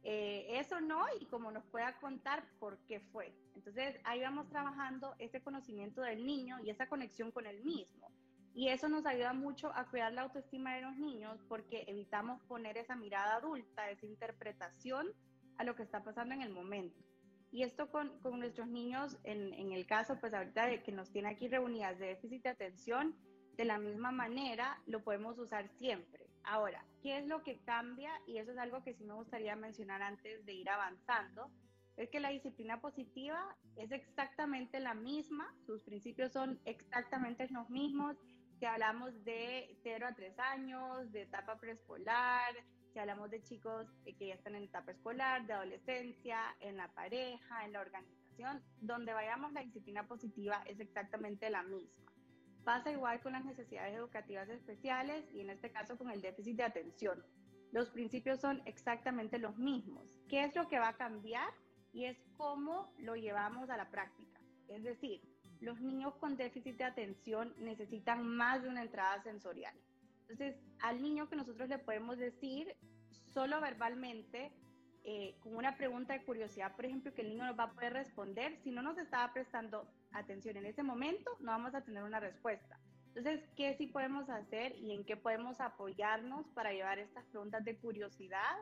eh, 0.04 0.58
eso 0.58 0.80
no 0.80 1.04
y 1.20 1.26
como 1.26 1.50
nos 1.50 1.64
pueda 1.66 1.98
contar 1.98 2.44
por 2.58 2.78
qué 2.86 3.00
fue. 3.12 3.34
Entonces 3.54 3.96
ahí 4.04 4.20
vamos 4.20 4.48
trabajando 4.48 5.14
ese 5.18 5.42
conocimiento 5.42 6.00
del 6.02 6.24
niño 6.24 6.58
y 6.64 6.70
esa 6.70 6.88
conexión 6.88 7.30
con 7.30 7.46
el 7.46 7.62
mismo. 7.64 8.10
Y 8.54 8.68
eso 8.68 8.88
nos 8.88 9.06
ayuda 9.06 9.32
mucho 9.32 9.70
a 9.74 9.84
cuidar 9.86 10.12
la 10.12 10.22
autoestima 10.22 10.74
de 10.74 10.82
los 10.82 10.96
niños 10.96 11.38
porque 11.48 11.84
evitamos 11.86 12.40
poner 12.44 12.76
esa 12.76 12.96
mirada 12.96 13.36
adulta, 13.36 13.90
esa 13.90 14.06
interpretación 14.06 15.08
a 15.58 15.64
lo 15.64 15.74
que 15.74 15.82
está 15.82 16.02
pasando 16.02 16.34
en 16.34 16.42
el 16.42 16.50
momento. 16.50 16.98
Y 17.50 17.62
esto 17.62 17.90
con, 17.90 18.18
con 18.20 18.38
nuestros 18.38 18.68
niños, 18.68 19.18
en, 19.24 19.54
en, 19.54 19.72
el 19.72 19.86
caso, 19.86 20.18
pues 20.20 20.34
ahorita 20.34 20.66
de 20.66 20.82
que 20.82 20.92
nos 20.92 21.10
tiene 21.10 21.30
aquí 21.30 21.48
reunidas 21.48 21.98
de 21.98 22.08
déficit 22.08 22.42
de 22.42 22.50
atención, 22.50 23.16
de 23.56 23.64
la 23.64 23.78
misma 23.78 24.12
manera 24.12 24.80
lo 24.86 25.02
podemos 25.02 25.38
usar 25.38 25.68
siempre. 25.78 26.28
Ahora, 26.44 26.84
¿qué 27.02 27.18
es 27.18 27.26
lo 27.26 27.42
que 27.42 27.58
cambia? 27.62 28.10
Y 28.26 28.38
eso 28.38 28.52
es 28.52 28.58
algo 28.58 28.82
que 28.82 28.94
sí 28.94 29.04
me 29.04 29.14
gustaría 29.14 29.56
mencionar 29.56 30.00
antes 30.02 30.46
de 30.46 30.54
ir 30.54 30.70
avanzando. 30.70 31.50
Es 31.96 32.08
que 32.10 32.20
la 32.20 32.30
disciplina 32.30 32.80
positiva 32.80 33.56
es 33.76 33.90
exactamente 33.90 34.78
la 34.78 34.94
misma, 34.94 35.52
sus 35.66 35.82
principios 35.82 36.32
son 36.32 36.60
exactamente 36.64 37.48
los 37.50 37.68
mismos. 37.70 38.16
Si 38.60 38.64
hablamos 38.64 39.24
de 39.24 39.76
0 39.82 40.06
a 40.06 40.14
3 40.14 40.38
años, 40.38 41.12
de 41.12 41.22
etapa 41.22 41.58
preescolar, 41.58 42.54
si 42.92 42.98
hablamos 42.98 43.30
de 43.30 43.42
chicos 43.42 43.86
que 44.04 44.26
ya 44.26 44.34
están 44.34 44.54
en 44.54 44.64
etapa 44.64 44.92
escolar, 44.92 45.46
de 45.46 45.52
adolescencia, 45.52 46.40
en 46.60 46.76
la 46.76 46.88
pareja, 46.88 47.64
en 47.64 47.72
la 47.72 47.80
organización, 47.80 48.62
donde 48.80 49.12
vayamos 49.12 49.52
la 49.52 49.62
disciplina 49.62 50.06
positiva 50.06 50.62
es 50.66 50.80
exactamente 50.80 51.50
la 51.50 51.62
misma. 51.62 52.12
Pasa 52.64 52.90
igual 52.90 53.20
con 53.20 53.32
las 53.32 53.44
necesidades 53.44 53.96
educativas 53.96 54.48
especiales 54.48 55.24
y 55.32 55.40
en 55.40 55.50
este 55.50 55.70
caso 55.70 55.96
con 55.96 56.10
el 56.10 56.20
déficit 56.20 56.56
de 56.56 56.64
atención. 56.64 57.24
Los 57.72 57.90
principios 57.90 58.40
son 58.40 58.62
exactamente 58.64 59.38
los 59.38 59.56
mismos. 59.58 60.18
¿Qué 60.28 60.44
es 60.44 60.54
lo 60.54 60.68
que 60.68 60.78
va 60.78 60.88
a 60.88 60.96
cambiar? 60.96 61.48
Y 61.92 62.04
es 62.04 62.18
cómo 62.36 62.92
lo 62.98 63.16
llevamos 63.16 63.70
a 63.70 63.76
la 63.76 63.90
práctica. 63.90 64.40
Es 64.68 64.82
decir, 64.82 65.22
los 65.60 65.80
niños 65.80 66.14
con 66.16 66.36
déficit 66.36 66.76
de 66.76 66.84
atención 66.84 67.54
necesitan 67.58 68.26
más 68.26 68.62
de 68.62 68.68
una 68.68 68.82
entrada 68.82 69.22
sensorial. 69.22 69.74
Entonces, 70.28 70.60
al 70.80 71.00
niño 71.00 71.28
que 71.28 71.36
nosotros 71.36 71.68
le 71.68 71.78
podemos 71.78 72.18
decir 72.18 72.76
solo 73.32 73.60
verbalmente, 73.60 74.52
eh, 75.04 75.36
con 75.40 75.56
una 75.56 75.76
pregunta 75.78 76.12
de 76.12 76.24
curiosidad, 76.24 76.76
por 76.76 76.84
ejemplo, 76.84 77.14
que 77.14 77.22
el 77.22 77.30
niño 77.30 77.46
nos 77.46 77.58
va 77.58 77.64
a 77.64 77.72
poder 77.72 77.94
responder, 77.94 78.58
si 78.62 78.70
no 78.70 78.82
nos 78.82 78.98
estaba 78.98 79.32
prestando 79.32 79.88
atención 80.12 80.58
en 80.58 80.66
ese 80.66 80.82
momento, 80.82 81.30
no 81.40 81.52
vamos 81.52 81.74
a 81.74 81.80
tener 81.82 82.02
una 82.02 82.20
respuesta. 82.20 82.78
Entonces, 83.14 83.42
¿qué 83.56 83.74
sí 83.78 83.86
podemos 83.86 84.28
hacer 84.28 84.76
y 84.76 84.92
en 84.92 85.04
qué 85.04 85.16
podemos 85.16 85.60
apoyarnos 85.60 86.46
para 86.48 86.72
llevar 86.72 86.98
estas 86.98 87.24
preguntas 87.26 87.64
de 87.64 87.78
curiosidad 87.78 88.56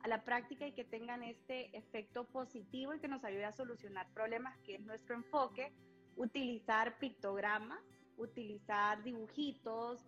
a 0.00 0.08
la 0.08 0.24
práctica 0.24 0.66
y 0.66 0.72
que 0.72 0.84
tengan 0.84 1.22
este 1.22 1.76
efecto 1.76 2.24
positivo 2.24 2.94
y 2.94 2.98
que 2.98 3.06
nos 3.06 3.22
ayude 3.22 3.44
a 3.44 3.52
solucionar 3.52 4.12
problemas, 4.12 4.58
que 4.64 4.74
es 4.74 4.80
nuestro 4.80 5.14
enfoque? 5.14 5.72
Utilizar 6.16 6.98
pictogramas, 6.98 7.80
utilizar 8.16 9.02
dibujitos 9.04 10.04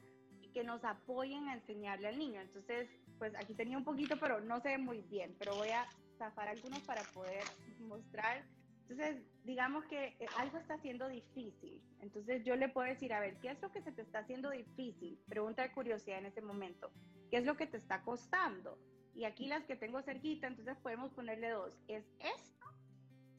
que 0.54 0.64
nos 0.64 0.82
apoyen 0.84 1.48
a 1.48 1.54
enseñarle 1.54 2.08
al 2.08 2.18
niño. 2.18 2.40
Entonces, 2.40 2.88
pues 3.18 3.34
aquí 3.36 3.52
tenía 3.54 3.76
un 3.76 3.84
poquito, 3.84 4.16
pero 4.18 4.40
no 4.40 4.60
se 4.60 4.78
muy 4.78 5.02
bien, 5.02 5.34
pero 5.38 5.54
voy 5.56 5.70
a 5.70 5.86
zafar 6.16 6.48
algunos 6.48 6.80
para 6.80 7.02
poder 7.12 7.44
mostrar 7.80 8.44
entonces, 8.88 9.22
digamos 9.44 9.84
que 9.86 10.08
eh, 10.08 10.26
algo 10.36 10.58
está 10.58 10.78
siendo 10.78 11.08
difícil. 11.08 11.82
Entonces, 12.00 12.44
yo 12.44 12.54
le 12.54 12.68
puedo 12.68 12.86
decir, 12.86 13.12
a 13.14 13.20
ver, 13.20 13.38
¿qué 13.40 13.50
es 13.50 13.60
lo 13.62 13.70
que 13.72 13.80
se 13.80 13.92
te 13.92 14.02
está 14.02 14.20
haciendo 14.20 14.50
difícil? 14.50 15.18
Pregunta 15.26 15.62
de 15.62 15.72
curiosidad 15.72 16.18
en 16.18 16.26
ese 16.26 16.42
momento. 16.42 16.90
¿Qué 17.30 17.38
es 17.38 17.44
lo 17.44 17.56
que 17.56 17.66
te 17.66 17.78
está 17.78 18.02
costando? 18.02 18.78
Y 19.14 19.24
aquí 19.24 19.46
las 19.46 19.64
que 19.64 19.76
tengo 19.76 20.02
cerquita, 20.02 20.48
entonces 20.48 20.76
podemos 20.82 21.12
ponerle 21.12 21.50
dos. 21.50 21.72
¿Es 21.88 22.04
esto 22.18 22.66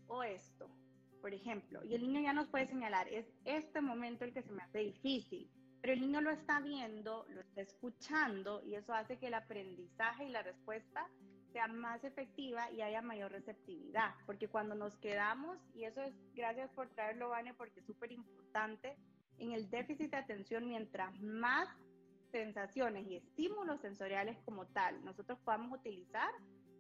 o 0.08 0.24
esto? 0.24 0.70
Por 1.22 1.34
ejemplo, 1.34 1.84
y 1.84 1.94
el 1.94 2.02
niño 2.02 2.22
ya 2.22 2.34
nos 2.34 2.48
puede 2.48 2.68
señalar, 2.68 3.08
es 3.08 3.26
este 3.46 3.82
momento 3.82 4.26
el 4.26 4.34
que 4.34 4.44
se 4.44 4.52
me 4.52 4.62
hace 4.62 4.80
difícil, 4.80 5.50
pero 5.86 5.94
el 5.94 6.02
niño 6.02 6.20
lo 6.20 6.32
está 6.32 6.62
viendo, 6.62 7.28
lo 7.30 7.42
está 7.42 7.62
escuchando 7.62 8.64
y 8.66 8.74
eso 8.74 8.92
hace 8.92 9.20
que 9.20 9.28
el 9.28 9.36
aprendizaje 9.36 10.26
y 10.26 10.32
la 10.32 10.42
respuesta 10.42 11.08
sea 11.54 11.68
más 11.68 12.04
efectiva 12.04 12.72
y 12.72 12.82
haya 12.82 13.04
mayor 13.04 13.32
receptividad, 13.32 14.16
porque 14.26 14.48
cuando 14.48 14.74
nos 14.74 14.96
quedamos, 14.98 15.60
y 15.76 15.84
eso 15.84 16.02
es 16.02 16.16
gracias 16.34 16.72
por 16.72 16.90
traerlo, 16.90 17.30
Vane, 17.30 17.54
porque 17.54 17.82
es 17.82 17.86
súper 17.86 18.12
importante, 18.12 18.98
en 19.38 19.52
el 19.52 19.70
déficit 19.70 20.10
de 20.10 20.18
atención, 20.18 20.68
mientras 20.68 21.16
más 21.22 21.70
sensaciones 22.32 23.06
y 23.06 23.18
estímulos 23.18 23.80
sensoriales 23.82 24.40
como 24.44 24.66
tal 24.66 25.06
nosotros 25.06 25.38
podamos 25.46 25.72
utilizar, 25.72 26.32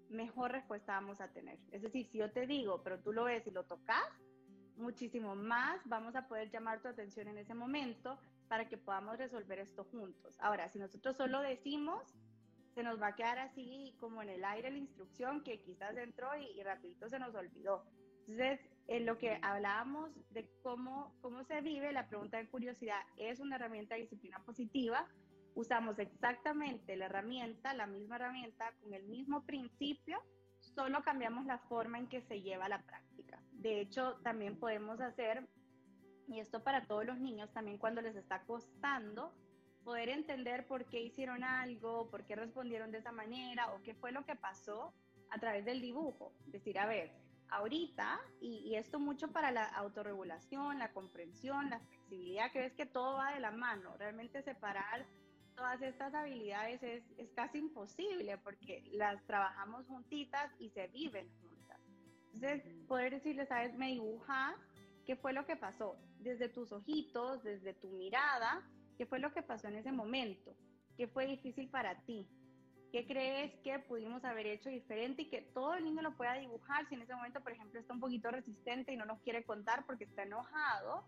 mejor 0.09 0.51
respuesta 0.51 0.93
vamos 0.93 1.21
a 1.21 1.31
tener. 1.31 1.59
Es 1.71 1.83
decir, 1.83 2.07
si 2.11 2.17
yo 2.17 2.31
te 2.31 2.47
digo, 2.47 2.81
pero 2.81 2.99
tú 3.01 3.13
lo 3.13 3.25
ves 3.25 3.45
y 3.45 3.51
lo 3.51 3.65
tocas, 3.65 4.01
muchísimo 4.77 5.35
más 5.35 5.79
vamos 5.85 6.15
a 6.15 6.27
poder 6.27 6.49
llamar 6.49 6.81
tu 6.81 6.87
atención 6.87 7.27
en 7.27 7.37
ese 7.37 7.53
momento 7.53 8.17
para 8.47 8.67
que 8.67 8.77
podamos 8.77 9.17
resolver 9.17 9.59
esto 9.59 9.83
juntos. 9.85 10.35
Ahora, 10.39 10.69
si 10.69 10.79
nosotros 10.79 11.17
solo 11.17 11.41
decimos, 11.41 12.13
se 12.73 12.83
nos 12.83 13.01
va 13.01 13.07
a 13.07 13.15
quedar 13.15 13.39
así 13.39 13.95
como 13.99 14.21
en 14.21 14.29
el 14.29 14.43
aire 14.43 14.69
la 14.69 14.77
instrucción 14.77 15.43
que 15.43 15.61
quizás 15.61 15.95
entró 15.97 16.29
y, 16.35 16.61
rapidito 16.61 17.09
se 17.09 17.19
nos 17.19 17.33
olvidó. 17.33 17.85
Entonces, 18.27 18.59
en 18.87 19.05
lo 19.05 19.17
que 19.17 19.39
hablábamos 19.41 20.11
de 20.31 20.49
cómo, 20.61 21.15
cómo 21.21 21.43
se 21.43 21.61
vive, 21.61 21.91
la 21.91 22.07
pregunta 22.07 22.37
de 22.37 22.49
curiosidad 22.49 23.01
es 23.17 23.39
una 23.39 23.55
herramienta 23.55 23.95
de 23.95 24.01
disciplina 24.01 24.39
positiva. 24.45 25.07
Usamos 25.53 25.97
exactamente 25.99 26.97
la 26.97 27.05
herramienta, 27.05 27.73
la 27.73 27.87
misma 27.87 28.17
herramienta, 28.17 28.73
con 28.81 28.93
el 28.93 29.03
mismo 29.03 29.45
principio, 29.45 30.21
solo 30.59 31.01
cambiamos 31.03 31.45
la 31.45 31.59
forma 31.59 31.97
en 31.97 32.07
que 32.07 32.21
se 32.21 32.41
lleva 32.41 32.67
la 32.67 32.81
práctica. 32.81 33.41
De 33.51 33.79
hecho, 33.79 34.17
también 34.23 34.57
podemos 34.59 34.99
hacer, 34.99 35.47
y 36.27 36.39
esto 36.39 36.63
para 36.63 36.85
todos 36.85 37.05
los 37.05 37.19
niños, 37.19 37.51
también 37.53 37.77
cuando 37.77 38.01
les 38.01 38.15
está 38.15 38.41
costando, 38.43 39.33
poder 39.83 40.09
entender 40.09 40.65
por 40.65 40.85
qué 40.85 41.01
hicieron 41.01 41.43
algo, 41.43 42.09
por 42.09 42.25
qué 42.25 42.35
respondieron 42.35 42.91
de 42.91 42.97
esa 42.97 43.11
manera 43.11 43.71
o 43.73 43.83
qué 43.83 43.93
fue 43.93 44.11
lo 44.11 44.25
que 44.25 44.35
pasó 44.35 44.93
a 45.29 45.39
través 45.39 45.63
del 45.63 45.79
dibujo. 45.79 46.33
Decir, 46.47 46.79
a 46.79 46.87
ver, 46.87 47.11
ahorita, 47.49 48.19
y, 48.41 48.75
esto 48.75 48.99
mucho 48.99 49.31
para 49.31 49.51
la 49.51 49.65
autorregulación, 49.65 50.79
la 50.79 50.91
comprensión, 50.91 51.69
la 51.69 51.79
flexibilidad, 51.79 52.51
que 52.51 52.59
ves 52.59 52.73
que 52.73 52.85
todo 52.85 53.17
va 53.17 53.33
de 53.33 53.39
la 53.39 53.51
mano. 53.51 53.95
Realmente 53.97 54.41
separar 54.41 55.05
todas 55.55 55.81
estas 55.81 56.13
habilidades 56.13 56.81
es, 56.83 57.03
es 57.17 57.31
casi 57.33 57.59
imposible 57.59 58.37
porque 58.39 58.83
las 58.91 59.23
trabajamos 59.25 59.85
juntitas 59.85 60.51
y 60.59 60.69
se 60.71 60.87
viven 60.87 61.29
juntas. 61.41 61.79
Entonces, 62.33 62.63
poder 62.87 63.13
decirle, 63.13 63.45
sabes, 63.45 63.73
me 63.75 63.89
dibujas, 63.89 64.55
¿qué 65.05 65.15
fue 65.15 65.33
lo 65.33 65.45
que 65.45 65.55
pasó? 65.55 65.97
Desde 66.19 66.49
tus 66.49 66.71
ojitos, 66.71 67.43
desde 67.43 67.73
tu 67.73 67.89
mirada, 67.89 68.63
¿Qué 68.97 69.05
fue 69.05 69.19
lo 69.19 69.33
que 69.33 69.41
pasó 69.41 69.67
en 69.67 69.75
ese 69.75 69.91
momento? 69.91 70.55
¿Qué 70.97 71.07
fue 71.07 71.27
difícil 71.27 71.69
para 71.69 71.99
ti? 72.05 72.27
¿Qué 72.91 73.05
crees 73.05 73.53
que 73.61 73.77
pudimos 73.79 74.23
haber 74.23 74.47
hecho 74.47 74.69
diferente 74.69 75.23
y 75.23 75.29
que 75.29 75.41
todo 75.41 75.73
el 75.73 75.83
niño 75.83 76.01
lo 76.01 76.15
pueda 76.15 76.35
dibujar? 76.35 76.87
Si 76.87 76.95
en 76.95 77.01
ese 77.01 77.13
momento, 77.13 77.41
por 77.41 77.51
ejemplo, 77.51 77.79
está 77.79 77.93
un 77.93 77.99
poquito 77.99 78.31
resistente 78.31 78.93
y 78.93 78.97
no 78.97 79.05
nos 79.05 79.19
quiere 79.21 79.43
contar 79.43 79.85
porque 79.85 80.05
está 80.05 80.23
enojado, 80.23 81.05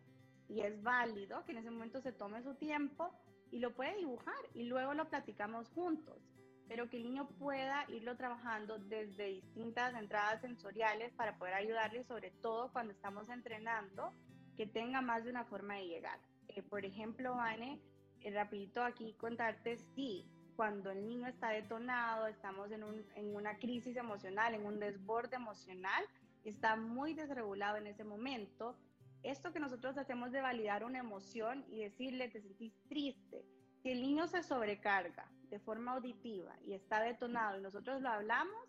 y 0.50 0.62
es 0.62 0.82
válido 0.82 1.44
que 1.46 1.54
en 1.54 1.60
ese 1.60 1.72
momento 1.72 2.02
se 2.02 2.12
tome 2.12 2.44
su 2.44 2.56
tiempo 2.56 3.14
y 3.52 3.60
lo 3.60 3.74
puede 3.74 3.96
dibujar 3.98 4.36
y 4.54 4.64
luego 4.64 4.94
lo 4.94 5.10
platicamos 5.10 5.70
juntos, 5.70 6.18
pero 6.68 6.90
que 6.90 6.98
el 6.98 7.04
niño 7.04 7.28
pueda 7.40 7.86
irlo 7.90 8.16
trabajando 8.18 8.78
desde 8.80 9.28
distintas 9.28 9.96
entradas 9.96 10.42
sensoriales 10.42 11.14
para 11.14 11.38
poder 11.38 11.54
ayudarle, 11.54 12.04
sobre 12.04 12.32
todo 12.42 12.72
cuando 12.72 12.94
estamos 12.94 13.30
entrenando, 13.30 14.14
que 14.56 14.68
tenga 14.68 15.02
más 15.02 15.24
de 15.24 15.30
una 15.30 15.46
forma 15.46 15.76
de 15.76 15.88
llegar 15.88 16.20
por 16.64 16.86
ejemplo, 16.86 17.36
Vane, 17.36 17.80
eh, 18.22 18.32
rapidito 18.32 18.84
aquí 18.84 19.14
contarte, 19.14 19.78
sí, 19.96 20.26
cuando 20.56 20.90
el 20.92 21.06
niño 21.06 21.28
está 21.28 21.50
detonado, 21.50 22.28
estamos 22.28 22.72
en, 22.72 22.84
un, 22.84 23.06
en 23.16 23.36
una 23.36 23.58
crisis 23.58 23.96
emocional, 23.96 24.56
en 24.56 24.66
un 24.66 24.80
desborde 24.80 25.36
emocional, 25.36 26.04
está 26.44 26.76
muy 26.76 27.14
desregulado 27.14 27.78
en 27.78 27.88
ese 27.88 28.04
momento. 28.04 28.76
Esto 29.24 29.52
que 29.52 29.60
nosotros 29.60 29.98
hacemos 29.98 30.32
de 30.32 30.42
validar 30.42 30.84
una 30.84 31.00
emoción 31.00 31.66
y 31.70 31.84
decirle, 31.84 32.30
te 32.30 32.42
sentís 32.42 32.74
triste, 32.88 33.44
si 33.82 33.92
el 33.92 34.02
niño 34.02 34.28
se 34.28 34.44
sobrecarga 34.44 35.30
de 35.50 35.60
forma 35.60 35.94
auditiva 35.94 36.56
y 36.66 36.74
está 36.74 37.02
detonado 37.02 37.58
y 37.58 37.62
nosotros 37.62 38.02
lo 38.02 38.10
hablamos, 38.10 38.68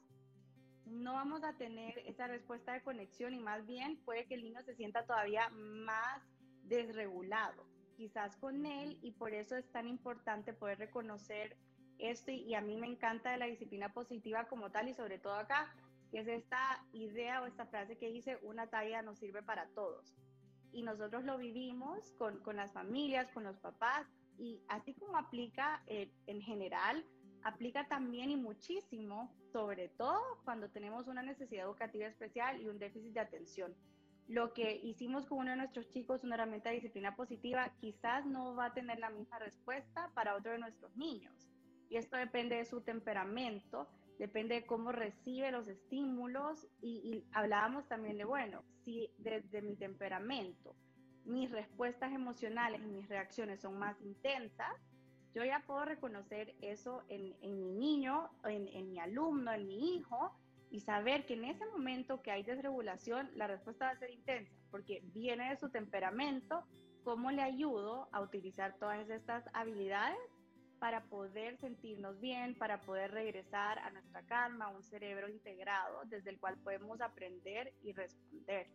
no 0.86 1.14
vamos 1.14 1.44
a 1.44 1.56
tener 1.56 1.98
esa 2.06 2.26
respuesta 2.26 2.72
de 2.72 2.82
conexión 2.82 3.34
y 3.34 3.40
más 3.40 3.66
bien 3.66 3.98
puede 4.04 4.26
que 4.26 4.34
el 4.34 4.42
niño 4.42 4.62
se 4.62 4.74
sienta 4.74 5.04
todavía 5.04 5.48
más 5.50 6.22
desregulado, 6.64 7.66
quizás 7.96 8.36
con 8.36 8.66
él, 8.66 8.98
y 9.02 9.12
por 9.12 9.34
eso 9.34 9.56
es 9.56 9.70
tan 9.72 9.88
importante 9.88 10.52
poder 10.52 10.78
reconocer 10.78 11.56
esto, 11.98 12.30
y, 12.30 12.54
a 12.54 12.61
mí 12.61 12.76
me 12.76 12.86
encanta 12.86 13.32
de 13.32 13.38
la 13.38 13.46
disciplina 13.46 13.92
positiva 13.92 14.44
como 14.44 14.70
tal, 14.70 14.88
y 14.88 14.94
sobre 14.94 15.18
todo 15.18 15.34
acá, 15.34 15.74
que 16.11 16.20
es 16.20 16.28
esta 16.28 16.84
idea 16.92 17.42
o 17.42 17.46
esta 17.46 17.66
frase 17.66 17.98
que 17.98 18.11
dice, 18.11 18.38
una 18.42 18.68
talla 18.68 19.02
nos 19.02 19.18
sirve 19.18 19.42
para 19.42 19.66
todos. 19.68 20.14
Y 20.72 20.82
nosotros 20.82 21.24
lo 21.24 21.38
vivimos 21.38 22.12
con, 22.12 22.38
con 22.40 22.56
las 22.56 22.72
familias, 22.72 23.30
con 23.32 23.44
los 23.44 23.59
papás, 23.59 24.06
y 24.39 24.62
así 24.68 24.95
como 24.95 25.16
aplica 25.16 25.82
eh, 25.86 26.11
en 26.26 26.41
general, 26.41 27.05
aplica 27.43 27.86
también 27.89 28.30
y 28.30 28.36
muchísimo 28.36 29.34
sobre 29.53 29.89
todo 29.89 30.20
cuando 30.45 30.68
tenemos 30.70 31.07
una 31.09 31.22
necesidad 31.22 31.64
educativa 31.64 32.07
especial 32.07 32.61
y 32.61 32.68
un 32.68 32.78
déficit 32.78 33.12
de 33.12 33.20
atención. 33.20 33.74
Lo 34.28 34.53
que 34.53 34.76
hicimos 34.82 35.26
con 35.26 35.39
uno 35.39 35.53
de 35.53 35.57
nuestros 35.57 35.89
chicos, 35.89 36.22
una 36.22 36.34
herramienta 36.34 36.68
de 36.68 36.76
disciplina 36.76 37.16
positiva, 37.16 37.72
quizás 37.80 38.26
no 38.26 38.55
va 38.55 38.66
a 38.66 38.74
tener 38.74 38.99
la 38.99 39.11
misma 39.11 39.39
respuesta 39.39 40.11
para 40.14 40.36
otro 40.36 40.53
de 40.53 40.59
nuestros 40.59 40.95
niños. 40.97 41.49
Y 41.89 41.97
esto 41.97 42.18
depende 42.18 42.57
de 42.57 42.66
su 42.66 42.82
temperamento, 42.82 43.89
depende 44.18 44.57
de 44.57 44.66
cómo 44.66 44.93
recibe 44.93 45.51
los 45.51 45.66
estímulos 45.66 46.66
y, 46.82 46.91
y 46.91 47.24
hablábamos 47.32 47.89
también 47.89 48.18
de, 48.18 48.24
bueno, 48.24 48.62
si 48.84 49.11
desde 49.16 49.62
mi 49.62 49.76
temperamento 49.76 50.76
mis 51.29 51.51
respuestas 51.51 52.12
emocionales 52.12 52.81
y 52.83 52.87
mis 52.87 53.09
reacciones 53.09 53.61
son 53.61 53.79
más 53.79 54.01
intensas, 54.01 54.72
yo 55.35 55.45
ya 55.45 55.62
puedo 55.66 55.85
reconocer 55.85 56.55
eso 56.62 57.03
en, 57.09 57.35
mi 57.41 57.72
niño, 57.72 58.31
en, 58.45 58.66
en, 58.68 58.91
mi 58.91 58.99
alumno, 58.99 59.53
en 59.53 59.66
mi 59.66 59.95
hijo, 59.95 60.35
y 60.70 60.81
saber 60.81 61.26
que 61.26 61.35
en 61.35 61.45
ese 61.45 61.64
momento 61.66 62.22
que 62.22 62.31
hay 62.31 62.43
desregulación, 62.43 63.31
la 63.35 63.47
respuesta 63.47 63.87
va 63.87 63.91
a 63.93 63.99
ser 63.99 64.11
intensa, 64.11 64.53
porque 64.70 65.01
viene 65.12 65.51
de 65.51 65.57
su 65.57 65.70
temperamento, 65.70 66.64
cómo 67.05 67.31
le 67.31 67.43
ayudo 67.43 68.09
a 68.12 68.20
utilizar 68.20 68.76
todas 68.79 69.09
estas 69.09 69.45
habilidades 69.55 70.18
para 70.79 71.05
poder 71.05 71.59
sentirnos 71.59 72.20
bien, 72.20 72.55
para 72.57 72.81
poder 72.81 73.11
regresar 73.11 73.79
a 73.81 73.91
nuestra 73.91 74.22
calma, 74.26 74.66
a 74.66 74.68
un 74.68 74.83
cerebro 74.83 75.29
integrado 75.29 76.03
desde 76.07 76.31
el 76.31 76.39
cual 76.39 76.57
podemos 76.59 77.01
aprender 77.01 77.72
y 77.83 77.93
responder. 77.93 78.68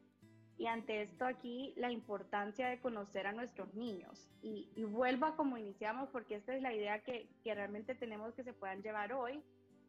Y 0.57 0.67
ante 0.67 1.01
esto 1.01 1.25
aquí, 1.25 1.73
la 1.75 1.91
importancia 1.91 2.67
de 2.69 2.79
conocer 2.79 3.27
a 3.27 3.31
nuestros 3.31 3.73
niños. 3.73 4.29
Y, 4.41 4.69
y 4.75 4.83
vuelvo 4.83 5.25
a 5.25 5.35
como 5.35 5.57
iniciamos, 5.57 6.09
porque 6.09 6.35
esta 6.35 6.55
es 6.55 6.61
la 6.61 6.73
idea 6.73 7.03
que, 7.03 7.27
que 7.43 7.55
realmente 7.55 7.95
tenemos 7.95 8.33
que 8.33 8.43
se 8.43 8.53
puedan 8.53 8.81
llevar 8.81 9.13
hoy, 9.13 9.41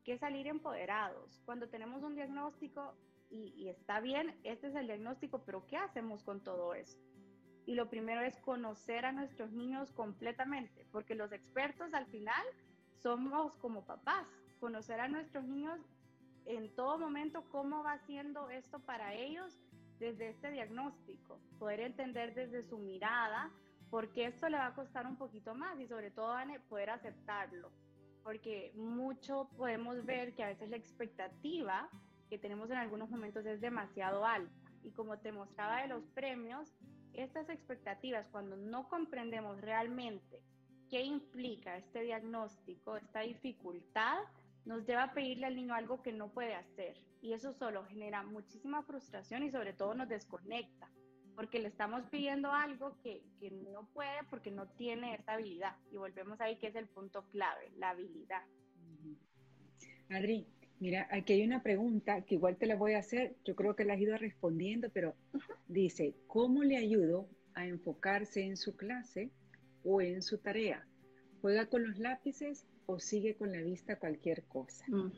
que 0.04 0.14
es 0.14 0.20
salir 0.20 0.46
empoderados. 0.46 1.42
Cuando 1.44 1.68
tenemos 1.68 2.02
un 2.02 2.14
diagnóstico 2.14 2.94
y, 3.30 3.52
y 3.56 3.68
está 3.68 4.00
bien, 4.00 4.34
este 4.42 4.68
es 4.68 4.74
el 4.74 4.86
diagnóstico, 4.86 5.42
pero 5.44 5.66
¿qué 5.66 5.76
hacemos 5.76 6.22
con 6.22 6.42
todo 6.42 6.74
eso? 6.74 6.98
Y 7.66 7.74
lo 7.74 7.88
primero 7.88 8.20
es 8.20 8.36
conocer 8.40 9.06
a 9.06 9.12
nuestros 9.12 9.52
niños 9.52 9.90
completamente, 9.92 10.86
porque 10.92 11.14
los 11.14 11.32
expertos 11.32 11.92
al 11.94 12.06
final 12.06 12.44
somos 12.94 13.54
como 13.56 13.84
papás, 13.84 14.26
conocer 14.60 15.00
a 15.00 15.08
nuestros 15.08 15.44
niños 15.44 15.80
en 16.46 16.74
todo 16.74 16.98
momento 16.98 17.44
cómo 17.50 17.82
va 17.82 17.98
siendo 18.00 18.50
esto 18.50 18.80
para 18.80 19.14
ellos 19.14 19.58
desde 20.04 20.28
este 20.28 20.50
diagnóstico, 20.50 21.40
poder 21.58 21.80
entender 21.80 22.34
desde 22.34 22.62
su 22.68 22.78
mirada, 22.78 23.50
porque 23.90 24.26
esto 24.26 24.48
le 24.48 24.58
va 24.58 24.66
a 24.66 24.74
costar 24.74 25.06
un 25.06 25.16
poquito 25.16 25.54
más 25.54 25.80
y 25.80 25.86
sobre 25.86 26.10
todo 26.10 26.34
poder 26.68 26.90
aceptarlo, 26.90 27.70
porque 28.22 28.72
mucho 28.74 29.48
podemos 29.56 30.04
ver 30.04 30.34
que 30.34 30.44
a 30.44 30.48
veces 30.48 30.68
la 30.68 30.76
expectativa 30.76 31.88
que 32.28 32.38
tenemos 32.38 32.70
en 32.70 32.76
algunos 32.76 33.08
momentos 33.10 33.46
es 33.46 33.60
demasiado 33.60 34.24
alta. 34.26 34.70
Y 34.82 34.90
como 34.90 35.18
te 35.18 35.32
mostraba 35.32 35.80
de 35.80 35.88
los 35.88 36.04
premios, 36.08 36.74
estas 37.14 37.48
expectativas, 37.48 38.26
cuando 38.28 38.56
no 38.56 38.88
comprendemos 38.88 39.60
realmente 39.60 40.42
qué 40.90 41.02
implica 41.02 41.78
este 41.78 42.02
diagnóstico, 42.02 42.96
esta 42.96 43.20
dificultad, 43.20 44.18
nos 44.64 44.86
lleva 44.86 45.04
a 45.04 45.14
pedirle 45.14 45.46
al 45.46 45.56
niño 45.56 45.74
algo 45.74 46.02
que 46.02 46.12
no 46.12 46.32
puede 46.32 46.54
hacer. 46.54 46.96
Y 47.20 47.32
eso 47.32 47.52
solo 47.54 47.84
genera 47.84 48.22
muchísima 48.22 48.82
frustración 48.82 49.42
y 49.42 49.50
sobre 49.50 49.72
todo 49.72 49.94
nos 49.94 50.08
desconecta, 50.08 50.90
porque 51.34 51.58
le 51.58 51.68
estamos 51.68 52.04
pidiendo 52.10 52.52
algo 52.52 52.98
que, 53.02 53.22
que 53.40 53.50
no 53.50 53.88
puede 53.92 54.24
porque 54.28 54.50
no 54.50 54.68
tiene 54.68 55.14
esa 55.14 55.34
habilidad. 55.34 55.76
Y 55.90 55.96
volvemos 55.96 56.40
ahí 56.40 56.56
que 56.56 56.68
es 56.68 56.74
el 56.74 56.86
punto 56.86 57.24
clave, 57.30 57.70
la 57.76 57.90
habilidad. 57.90 58.42
Adri, 60.10 60.46
mira, 60.80 61.08
aquí 61.10 61.32
hay 61.32 61.44
una 61.44 61.62
pregunta 61.62 62.22
que 62.22 62.34
igual 62.34 62.56
te 62.56 62.66
la 62.66 62.76
voy 62.76 62.92
a 62.92 62.98
hacer, 62.98 63.36
yo 63.44 63.54
creo 63.56 63.74
que 63.74 63.84
la 63.84 63.94
has 63.94 64.00
ido 64.00 64.16
respondiendo, 64.18 64.90
pero 64.92 65.14
dice, 65.66 66.14
¿cómo 66.26 66.62
le 66.62 66.76
ayudo 66.76 67.28
a 67.54 67.66
enfocarse 67.66 68.42
en 68.44 68.56
su 68.56 68.76
clase 68.76 69.30
o 69.82 70.02
en 70.02 70.20
su 70.20 70.38
tarea? 70.38 70.86
¿Juega 71.40 71.66
con 71.66 71.86
los 71.86 71.98
lápices 71.98 72.66
o 72.86 72.98
sigue 72.98 73.36
con 73.36 73.52
la 73.52 73.60
vista 73.60 73.98
cualquier 73.98 74.44
cosa? 74.44 74.84
Mm. 74.88 75.12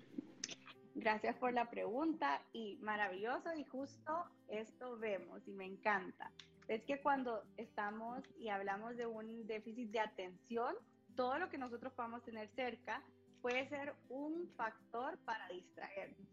Gracias 0.94 1.36
por 1.36 1.52
la 1.52 1.68
pregunta 1.68 2.40
y 2.52 2.78
maravilloso 2.80 3.54
y 3.54 3.64
justo 3.64 4.24
esto 4.48 4.96
vemos 4.96 5.46
y 5.46 5.52
me 5.52 5.66
encanta. 5.66 6.32
Es 6.68 6.84
que 6.84 7.02
cuando 7.02 7.44
estamos 7.58 8.24
y 8.38 8.48
hablamos 8.48 8.96
de 8.96 9.06
un 9.06 9.46
déficit 9.46 9.90
de 9.90 10.00
atención, 10.00 10.74
todo 11.14 11.38
lo 11.38 11.50
que 11.50 11.58
nosotros 11.58 11.92
podamos 11.92 12.22
tener 12.24 12.48
cerca 12.48 13.02
puede 13.42 13.68
ser 13.68 13.94
un 14.08 14.48
factor 14.56 15.18
para 15.18 15.48
distraernos. 15.48 16.26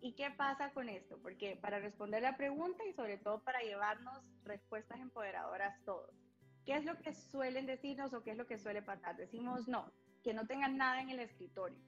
¿Y 0.00 0.14
qué 0.14 0.30
pasa 0.30 0.72
con 0.72 0.88
esto? 0.88 1.18
Porque 1.22 1.56
para 1.60 1.78
responder 1.78 2.22
la 2.22 2.36
pregunta 2.36 2.82
y 2.86 2.94
sobre 2.94 3.18
todo 3.18 3.40
para 3.44 3.60
llevarnos 3.60 4.24
respuestas 4.44 4.98
empoderadoras 4.98 5.78
todos, 5.84 6.10
¿qué 6.64 6.76
es 6.76 6.84
lo 6.84 6.96
que 6.98 7.12
suelen 7.12 7.66
decirnos 7.66 8.14
o 8.14 8.22
qué 8.22 8.30
es 8.30 8.38
lo 8.38 8.46
que 8.46 8.58
suele 8.58 8.80
pasar? 8.80 9.16
Decimos 9.16 9.68
no, 9.68 9.92
que 10.22 10.34
no 10.34 10.46
tengan 10.46 10.76
nada 10.76 11.00
en 11.00 11.10
el 11.10 11.20
escritorio. 11.20 11.78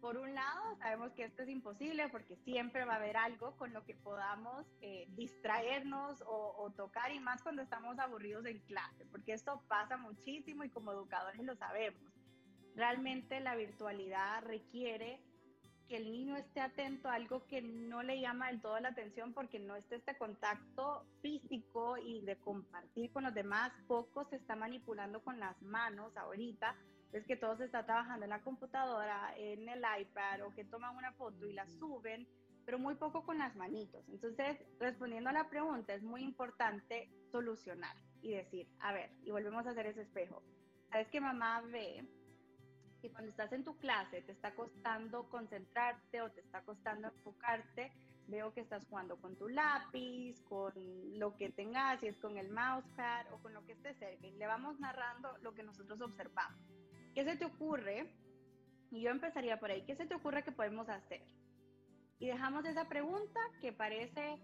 Por 0.00 0.16
un 0.16 0.34
lado, 0.34 0.76
sabemos 0.78 1.12
que 1.12 1.24
esto 1.24 1.42
es 1.42 1.50
imposible 1.50 2.08
porque 2.08 2.36
siempre 2.36 2.86
va 2.86 2.94
a 2.94 2.96
haber 2.96 3.18
algo 3.18 3.54
con 3.56 3.72
lo 3.74 3.84
que 3.84 3.94
podamos 3.94 4.66
eh, 4.80 5.06
distraernos 5.10 6.22
o, 6.22 6.54
o, 6.56 6.70
tocar 6.70 7.12
y 7.12 7.20
más 7.20 7.42
cuando 7.42 7.60
estamos 7.60 7.98
aburridos 7.98 8.46
en 8.46 8.60
clase, 8.60 9.04
porque 9.10 9.34
esto 9.34 9.62
pasa 9.68 9.98
muchísimo 9.98 10.64
y 10.64 10.70
como 10.70 10.92
educadores 10.92 11.42
lo 11.42 11.54
sabemos. 11.56 12.10
Realmente 12.74 13.40
la 13.40 13.56
virtualidad 13.56 14.42
requiere 14.44 15.20
que 15.90 15.96
el 15.96 16.12
niño 16.12 16.36
esté 16.36 16.60
atento 16.60 17.08
a 17.08 17.14
algo 17.14 17.46
que 17.48 17.60
no 17.60 18.04
le 18.04 18.20
llama 18.20 18.46
del 18.46 18.62
todo 18.62 18.78
la 18.78 18.90
atención 18.90 19.34
porque 19.34 19.58
no 19.58 19.74
está 19.74 19.96
este 19.96 20.16
contacto 20.16 21.04
físico 21.20 21.98
y 21.98 22.22
de 22.22 22.36
compartir 22.36 23.10
con 23.10 23.24
los 23.24 23.34
demás. 23.34 23.72
Poco 23.88 24.24
se 24.30 24.36
está 24.36 24.54
manipulando 24.54 25.20
con 25.22 25.40
las 25.40 25.60
manos 25.60 26.16
ahorita 26.16 26.76
es 27.12 27.26
que 27.26 27.36
todo 27.36 27.56
se 27.56 27.64
está 27.64 27.84
trabajando 27.84 28.24
en 28.24 28.30
la 28.30 28.42
computadora, 28.42 29.34
en 29.36 29.68
el 29.68 29.82
iPad 30.00 30.46
o 30.46 30.54
que 30.54 30.64
toman 30.64 30.96
una 30.96 31.12
foto 31.12 31.46
y 31.46 31.52
la 31.52 31.66
suben, 31.66 32.26
pero 32.64 32.78
muy 32.78 32.94
poco 32.94 33.24
con 33.24 33.38
las 33.38 33.56
manitos. 33.56 34.08
Entonces, 34.08 34.58
respondiendo 34.78 35.30
a 35.30 35.32
la 35.32 35.48
pregunta, 35.48 35.94
es 35.94 36.02
muy 36.02 36.22
importante 36.22 37.10
solucionar 37.32 37.96
y 38.22 38.34
decir, 38.34 38.68
a 38.80 38.92
ver, 38.92 39.10
y 39.24 39.30
volvemos 39.30 39.66
a 39.66 39.70
hacer 39.70 39.86
ese 39.86 40.02
espejo. 40.02 40.42
Sabes 40.90 41.08
que 41.08 41.20
mamá 41.20 41.62
ve 41.62 42.06
que 43.00 43.10
cuando 43.10 43.30
estás 43.30 43.52
en 43.52 43.64
tu 43.64 43.76
clase 43.78 44.22
te 44.22 44.32
está 44.32 44.54
costando 44.54 45.28
concentrarte 45.30 46.20
o 46.20 46.30
te 46.30 46.40
está 46.40 46.62
costando 46.62 47.08
enfocarte, 47.08 47.92
veo 48.28 48.52
que 48.52 48.60
estás 48.60 48.86
jugando 48.86 49.20
con 49.20 49.36
tu 49.36 49.48
lápiz, 49.48 50.40
con 50.42 50.72
lo 51.18 51.36
que 51.36 51.50
tengas, 51.50 51.98
si 52.00 52.06
es 52.06 52.18
con 52.18 52.38
el 52.38 52.50
mousepad 52.50 53.32
o 53.32 53.38
con 53.38 53.52
lo 53.52 53.64
que 53.64 53.72
esté 53.72 53.94
cerca. 53.94 54.26
Y 54.26 54.32
le 54.32 54.46
vamos 54.46 54.78
narrando 54.78 55.36
lo 55.38 55.52
que 55.54 55.62
nosotros 55.62 56.00
observamos. 56.00 56.79
¿Qué 57.14 57.24
se 57.24 57.36
te 57.36 57.44
ocurre? 57.44 58.06
Y 58.90 59.02
yo 59.02 59.10
empezaría 59.10 59.58
por 59.58 59.70
ahí. 59.70 59.82
¿Qué 59.84 59.96
se 59.96 60.06
te 60.06 60.14
ocurre 60.14 60.42
que 60.42 60.52
podemos 60.52 60.88
hacer? 60.88 61.22
Y 62.18 62.26
dejamos 62.26 62.64
esa 62.66 62.88
pregunta 62.88 63.40
que 63.60 63.72
parece, 63.72 64.38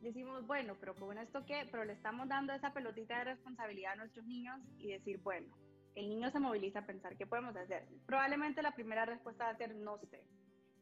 decimos, 0.00 0.46
bueno, 0.46 0.76
pero 0.78 0.94
con 0.94 1.16
esto 1.18 1.44
qué? 1.46 1.66
Pero 1.70 1.84
le 1.84 1.94
estamos 1.94 2.28
dando 2.28 2.52
esa 2.52 2.72
pelotita 2.72 3.18
de 3.18 3.24
responsabilidad 3.24 3.92
a 3.92 3.96
nuestros 3.96 4.26
niños 4.26 4.60
y 4.78 4.88
decir, 4.92 5.18
bueno, 5.22 5.48
el 5.94 6.08
niño 6.08 6.30
se 6.30 6.40
moviliza 6.40 6.80
a 6.80 6.86
pensar, 6.86 7.16
¿qué 7.16 7.26
podemos 7.26 7.56
hacer? 7.56 7.88
Probablemente 8.06 8.62
la 8.62 8.74
primera 8.74 9.04
respuesta 9.04 9.44
va 9.44 9.50
a 9.50 9.56
ser, 9.56 9.74
no 9.74 9.98
sé. 10.10 10.22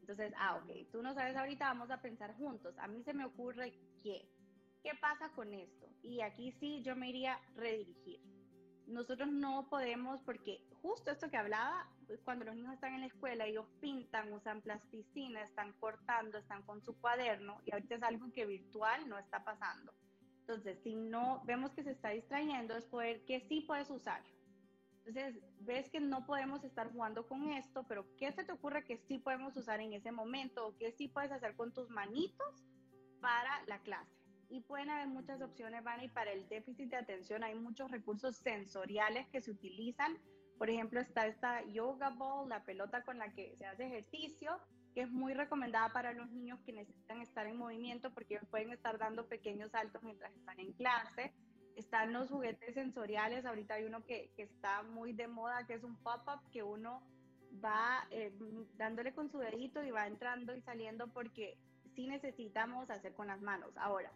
Entonces, 0.01 0.33
ah, 0.37 0.57
ok, 0.57 0.91
tú 0.91 1.01
no 1.01 1.13
sabes 1.13 1.35
ahorita, 1.37 1.65
vamos 1.65 1.89
a 1.89 2.01
pensar 2.01 2.35
juntos. 2.35 2.75
A 2.79 2.87
mí 2.87 3.03
se 3.03 3.13
me 3.13 3.25
ocurre 3.25 3.73
qué. 4.03 4.27
¿Qué 4.83 4.91
pasa 4.99 5.31
con 5.35 5.53
esto? 5.53 5.87
Y 6.01 6.21
aquí 6.21 6.51
sí 6.59 6.81
yo 6.83 6.95
me 6.95 7.09
iría 7.09 7.39
redirigir 7.55 8.19
nosotros 8.91 9.31
no 9.31 9.67
podemos, 9.69 10.21
porque 10.21 10.61
justo 10.81 11.11
esto 11.11 11.29
que 11.29 11.37
hablaba, 11.37 11.87
pues 12.07 12.21
cuando 12.23 12.45
los 12.45 12.55
niños 12.55 12.73
están 12.73 12.93
en 12.93 13.01
la 13.01 13.07
escuela, 13.07 13.45
ellos 13.45 13.65
pintan, 13.79 14.31
usan 14.33 14.61
plasticina, 14.61 15.43
están 15.43 15.73
cortando, 15.73 16.37
están 16.37 16.63
con 16.63 16.81
su 16.83 16.99
cuaderno, 16.99 17.59
y 17.65 17.73
ahorita 17.73 17.95
es 17.95 18.03
algo 18.03 18.31
que 18.31 18.45
virtual 18.45 19.07
no 19.07 19.17
está 19.17 19.43
pasando. 19.43 19.93
Entonces, 20.41 20.79
si 20.83 20.95
no 20.95 21.41
vemos 21.45 21.71
que 21.73 21.83
se 21.83 21.91
está 21.91 22.09
distrayendo, 22.09 22.75
es 22.75 22.85
poder 22.85 23.23
que 23.25 23.41
sí 23.41 23.61
puedes 23.61 23.89
usar. 23.89 24.21
Entonces, 25.05 25.41
ves 25.61 25.89
que 25.89 25.99
no 25.99 26.25
podemos 26.25 26.63
estar 26.63 26.91
jugando 26.91 27.27
con 27.27 27.49
esto, 27.51 27.83
pero 27.87 28.05
¿qué 28.17 28.31
se 28.31 28.43
te 28.43 28.51
ocurre 28.51 28.83
que 28.83 28.97
sí 28.97 29.17
podemos 29.17 29.55
usar 29.57 29.79
en 29.79 29.93
ese 29.93 30.11
momento? 30.11 30.67
¿O 30.67 30.77
qué 30.77 30.91
sí 30.91 31.07
puedes 31.07 31.31
hacer 31.31 31.55
con 31.55 31.73
tus 31.73 31.89
manitos 31.89 32.63
para 33.19 33.63
la 33.67 33.79
clase? 33.79 34.20
Y 34.51 34.59
pueden 34.61 34.89
haber 34.89 35.07
muchas 35.07 35.41
opciones, 35.41 35.83
Van, 35.83 36.01
para 36.13 36.31
el 36.31 36.47
déficit 36.49 36.89
de 36.89 36.97
atención 36.97 37.43
hay 37.43 37.55
muchos 37.55 37.89
recursos 37.89 38.35
sensoriales 38.35 39.27
que 39.29 39.41
se 39.41 39.51
utilizan. 39.51 40.17
Por 40.57 40.69
ejemplo, 40.69 40.99
está 40.99 41.25
esta 41.25 41.63
yoga 41.67 42.09
ball, 42.09 42.49
la 42.49 42.63
pelota 42.65 43.01
con 43.03 43.17
la 43.17 43.31
que 43.33 43.55
se 43.57 43.65
hace 43.65 43.85
ejercicio, 43.85 44.59
que 44.93 45.01
es 45.01 45.09
muy 45.09 45.33
recomendada 45.33 45.89
para 45.93 46.11
los 46.11 46.29
niños 46.31 46.59
que 46.65 46.73
necesitan 46.73 47.21
estar 47.21 47.47
en 47.47 47.57
movimiento 47.57 48.13
porque 48.13 48.35
ellos 48.35 48.47
pueden 48.49 48.71
estar 48.71 48.97
dando 48.97 49.27
pequeños 49.27 49.71
saltos 49.71 50.03
mientras 50.03 50.33
están 50.35 50.59
en 50.59 50.73
clase. 50.73 51.33
Están 51.77 52.11
los 52.11 52.29
juguetes 52.29 52.73
sensoriales, 52.73 53.45
ahorita 53.45 53.75
hay 53.75 53.85
uno 53.85 54.03
que, 54.05 54.31
que 54.35 54.43
está 54.43 54.83
muy 54.83 55.13
de 55.13 55.29
moda, 55.29 55.65
que 55.65 55.75
es 55.75 55.83
un 55.85 55.95
pop-up, 56.03 56.51
que 56.51 56.61
uno 56.61 57.01
va 57.63 58.05
eh, 58.11 58.33
dándole 58.75 59.13
con 59.13 59.29
su 59.31 59.37
dedito 59.39 59.81
y 59.81 59.91
va 59.91 60.07
entrando 60.07 60.53
y 60.53 60.61
saliendo 60.61 61.07
porque 61.07 61.57
sí 61.95 62.07
necesitamos 62.07 62.89
hacer 62.89 63.13
con 63.13 63.27
las 63.27 63.41
manos. 63.41 63.71
Ahora, 63.77 64.11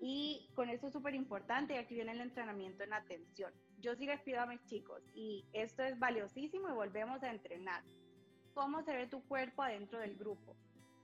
y 0.00 0.48
con 0.54 0.68
esto 0.68 0.86
es 0.86 0.92
súper 0.92 1.14
importante, 1.14 1.78
aquí 1.78 1.94
viene 1.94 2.12
el 2.12 2.20
entrenamiento 2.20 2.84
en 2.84 2.92
atención. 2.92 3.52
Yo 3.78 3.94
sí 3.94 4.06
les 4.06 4.20
pido 4.22 4.40
a 4.40 4.46
mis 4.46 4.64
chicos, 4.64 5.02
y 5.14 5.44
esto 5.52 5.82
es 5.82 5.98
valiosísimo 5.98 6.68
y 6.68 6.72
volvemos 6.72 7.22
a 7.22 7.30
entrenar. 7.30 7.82
¿Cómo 8.54 8.82
se 8.82 8.94
ve 8.94 9.06
tu 9.06 9.22
cuerpo 9.26 9.62
adentro 9.62 9.98
del 9.98 10.16
grupo? 10.16 10.56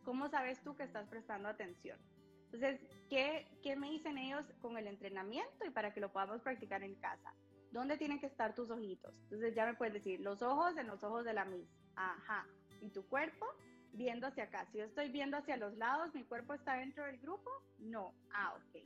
¿Cómo 0.04 0.28
sabes 0.28 0.62
tú 0.62 0.76
que 0.76 0.84
estás 0.84 1.08
prestando 1.08 1.48
atención? 1.48 1.98
Entonces, 2.46 2.80
¿qué, 3.08 3.46
¿qué 3.62 3.76
me 3.76 3.90
dicen 3.90 4.18
ellos 4.18 4.44
con 4.60 4.76
el 4.76 4.86
entrenamiento 4.86 5.64
y 5.66 5.70
para 5.70 5.92
que 5.94 6.00
lo 6.00 6.12
podamos 6.12 6.42
practicar 6.42 6.82
en 6.82 6.94
casa? 6.96 7.34
¿Dónde 7.70 7.96
tienen 7.96 8.20
que 8.20 8.26
estar 8.26 8.54
tus 8.54 8.70
ojitos? 8.70 9.14
Entonces 9.22 9.54
ya 9.54 9.64
me 9.64 9.74
puedes 9.74 9.94
decir, 9.94 10.20
los 10.20 10.42
ojos 10.42 10.76
en 10.76 10.86
los 10.86 11.02
ojos 11.02 11.24
de 11.24 11.32
la 11.32 11.46
Miss. 11.46 11.68
Ajá. 11.96 12.46
¿Y 12.82 12.90
tu 12.90 13.06
cuerpo? 13.06 13.46
Viendo 13.92 14.26
hacia 14.26 14.44
acá. 14.44 14.66
Si 14.72 14.78
yo 14.78 14.84
estoy 14.84 15.10
viendo 15.10 15.36
hacia 15.36 15.56
los 15.56 15.76
lados, 15.76 16.14
¿mi 16.14 16.24
cuerpo 16.24 16.54
está 16.54 16.74
dentro 16.74 17.04
del 17.04 17.18
grupo? 17.18 17.50
No. 17.78 18.14
Ah, 18.32 18.54
ok. 18.56 18.82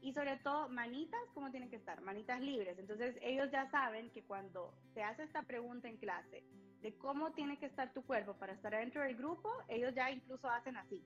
Y 0.00 0.12
sobre 0.12 0.36
todo, 0.38 0.68
manitas, 0.68 1.20
¿cómo 1.34 1.50
tienen 1.50 1.68
que 1.68 1.76
estar? 1.76 2.00
Manitas 2.00 2.40
libres. 2.40 2.78
Entonces 2.78 3.16
ellos 3.22 3.50
ya 3.50 3.68
saben 3.70 4.10
que 4.10 4.22
cuando 4.22 4.74
se 4.94 5.02
hace 5.02 5.24
esta 5.24 5.42
pregunta 5.42 5.88
en 5.88 5.96
clase 5.96 6.44
de 6.80 6.96
cómo 6.96 7.32
tiene 7.32 7.58
que 7.58 7.66
estar 7.66 7.92
tu 7.92 8.02
cuerpo 8.04 8.34
para 8.34 8.52
estar 8.52 8.72
dentro 8.72 9.02
del 9.02 9.16
grupo, 9.16 9.50
ellos 9.68 9.94
ya 9.94 10.10
incluso 10.10 10.48
hacen 10.48 10.76
así. 10.76 11.04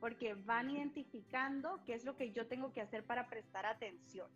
Porque 0.00 0.34
van 0.34 0.70
identificando 0.70 1.82
qué 1.84 1.94
es 1.94 2.04
lo 2.04 2.16
que 2.16 2.32
yo 2.32 2.46
tengo 2.46 2.72
que 2.72 2.80
hacer 2.80 3.04
para 3.04 3.28
prestar 3.28 3.66
atención. 3.66 4.30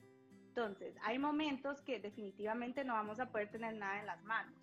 Entonces, 0.48 0.94
hay 1.02 1.18
momentos 1.18 1.80
que 1.80 1.98
definitivamente 1.98 2.84
no 2.84 2.94
vamos 2.94 3.18
a 3.18 3.30
poder 3.30 3.50
tener 3.50 3.74
nada 3.74 3.98
en 3.98 4.06
las 4.06 4.22
manos. 4.22 4.54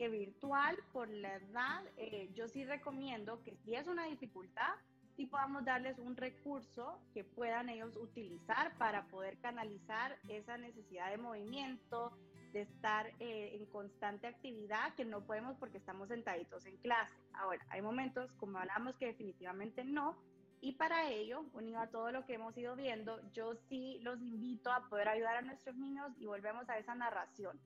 Que 0.00 0.08
virtual, 0.08 0.78
por 0.94 1.10
la 1.10 1.34
edad, 1.34 1.82
eh, 1.98 2.30
yo 2.34 2.48
sí 2.48 2.64
recomiendo 2.64 3.42
que 3.42 3.54
si 3.56 3.74
es 3.74 3.86
una 3.86 4.06
dificultad, 4.06 4.72
sí 5.14 5.26
podamos 5.26 5.62
darles 5.66 5.98
un 5.98 6.16
recurso 6.16 6.98
que 7.12 7.22
puedan 7.22 7.68
ellos 7.68 7.94
utilizar 7.96 8.74
para 8.78 9.04
poder 9.08 9.36
canalizar 9.40 10.16
esa 10.30 10.56
necesidad 10.56 11.10
de 11.10 11.18
movimiento, 11.18 12.16
de 12.54 12.62
estar 12.62 13.12
eh, 13.18 13.58
en 13.60 13.66
constante 13.66 14.26
actividad, 14.26 14.94
que 14.94 15.04
no 15.04 15.20
podemos 15.20 15.58
porque 15.58 15.76
estamos 15.76 16.08
sentaditos 16.08 16.64
en 16.64 16.78
clase. 16.78 17.14
Ahora, 17.34 17.62
hay 17.68 17.82
momentos, 17.82 18.32
como 18.38 18.56
hablamos, 18.56 18.96
que 18.96 19.08
definitivamente 19.08 19.84
no, 19.84 20.16
y 20.62 20.72
para 20.76 21.10
ello, 21.10 21.44
unido 21.52 21.78
a 21.78 21.88
todo 21.88 22.10
lo 22.10 22.24
que 22.24 22.36
hemos 22.36 22.56
ido 22.56 22.74
viendo, 22.74 23.20
yo 23.32 23.54
sí 23.68 23.98
los 24.00 24.18
invito 24.22 24.72
a 24.72 24.88
poder 24.88 25.08
ayudar 25.08 25.36
a 25.36 25.42
nuestros 25.42 25.76
niños 25.76 26.10
y 26.18 26.24
volvemos 26.24 26.70
a 26.70 26.78
esa 26.78 26.94
narración, 26.94 27.60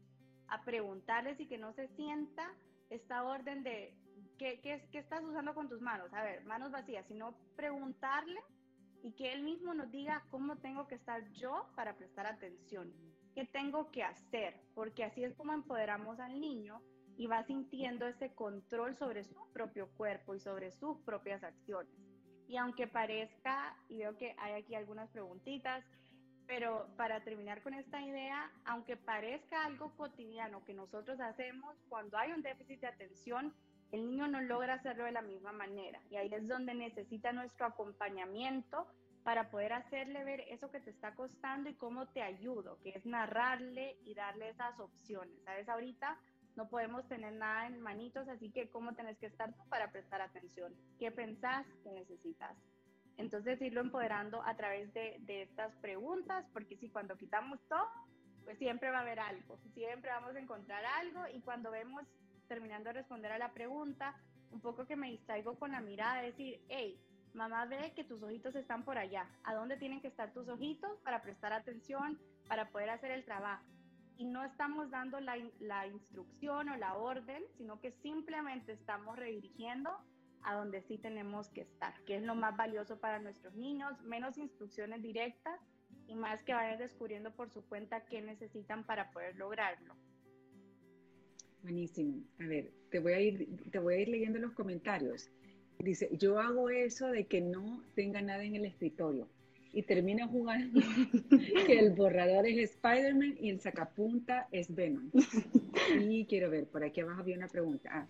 a 0.49 0.63
preguntarles 0.63 1.39
y 1.41 1.47
que 1.47 1.59
no 1.59 1.73
se 1.73 1.89
sienta 1.97 2.55
esta 2.91 3.25
orden 3.25 3.63
de 3.63 3.95
¿qué, 4.39 4.61
qué, 4.61 4.89
qué 4.91 4.99
estás 4.99 5.23
usando 5.25 5.55
con 5.55 5.69
tus 5.69 5.81
manos? 5.81 6.13
A 6.13 6.23
ver, 6.23 6.45
manos 6.45 6.71
vacías, 6.71 7.07
sino 7.09 7.35
preguntarle 7.57 8.41
y 9.03 9.13
que 9.13 9.33
él 9.33 9.43
mismo 9.43 9.75
nos 9.75 9.91
diga 9.91 10.25
cómo 10.31 10.57
tengo 10.57 10.87
que 10.87 10.95
estar 10.95 11.31
yo 11.33 11.67
para 11.77 11.95
prestar 11.95 12.27
atención, 12.27 12.93
qué 13.35 13.45
tengo 13.47 13.91
que 13.91 14.03
hacer, 14.03 14.59
porque 14.75 15.05
así 15.05 15.23
es 15.23 15.35
como 15.35 15.53
empoderamos 15.53 16.19
al 16.21 16.41
niño 16.41 16.81
y 17.17 17.27
va 17.27 17.45
sintiendo 17.45 18.07
ese 18.07 18.35
control 18.35 18.97
sobre 18.97 19.25
su 19.25 19.35
propio 19.53 19.89
cuerpo 19.97 20.35
y 20.35 20.41
sobre 20.41 20.73
sus 20.73 20.99
propias 21.01 21.45
acciones. 21.45 21.93
Y 22.49 22.57
aunque 22.57 22.87
parezca, 22.87 23.77
y 23.89 23.99
veo 23.99 24.17
que 24.17 24.35
hay 24.39 24.55
aquí 24.55 24.75
algunas 24.75 25.11
preguntitas, 25.11 25.85
pero 26.47 26.89
para 26.97 27.23
terminar 27.25 27.63
con 27.63 27.75
esta 27.75 28.01
idea, 28.03 28.51
aunque 28.65 28.97
parezca 28.97 29.65
algo 29.65 29.95
cotidiano 29.97 30.65
que 30.65 30.75
nosotros 30.75 31.21
hacemos, 31.21 31.77
cuando 31.89 32.19
hay 32.19 32.33
un 32.33 32.43
déficit 32.43 32.81
de 32.81 32.87
atención, 32.87 33.55
el 33.93 34.07
niño 34.07 34.29
no 34.29 34.41
logra 34.41 34.75
hacerlo 34.75 35.05
de 35.05 35.13
la 35.13 35.23
misma 35.23 35.53
manera. 35.53 36.01
Y 36.11 36.17
ahí 36.17 36.33
es 36.33 36.47
donde 36.49 36.75
necesita 36.75 37.33
nuestro 37.33 37.67
acompañamiento 37.67 38.87
para 39.23 39.51
poder 39.51 39.73
hacerle 39.73 40.23
ver 40.25 40.41
eso 40.51 40.71
que 40.71 40.81
te 40.81 40.91
está 40.91 41.15
costando 41.15 41.71
y 41.71 41.75
cómo 41.75 42.07
te 42.09 42.23
ayudo, 42.23 42.79
que 42.83 42.91
es 42.91 43.07
narrarle 43.07 43.97
y 44.05 44.15
darle 44.15 44.51
esas 44.51 44.79
opciones. 44.79 45.35
¿Sabes? 45.45 45.69
Ahorita 45.69 46.19
no 46.57 46.69
podemos 46.69 47.07
tener 47.09 47.33
nada 47.33 47.67
en 47.67 47.81
manitos, 47.81 48.29
así 48.29 48.51
que 48.51 48.69
cómo 48.69 48.95
tenés 48.95 49.19
que 49.19 49.27
estar 49.27 49.53
tú 49.55 49.63
para 49.69 49.91
prestar 49.91 50.21
atención, 50.21 50.75
qué 50.99 51.11
pensás 51.11 51.67
que 51.83 51.91
necesitas. 51.91 52.57
Entonces 53.17 53.61
irlo 53.63 53.81
empoderando 53.81 54.43
a 54.43 54.57
través 54.57 54.93
de, 54.93 55.17
de 55.21 55.43
estas 55.43 55.73
preguntas, 55.77 56.45
porque 56.53 56.77
si 56.77 56.89
cuando 56.89 57.17
quitamos 57.17 57.61
todo, 57.69 57.89
pues 58.45 58.59
siempre 58.59 58.91
va 58.91 58.99
a 58.99 59.03
haber 59.03 59.21
algo, 59.21 59.59
siempre 59.73 60.11
vamos 60.11 60.35
a 60.35 60.41
encontrar 60.41 60.85
algo 61.01 61.21
y 61.33 61.41
cuando 61.41 61.71
vemos, 61.71 62.05
terminando 62.49 62.91
de 62.91 62.95
responder 62.95 63.33
a 63.33 63.39
la 63.39 63.53
pregunta, 63.53 64.15
un 64.51 64.61
poco 64.61 64.87
que 64.87 64.97
me 64.97 65.11
distraigo 65.11 65.59
con 65.59 65.73
la 65.73 65.81
mirada, 65.81 66.23
decir, 66.23 66.61
hey, 66.69 67.01
mamá 67.33 67.65
ve 67.67 67.93
que 67.97 68.05
tus 68.05 68.23
ojitos 68.23 68.55
están 68.55 68.85
por 68.85 68.99
allá, 68.99 69.27
¿a 69.45 69.55
dónde 69.55 69.77
tienen 69.77 70.01
que 70.01 70.09
estar 70.09 70.33
tus 70.33 70.49
ojitos 70.49 70.99
para 71.03 71.23
prestar 71.23 71.53
atención, 71.53 72.19
para 72.49 72.69
poder 72.69 72.91
hacer 72.91 73.11
el 73.11 73.25
trabajo? 73.25 73.65
y 74.17 74.25
no 74.25 74.45
estamos 74.45 74.91
dando 74.91 75.19
la, 75.21 75.37
la, 75.59 75.87
instrucción 75.87 76.69
o 76.69 76.77
la 76.77 76.95
orden, 76.95 77.43
sino 77.57 77.81
que 77.81 77.93
simplemente 78.03 78.73
estamos 78.73 79.17
redirigiendo 79.17 79.91
a 80.45 80.55
donde 80.55 80.83
sí 80.83 80.99
tenemos 80.99 81.49
que 81.49 81.63
estar, 81.63 81.95
que 82.05 82.17
es 82.17 82.23
lo 82.23 82.35
más 82.35 82.57
valioso 82.57 82.99
para 82.99 83.19
nuestros 83.19 83.55
niños, 83.55 84.01
menos 84.03 84.39
instrucciones 84.39 85.03
directas 85.03 85.61
y 86.07 86.15
más 86.15 86.43
que 86.43 86.53
vayan 86.53 86.79
descubriendo 86.79 87.35
por 87.35 87.51
su 87.51 87.65
cuenta 87.65 88.05
qué 88.07 88.21
necesitan 88.21 88.85
para 88.85 89.11
poder 89.11 89.37
lograrlo. 89.37 89.95
Buenísimo. 91.63 92.23
A 92.41 92.47
ver, 92.47 92.71
te 92.91 92.99
voy 92.99 93.13
a 93.13 93.21
ir, 93.21 93.71
te 93.71 93.79
voy 93.79 93.95
a 93.95 93.99
ir 94.01 94.09
leyendo 94.09 94.39
los 94.39 94.53
comentarios. 94.53 95.31
Dice, 95.79 96.11
yo 96.13 96.39
hago 96.39 96.69
eso 96.69 97.09
de 97.09 97.25
que 97.25 97.41
no 97.41 97.83
tenga 97.95 98.21
nada 98.21 98.45
en 98.45 98.55
el 98.55 98.67
escritorio 98.67 99.29
y 99.73 99.83
termina 99.83 100.27
jugando 100.29 100.81
que 101.67 101.79
el 101.79 101.91
borrador 101.91 102.47
es 102.47 102.71
Spider-Man 102.71 103.37
y 103.41 103.51
el 103.51 103.61
sacapunta 103.61 104.49
es 104.53 104.75
Venom. 104.75 105.11
Y 106.01 106.25
quiero 106.25 106.51
ver, 106.51 106.67
por 106.67 106.83
aquí 106.83 107.01
abajo 107.01 107.21
había 107.21 107.37
una 107.37 107.49
pregunta. 107.49 107.91
Ah, 107.93 108.07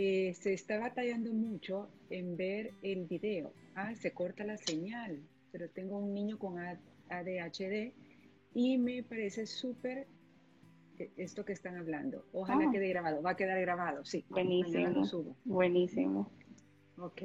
eh, 0.00 0.32
se 0.34 0.52
está 0.52 0.78
batallando 0.78 1.32
mucho 1.32 1.88
en 2.08 2.36
ver 2.36 2.72
el 2.82 3.06
video. 3.06 3.52
Ah, 3.74 3.96
se 3.96 4.12
corta 4.12 4.44
la 4.44 4.56
señal, 4.56 5.20
pero 5.50 5.68
tengo 5.68 5.98
un 5.98 6.14
niño 6.14 6.38
con 6.38 6.56
ADHD 6.58 7.92
y 8.54 8.78
me 8.78 9.02
parece 9.02 9.44
súper 9.44 10.06
eh, 11.00 11.10
esto 11.16 11.44
que 11.44 11.52
están 11.52 11.76
hablando. 11.76 12.24
Ojalá 12.32 12.68
oh. 12.68 12.70
quede 12.70 12.88
grabado. 12.90 13.22
Va 13.22 13.32
a 13.32 13.36
quedar 13.36 13.60
grabado, 13.60 14.04
sí. 14.04 14.24
Buenísimo. 14.28 15.36
Buenísimo. 15.44 16.30
Ok 16.98 17.22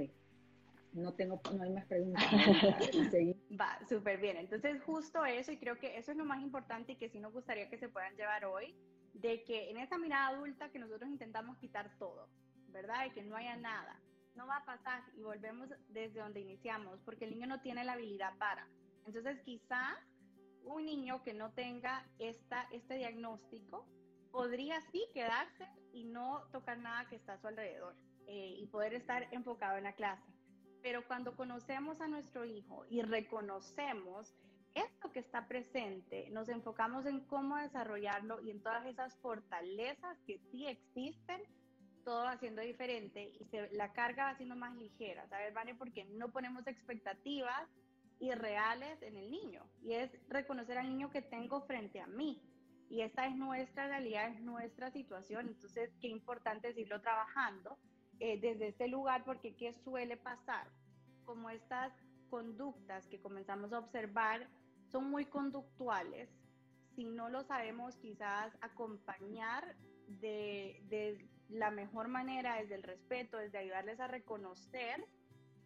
no 0.93 1.13
tengo, 1.13 1.41
no 1.55 1.63
hay 1.63 1.71
más 1.71 1.85
preguntas. 1.85 2.23
Va, 3.59 3.79
súper 3.89 4.19
bien. 4.19 4.37
Entonces, 4.37 4.81
justo 4.83 5.25
eso, 5.25 5.51
y 5.51 5.57
creo 5.57 5.79
que 5.79 5.97
eso 5.97 6.11
es 6.11 6.17
lo 6.17 6.25
más 6.25 6.41
importante 6.41 6.91
y 6.91 6.95
que 6.97 7.09
sí 7.09 7.19
nos 7.19 7.33
gustaría 7.33 7.67
que 7.69 7.77
se 7.77 7.89
puedan 7.89 8.15
llevar 8.15 8.45
hoy, 8.45 8.75
de 9.13 9.43
que 9.43 9.71
en 9.71 9.77
esa 9.77 9.97
mirada 9.97 10.27
adulta 10.27 10.69
que 10.69 10.79
nosotros 10.79 11.09
intentamos 11.09 11.57
quitar 11.57 11.97
todo, 11.97 12.29
¿verdad? 12.73 13.05
Y 13.05 13.11
que 13.11 13.23
no 13.23 13.35
haya 13.35 13.55
nada. 13.55 13.99
No 14.35 14.47
va 14.47 14.57
a 14.57 14.65
pasar 14.65 15.03
y 15.15 15.21
volvemos 15.21 15.69
desde 15.89 16.19
donde 16.19 16.41
iniciamos, 16.41 16.99
porque 17.05 17.25
el 17.25 17.31
niño 17.31 17.47
no 17.47 17.61
tiene 17.61 17.85
la 17.85 17.93
habilidad 17.93 18.37
para. 18.37 18.67
Entonces, 19.05 19.39
quizás 19.41 19.95
un 20.63 20.85
niño 20.85 21.23
que 21.23 21.33
no 21.33 21.51
tenga 21.51 22.05
esta, 22.19 22.67
este 22.71 22.95
diagnóstico 22.95 23.85
podría 24.31 24.81
sí 24.91 25.05
quedarse 25.13 25.67
y 25.93 26.05
no 26.05 26.41
tocar 26.51 26.79
nada 26.79 27.07
que 27.07 27.15
está 27.15 27.33
a 27.33 27.37
su 27.37 27.47
alrededor 27.47 27.95
eh, 28.27 28.55
y 28.57 28.65
poder 28.67 28.93
estar 28.93 29.27
enfocado 29.31 29.77
en 29.77 29.83
la 29.83 29.93
clase 29.93 30.33
pero 30.83 31.07
cuando 31.07 31.35
conocemos 31.35 32.01
a 32.01 32.07
nuestro 32.07 32.43
hijo 32.45 32.85
y 32.89 33.01
reconocemos 33.01 34.35
esto 34.75 35.11
que 35.11 35.19
está 35.19 35.47
presente, 35.47 36.29
nos 36.31 36.49
enfocamos 36.49 37.05
en 37.05 37.21
cómo 37.21 37.55
desarrollarlo 37.57 38.41
y 38.41 38.51
en 38.51 38.61
todas 38.61 38.85
esas 38.85 39.15
fortalezas 39.19 40.19
que 40.27 40.39
sí 40.51 40.67
existen, 40.67 41.41
todo 42.03 42.23
va 42.23 42.37
siendo 42.37 42.61
diferente 42.61 43.31
y 43.39 43.75
la 43.75 43.93
carga 43.93 44.25
va 44.25 44.37
siendo 44.37 44.55
más 44.55 44.75
ligera, 44.75 45.27
¿sabes, 45.27 45.53
Vane? 45.53 45.75
Porque 45.75 46.05
no 46.05 46.31
ponemos 46.31 46.65
expectativas 46.67 47.67
irreales 48.19 49.01
en 49.01 49.17
el 49.17 49.29
niño 49.29 49.63
y 49.81 49.93
es 49.93 50.11
reconocer 50.29 50.77
al 50.77 50.89
niño 50.89 51.09
que 51.09 51.21
tengo 51.21 51.61
frente 51.61 51.99
a 51.99 52.07
mí. 52.07 52.41
Y 52.89 53.01
esta 53.01 53.25
es 53.25 53.35
nuestra 53.35 53.87
realidad, 53.87 54.29
es 54.29 54.41
nuestra 54.41 54.91
situación, 54.91 55.47
entonces 55.47 55.89
qué 55.99 56.07
importante 56.07 56.69
es 56.69 56.77
irlo 56.77 57.01
trabajando 57.01 57.77
eh, 58.19 58.39
desde 58.39 58.67
este 58.67 58.87
lugar, 58.87 59.23
porque 59.23 59.55
¿qué 59.55 59.73
suele 59.83 60.15
pasar? 60.15 60.67
Como 61.25 61.49
estas 61.49 61.91
conductas 62.29 63.07
que 63.07 63.19
comenzamos 63.19 63.73
a 63.73 63.79
observar 63.79 64.47
son 64.91 65.09
muy 65.09 65.25
conductuales, 65.25 66.29
si 66.95 67.05
no 67.05 67.29
lo 67.29 67.43
sabemos 67.43 67.95
quizás 67.97 68.55
acompañar 68.61 69.75
de, 70.07 70.79
de 70.89 71.27
la 71.53 71.71
mejor 71.71 72.07
manera, 72.07 72.55
desde 72.55 72.75
el 72.75 72.83
respeto, 72.83 73.37
desde 73.37 73.59
ayudarles 73.59 73.99
a 73.99 74.07
reconocer, 74.07 75.05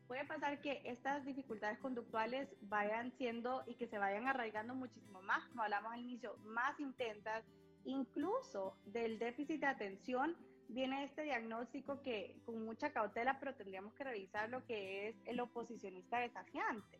puede 0.07 0.25
pasar 0.25 0.61
que 0.61 0.81
estas 0.85 1.25
dificultades 1.25 1.79
conductuales 1.79 2.49
vayan 2.61 3.11
siendo 3.17 3.63
y 3.67 3.75
que 3.75 3.87
se 3.87 3.97
vayan 3.97 4.27
arraigando 4.27 4.73
muchísimo 4.75 5.21
más, 5.21 5.45
como 5.49 5.63
hablamos 5.63 5.93
al 5.93 6.01
inicio, 6.01 6.37
más 6.45 6.79
intensas, 6.79 7.43
incluso 7.85 8.77
del 8.85 9.19
déficit 9.19 9.61
de 9.61 9.67
atención 9.67 10.35
viene 10.69 11.05
este 11.05 11.23
diagnóstico 11.23 12.01
que 12.01 12.35
con 12.45 12.65
mucha 12.65 12.91
cautela, 12.91 13.39
pero 13.39 13.55
tendríamos 13.55 13.93
que 13.93 14.03
revisar 14.03 14.49
lo 14.49 14.65
que 14.65 15.09
es 15.09 15.15
el 15.25 15.39
oposicionista 15.39 16.19
desafiante, 16.19 16.99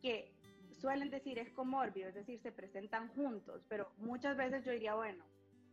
que 0.00 0.32
suelen 0.80 1.10
decir 1.10 1.38
es 1.38 1.50
comórbido, 1.50 2.08
es 2.08 2.14
decir, 2.14 2.40
se 2.40 2.52
presentan 2.52 3.08
juntos, 3.08 3.64
pero 3.68 3.92
muchas 3.98 4.36
veces 4.36 4.64
yo 4.64 4.72
diría, 4.72 4.94
bueno, 4.94 5.24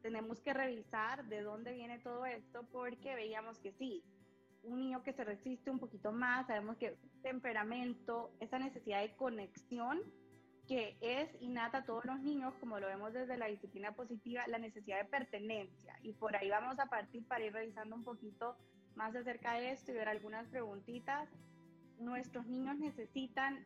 tenemos 0.01 0.41
que 0.41 0.53
revisar 0.53 1.25
de 1.25 1.41
dónde 1.41 1.73
viene 1.73 1.99
todo 1.99 2.25
esto 2.25 2.63
porque 2.71 3.15
veíamos 3.15 3.59
que 3.59 3.73
sí, 3.73 4.03
un 4.63 4.79
niño 4.79 5.03
que 5.03 5.13
se 5.13 5.23
resiste 5.23 5.69
un 5.69 5.79
poquito 5.79 6.11
más, 6.11 6.47
sabemos 6.47 6.77
que 6.77 6.97
temperamento, 7.21 8.31
esa 8.39 8.59
necesidad 8.59 9.01
de 9.01 9.15
conexión 9.15 10.01
que 10.67 10.97
es 10.99 11.29
innata 11.41 11.79
a 11.79 11.85
todos 11.85 12.03
los 12.05 12.19
niños, 12.19 12.53
como 12.59 12.79
lo 12.79 12.87
vemos 12.87 13.13
desde 13.13 13.37
la 13.37 13.47
disciplina 13.47 13.93
positiva, 13.93 14.45
la 14.47 14.59
necesidad 14.59 14.97
de 14.97 15.05
pertenencia. 15.05 15.97
Y 16.03 16.11
por 16.11 16.35
ahí 16.35 16.49
vamos 16.49 16.77
a 16.79 16.87
partir 16.87 17.25
para 17.25 17.45
ir 17.45 17.53
revisando 17.53 17.95
un 17.95 18.03
poquito 18.03 18.57
más 18.95 19.15
acerca 19.15 19.53
de 19.53 19.71
esto 19.71 19.91
y 19.91 19.95
ver 19.95 20.09
algunas 20.09 20.45
preguntitas. 20.49 21.29
Nuestros 21.99 22.45
niños 22.47 22.77
necesitan 22.77 23.65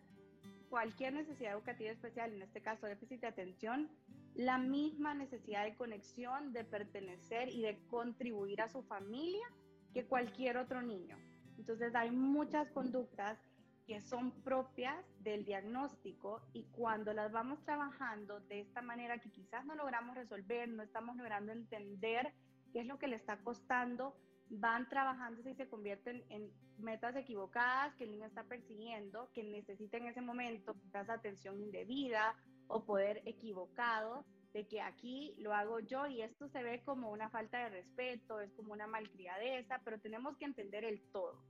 cualquier 0.69 1.13
necesidad 1.13 1.53
educativa 1.53 1.89
especial, 1.89 2.33
en 2.33 2.43
este 2.43 2.61
caso 2.61 2.85
déficit 2.85 3.19
de 3.21 3.27
atención, 3.27 3.89
la 4.35 4.57
misma 4.57 5.13
necesidad 5.13 5.65
de 5.65 5.75
conexión, 5.75 6.53
de 6.53 6.63
pertenecer 6.63 7.49
y 7.49 7.61
de 7.61 7.79
contribuir 7.87 8.61
a 8.61 8.69
su 8.69 8.83
familia 8.83 9.45
que 9.93 10.05
cualquier 10.05 10.57
otro 10.57 10.81
niño. 10.81 11.17
Entonces 11.57 11.93
hay 11.95 12.11
muchas 12.11 12.69
conductas 12.71 13.37
que 13.85 13.99
son 13.99 14.31
propias 14.43 14.95
del 15.19 15.43
diagnóstico 15.43 16.41
y 16.53 16.63
cuando 16.71 17.13
las 17.13 17.31
vamos 17.31 17.63
trabajando 17.65 18.39
de 18.41 18.61
esta 18.61 18.81
manera 18.81 19.19
que 19.19 19.31
quizás 19.31 19.65
no 19.65 19.75
logramos 19.75 20.15
resolver, 20.15 20.69
no 20.69 20.83
estamos 20.83 21.17
logrando 21.17 21.51
entender 21.51 22.33
qué 22.71 22.81
es 22.81 22.85
lo 22.85 22.97
que 22.97 23.07
le 23.07 23.17
está 23.17 23.37
costando, 23.37 24.15
van 24.49 24.87
trabajando 24.87 25.41
y 25.49 25.55
se 25.55 25.67
convierten 25.67 26.23
en 26.29 26.51
metas 26.77 27.15
equivocadas 27.15 27.93
que 27.95 28.05
el 28.05 28.11
niño 28.11 28.25
está 28.25 28.43
persiguiendo, 28.43 29.29
que 29.33 29.43
necesita 29.43 29.97
en 29.97 30.07
ese 30.07 30.21
momento 30.21 30.73
quizás 30.79 31.09
atención 31.09 31.59
indebida 31.59 32.35
o 32.71 32.83
poder 32.83 33.21
equivocado 33.25 34.25
de 34.53 34.67
que 34.67 34.81
aquí 34.81 35.33
lo 35.37 35.53
hago 35.53 35.79
yo 35.79 36.07
y 36.07 36.21
esto 36.21 36.47
se 36.49 36.63
ve 36.63 36.81
como 36.83 37.11
una 37.11 37.29
falta 37.29 37.59
de 37.59 37.69
respeto, 37.69 38.41
es 38.41 38.51
como 38.53 38.73
una 38.73 38.87
malcriadeza, 38.87 39.79
pero 39.83 39.99
tenemos 39.99 40.37
que 40.37 40.45
entender 40.45 40.83
el 40.83 41.01
todo. 41.11 41.41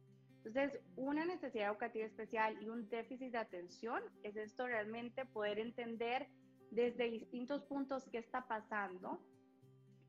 Entonces, 0.44 0.80
una 0.96 1.26
necesidad 1.26 1.70
educativa 1.70 2.06
especial 2.06 2.62
y 2.62 2.70
un 2.70 2.90
déficit 2.90 3.32
de 3.32 3.38
atención 3.38 4.02
es 4.24 4.36
esto 4.36 4.68
realmente 4.68 5.26
poder 5.26 5.60
entender 5.60 6.28
desde 6.72 7.12
distintos 7.12 7.64
puntos 7.64 8.08
qué 8.12 8.20
está 8.20 8.48
pasando, 8.48 9.20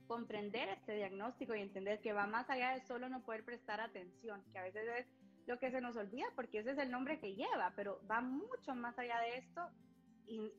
comprender 0.07 0.69
este 0.71 0.95
diagnóstico 0.95 1.55
y 1.55 1.61
entender 1.61 2.01
que 2.01 2.13
va 2.13 2.27
más 2.27 2.49
allá 2.49 2.73
de 2.73 2.81
solo 2.83 3.09
no 3.09 3.23
poder 3.23 3.45
prestar 3.45 3.81
atención, 3.81 4.43
que 4.53 4.59
a 4.59 4.63
veces 4.63 4.87
es 4.99 5.07
lo 5.47 5.59
que 5.59 5.71
se 5.71 5.81
nos 5.81 5.97
olvida 5.97 6.27
porque 6.35 6.59
ese 6.59 6.73
es 6.73 6.79
el 6.79 6.91
nombre 6.91 7.19
que 7.19 7.35
lleva, 7.35 7.73
pero 7.77 8.01
va 8.11 8.21
mucho 8.21 8.75
más 8.75 8.99
allá 8.99 9.21
de 9.21 9.39
esto 9.39 9.69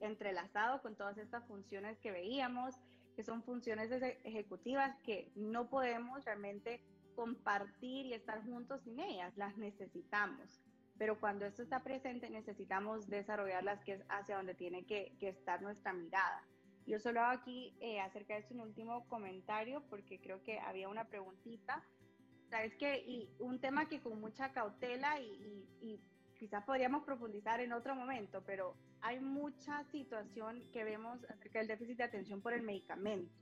entrelazado 0.01 0.81
con 0.81 0.95
todas 0.95 1.17
estas 1.17 1.45
funciones 1.45 1.97
que 1.99 2.11
veíamos, 2.11 2.75
que 3.15 3.23
son 3.23 3.43
funciones 3.43 3.91
ejecutivas 4.23 4.95
que 5.03 5.31
no 5.35 5.69
podemos 5.69 6.25
realmente 6.25 6.81
compartir 7.15 8.07
y 8.07 8.13
estar 8.13 8.43
juntos 8.43 8.81
sin 8.83 8.99
ellas, 8.99 9.35
las 9.37 9.55
necesitamos. 9.57 10.61
Pero 10.97 11.19
cuando 11.19 11.45
esto 11.45 11.63
está 11.63 11.83
presente 11.83 12.29
necesitamos 12.29 13.07
desarrollarlas, 13.07 13.83
que 13.83 13.93
es 13.93 14.03
hacia 14.09 14.37
donde 14.37 14.55
tiene 14.55 14.85
que, 14.85 15.15
estar 15.19 15.61
nuestra 15.61 15.93
mirada. 15.93 16.43
Yo 16.85 16.99
solo 16.99 17.21
hago 17.21 17.39
aquí 17.39 17.75
eh, 17.79 17.99
acerca 18.01 18.33
de 18.33 18.41
esto 18.41 18.53
un 18.53 18.61
último 18.61 19.07
comentario 19.07 19.83
porque 19.89 20.19
creo 20.19 20.43
que 20.43 20.59
había 20.59 20.89
una 20.89 21.05
preguntita. 21.05 21.83
Sabes 22.49 22.75
que 22.75 22.99
y 22.99 23.29
un 23.39 23.59
tema 23.59 23.87
que 23.87 24.01
con 24.01 24.19
mucha 24.19 24.51
cautela 24.51 25.19
y 25.19 25.99
quizás 26.43 26.65
podríamos 26.65 27.05
profundizar 27.05 27.61
en 27.61 27.71
otro 27.71 27.95
momento, 27.95 28.43
pero 28.45 28.75
hay 28.99 29.17
mucha 29.21 29.81
situación 29.85 30.61
que 30.73 30.83
vemos 30.83 31.23
acerca 31.29 31.59
del 31.59 31.69
déficit 31.69 31.99
de 31.99 32.03
atención 32.03 32.41
por 32.41 32.51
el 32.51 32.63
medicamento, 32.63 33.33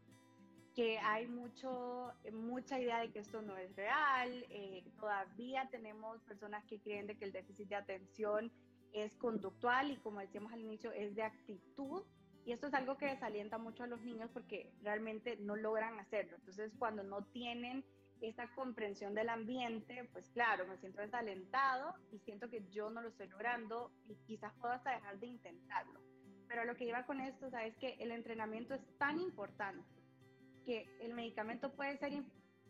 que 0.75 0.99
hay 0.99 1.25
mucho, 1.25 2.13
mucha 2.31 2.79
idea 2.79 2.99
de 2.99 3.11
que 3.11 3.17
esto 3.17 3.41
no 3.41 3.57
es 3.57 3.75
real, 3.75 4.45
eh, 4.51 4.83
todavía 4.99 5.67
tenemos 5.71 6.21
personas 6.25 6.63
que 6.65 6.79
creen 6.79 7.07
de 7.07 7.17
que 7.17 7.25
el 7.25 7.31
déficit 7.31 7.69
de 7.69 7.75
atención 7.75 8.51
es 8.93 9.15
conductual 9.15 9.89
y 9.89 9.97
como 9.97 10.19
decíamos 10.19 10.53
al 10.53 10.61
inicio 10.61 10.91
es 10.91 11.15
de 11.15 11.23
actitud 11.23 12.03
y 12.45 12.51
esto 12.51 12.67
es 12.67 12.73
algo 12.75 12.97
que 12.97 13.07
desalienta 13.07 13.57
mucho 13.57 13.83
a 13.83 13.87
los 13.87 14.01
niños 14.01 14.29
porque 14.31 14.71
realmente 14.83 15.37
no 15.37 15.55
logran 15.55 15.99
hacerlo. 15.99 16.35
Entonces 16.37 16.71
cuando 16.77 17.01
no 17.01 17.23
tienen 17.25 17.83
esta 18.21 18.47
comprensión 18.53 19.13
del 19.13 19.29
ambiente, 19.29 20.07
pues 20.11 20.29
claro, 20.29 20.67
me 20.67 20.77
siento 20.77 21.01
desalentado 21.01 21.95
y 22.11 22.19
siento 22.19 22.49
que 22.49 22.63
yo 22.69 22.89
no 22.89 23.01
lo 23.01 23.09
estoy 23.09 23.27
logrando 23.27 23.91
y 24.07 24.15
quizás 24.27 24.53
puedo 24.59 24.73
hasta 24.73 24.91
dejar 24.91 25.19
de 25.19 25.27
intentarlo. 25.27 25.99
Pero 26.47 26.65
lo 26.65 26.75
que 26.75 26.85
iba 26.85 27.05
con 27.05 27.19
esto, 27.21 27.49
sabes 27.49 27.75
que 27.77 27.95
el 27.99 28.11
entrenamiento 28.11 28.75
es 28.75 28.81
tan 28.97 29.19
importante 29.19 29.83
que 30.65 30.85
el 30.99 31.13
medicamento 31.13 31.71
puede 31.73 31.97
ser, 31.97 32.11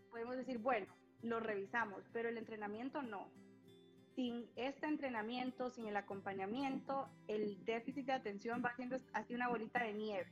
podemos 0.10 0.38
decir, 0.38 0.60
bueno, 0.60 0.88
lo 1.22 1.39
revisamos, 1.39 2.04
pero 2.14 2.30
el 2.30 2.38
entrenamiento 2.38 3.02
no. 3.02 3.30
Sin 4.16 4.49
este 4.56 4.88
entrenamiento, 4.88 5.70
sin 5.70 5.88
el 5.88 5.97
acompañamiento, 5.97 7.10
el 7.28 7.64
déficit 7.66 8.06
de 8.06 8.14
atención 8.14 8.62
va 8.64 8.76
siendo 8.76 8.97
así 9.14 9.34
una 9.34 9.49
bolita 9.49 9.84
de 9.84 9.93
nieve 9.93 10.32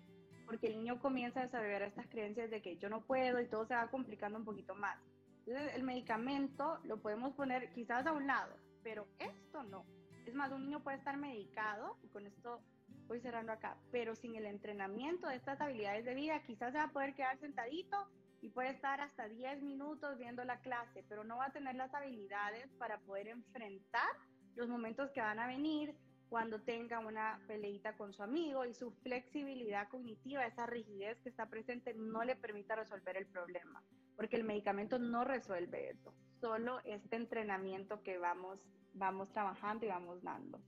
porque 0.50 0.66
el 0.66 0.78
niño 0.78 1.00
comienza 1.00 1.42
a 1.42 1.44
desarrollar 1.44 1.84
estas 1.84 2.08
creencias 2.08 2.50
de 2.50 2.60
que 2.60 2.76
yo 2.78 2.90
no 2.90 3.02
puedo 3.02 3.40
y 3.40 3.46
todo 3.46 3.68
se 3.68 3.76
va 3.76 3.88
complicando 3.92 4.40
un 4.40 4.46
poquito 4.46 4.74
más. 4.74 4.98
Entonces, 5.46 5.76
el 5.76 5.84
medicamento 5.84 6.80
lo 6.86 6.98
podemos 6.98 7.36
poner 7.36 7.72
quizás 7.72 8.08
a 8.08 8.14
un 8.14 8.26
lado, 8.26 8.56
pero 8.82 9.06
esto 9.20 9.62
no. 9.62 9.86
Es 10.26 10.34
más, 10.34 10.52
un 10.52 10.64
niño 10.64 10.84
puede 10.84 10.98
estar 10.98 11.18
medicado, 11.18 11.98
y 12.02 12.08
con 12.08 12.26
esto 12.26 12.64
voy 13.06 13.22
cerrando 13.22 13.52
acá, 13.52 13.78
pero 13.92 14.16
sin 14.16 14.36
el 14.36 14.48
entrenamiento 14.48 15.28
de 15.28 15.36
estas 15.36 15.62
habilidades 15.62 16.04
de 16.04 16.16
vida, 16.16 16.42
quizás 16.42 16.72
se 16.72 16.80
va 16.80 16.86
a 16.86 16.92
poder 16.92 17.14
quedar 17.14 17.38
sentadito 17.38 18.10
y 18.42 18.50
puede 18.50 18.72
estar 18.72 19.02
hasta 19.02 19.28
10 19.28 19.62
minutos 19.62 20.18
viendo 20.18 20.44
la 20.46 20.62
clase, 20.62 21.06
pero 21.08 21.24
no 21.24 21.38
va 21.38 21.46
a 21.46 21.52
tener 21.52 21.76
las 21.76 21.94
habilidades 21.94 22.68
para 22.80 22.98
poder 23.02 23.28
enfrentar 23.28 24.10
los 24.56 24.68
momentos 24.68 25.12
que 25.12 25.22
van 25.22 25.38
a 25.38 25.46
venir, 25.46 25.96
cuando 26.30 26.62
tenga 26.62 27.00
una 27.00 27.42
peleita 27.48 27.98
con 27.98 28.14
su 28.14 28.22
amigo 28.22 28.66
y 28.66 28.74
su 28.74 28.92
flexibilidad 28.92 29.90
cognitiva, 29.90 30.46
esa 30.46 30.66
rigidez 30.68 31.20
que 31.22 31.30
está 31.30 31.48
presente, 31.48 31.94
no 31.96 32.24
le 32.24 32.36
permita 32.36 32.76
resolver 32.76 33.18
el 33.18 33.26
problema, 33.26 33.84
porque 34.16 34.36
el 34.36 34.44
medicamento 34.44 35.00
no 35.00 35.24
resuelve 35.24 35.90
eso, 35.90 36.14
solo 36.40 36.80
este 36.86 37.16
entrenamiento 37.16 38.02
que 38.04 38.18
vamos, 38.18 38.60
vamos 38.94 39.32
trabajando 39.34 39.86
y 39.86 39.90
vamos 39.90 40.22
dando. 40.22 40.62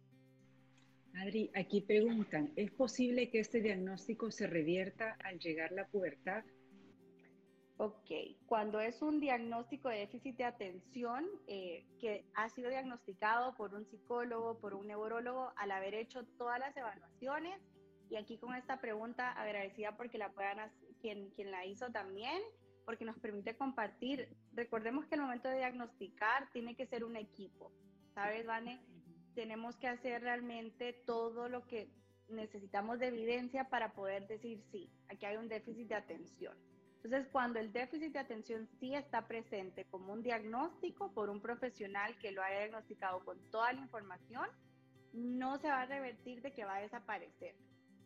Adri, 1.14 1.52
aquí 1.54 1.82
preguntan, 1.82 2.52
¿es 2.56 2.72
posible 2.72 3.30
que 3.30 3.40
este 3.40 3.62
diagnóstico 3.62 4.32
se 4.32 4.48
revierta 4.48 5.18
al 5.24 5.40
llegar 5.40 5.72
la 5.74 5.86
pubertad? 5.88 6.44
Ok, 7.84 8.12
cuando 8.46 8.80
es 8.80 9.02
un 9.02 9.20
diagnóstico 9.20 9.90
de 9.90 10.02
déficit 10.02 10.38
de 10.38 10.44
atención 10.44 11.26
eh, 11.48 11.84
que 12.00 12.30
ha 12.36 12.48
sido 12.48 12.70
diagnosticado 12.70 13.56
por 13.56 13.74
un 13.74 13.88
psicólogo, 13.88 14.60
por 14.60 14.76
un 14.76 14.86
neurólogo, 14.86 15.52
al 15.56 15.72
haber 15.72 15.96
hecho 15.96 16.24
todas 16.38 16.60
las 16.60 16.78
evaluaciones, 16.78 17.60
y 18.08 18.18
aquí 18.18 18.38
con 18.38 18.54
esta 18.54 18.80
pregunta 18.80 19.32
agradecida 19.32 19.98
porque 19.98 20.20
la 20.20 20.32
puedan 20.32 20.72
quien, 21.02 21.32
quien 21.32 21.50
la 21.50 21.66
hizo 21.66 21.90
también, 21.90 22.40
porque 22.86 23.04
nos 23.04 23.18
permite 23.18 23.58
compartir. 23.58 24.30
Recordemos 24.54 25.08
que 25.08 25.16
el 25.16 25.22
momento 25.22 25.50
de 25.50 25.58
diagnosticar 25.58 26.52
tiene 26.52 26.76
que 26.76 26.86
ser 26.86 27.04
un 27.04 27.16
equipo, 27.16 27.72
¿sabes, 28.14 28.46
Vane? 28.46 28.80
Tenemos 29.34 29.76
que 29.78 29.88
hacer 29.88 30.22
realmente 30.22 30.94
todo 31.08 31.50
lo 31.50 31.66
que 31.66 31.90
necesitamos 32.30 33.00
de 33.00 33.08
evidencia 33.08 33.70
para 33.70 33.94
poder 33.94 34.28
decir 34.28 34.62
sí, 34.72 34.94
aquí 35.10 35.26
hay 35.26 35.38
un 35.38 35.50
déficit 35.50 35.88
de 35.88 35.96
atención. 35.96 36.56
Entonces, 37.04 37.28
cuando 37.32 37.60
el 37.60 37.74
déficit 37.74 38.14
de 38.14 38.20
atención 38.20 38.70
sí 38.80 38.94
está 38.94 39.28
presente 39.28 39.86
como 39.86 40.14
un 40.14 40.22
diagnóstico 40.22 41.12
por 41.14 41.30
un 41.30 41.42
profesional 41.42 42.16
que 42.20 42.32
lo 42.32 42.44
haya 42.44 42.60
diagnosticado 42.60 43.26
con 43.26 43.40
toda 43.50 43.74
la 43.74 43.82
información, 43.82 44.48
no 45.14 45.58
se 45.60 45.68
va 45.68 45.82
a 45.82 45.86
revertir 45.88 46.42
de 46.42 46.54
que 46.54 46.64
va 46.64 46.76
a 46.76 46.82
desaparecer, 46.82 47.56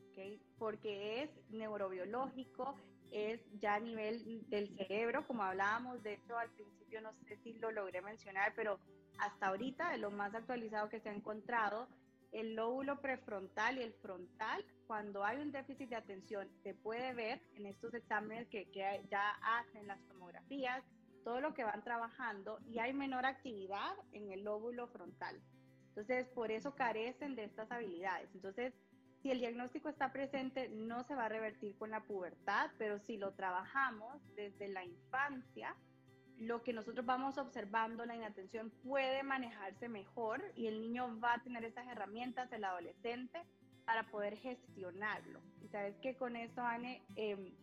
¿okay? 0.10 0.42
porque 0.58 1.24
es 1.24 1.30
neurobiológico, 1.50 2.76
es 3.12 3.42
ya 3.60 3.76
a 3.76 3.80
nivel 3.80 4.50
del 4.50 4.76
cerebro, 4.78 5.28
como 5.28 5.44
hablábamos, 5.44 6.02
de 6.02 6.14
hecho 6.14 6.38
al 6.38 6.50
principio 6.52 7.02
no 7.02 7.12
sé 7.28 7.38
si 7.44 7.54
lo 7.54 7.72
logré 7.72 8.02
mencionar, 8.02 8.54
pero 8.56 8.80
hasta 9.20 9.48
ahorita 9.48 9.92
de 9.92 9.98
lo 9.98 10.10
más 10.10 10.34
actualizado 10.34 10.90
que 10.90 11.02
se 11.02 11.10
ha 11.10 11.14
encontrado 11.14 11.88
el 12.36 12.54
lóbulo 12.54 13.00
prefrontal 13.00 13.78
y 13.78 13.82
el 13.82 13.94
frontal, 13.94 14.66
cuando 14.88 15.24
hay 15.24 15.38
un 15.38 15.54
déficit 15.54 15.90
de 15.90 15.96
atención, 15.96 16.50
se 16.64 16.74
puede 16.74 17.14
ver 17.14 17.42
en 17.56 17.66
estos 17.66 17.94
exámenes 17.94 18.50
que, 18.50 18.70
ya 19.10 19.32
hacen 19.42 19.88
las 19.88 20.06
tomografías, 20.08 20.84
todo 21.24 21.40
lo 21.40 21.54
que 21.54 21.64
van 21.64 21.82
trabajando 21.82 22.60
y 22.68 22.80
hay 22.80 22.94
menor 22.94 23.26
actividad 23.26 23.96
en 24.12 24.32
el 24.32 24.44
lóbulo 24.44 24.88
frontal. 24.90 25.42
Entonces, 25.88 26.28
por 26.28 26.52
eso 26.52 26.76
carecen 26.76 27.36
de 27.36 27.46
estas 27.46 27.72
habilidades. 27.72 28.30
Entonces, 28.34 28.74
si 29.22 29.32
el 29.32 29.40
diagnóstico 29.40 29.88
está 29.88 30.12
presente, 30.12 30.68
no 30.68 31.04
se 31.04 31.16
va 31.16 31.26
a 31.26 31.30
revertir 31.30 31.78
con 31.78 31.90
la 31.90 32.04
pubertad, 32.04 32.70
pero 32.78 33.00
si 33.00 33.16
lo 33.16 33.34
trabajamos 33.34 34.22
desde 34.36 34.68
la 34.68 34.84
infancia, 34.84 35.74
lo 36.40 36.64
que 36.64 36.74
nosotros 36.74 37.06
vamos 37.06 37.38
observando, 37.38 38.06
la 38.06 38.16
inatención 38.16 38.70
puede 38.84 39.24
manejarse 39.24 39.88
mejor 39.88 40.42
y 40.56 40.68
el 40.68 40.82
niño 40.82 41.20
va 41.20 41.36
a 41.36 41.44
tener 41.44 41.64
esas 41.64 41.88
herramientas, 41.88 42.52
el 42.52 42.64
adolescente, 42.64 43.42
para 43.86 44.04
poder 44.10 44.38
gestionarlo. 44.38 45.42
Y 45.62 45.68
sabes 45.70 45.96
que 46.02 46.16
con 46.16 46.36
esto, 46.36 46.62
Anne, 46.62 47.04
em, 47.16 47.54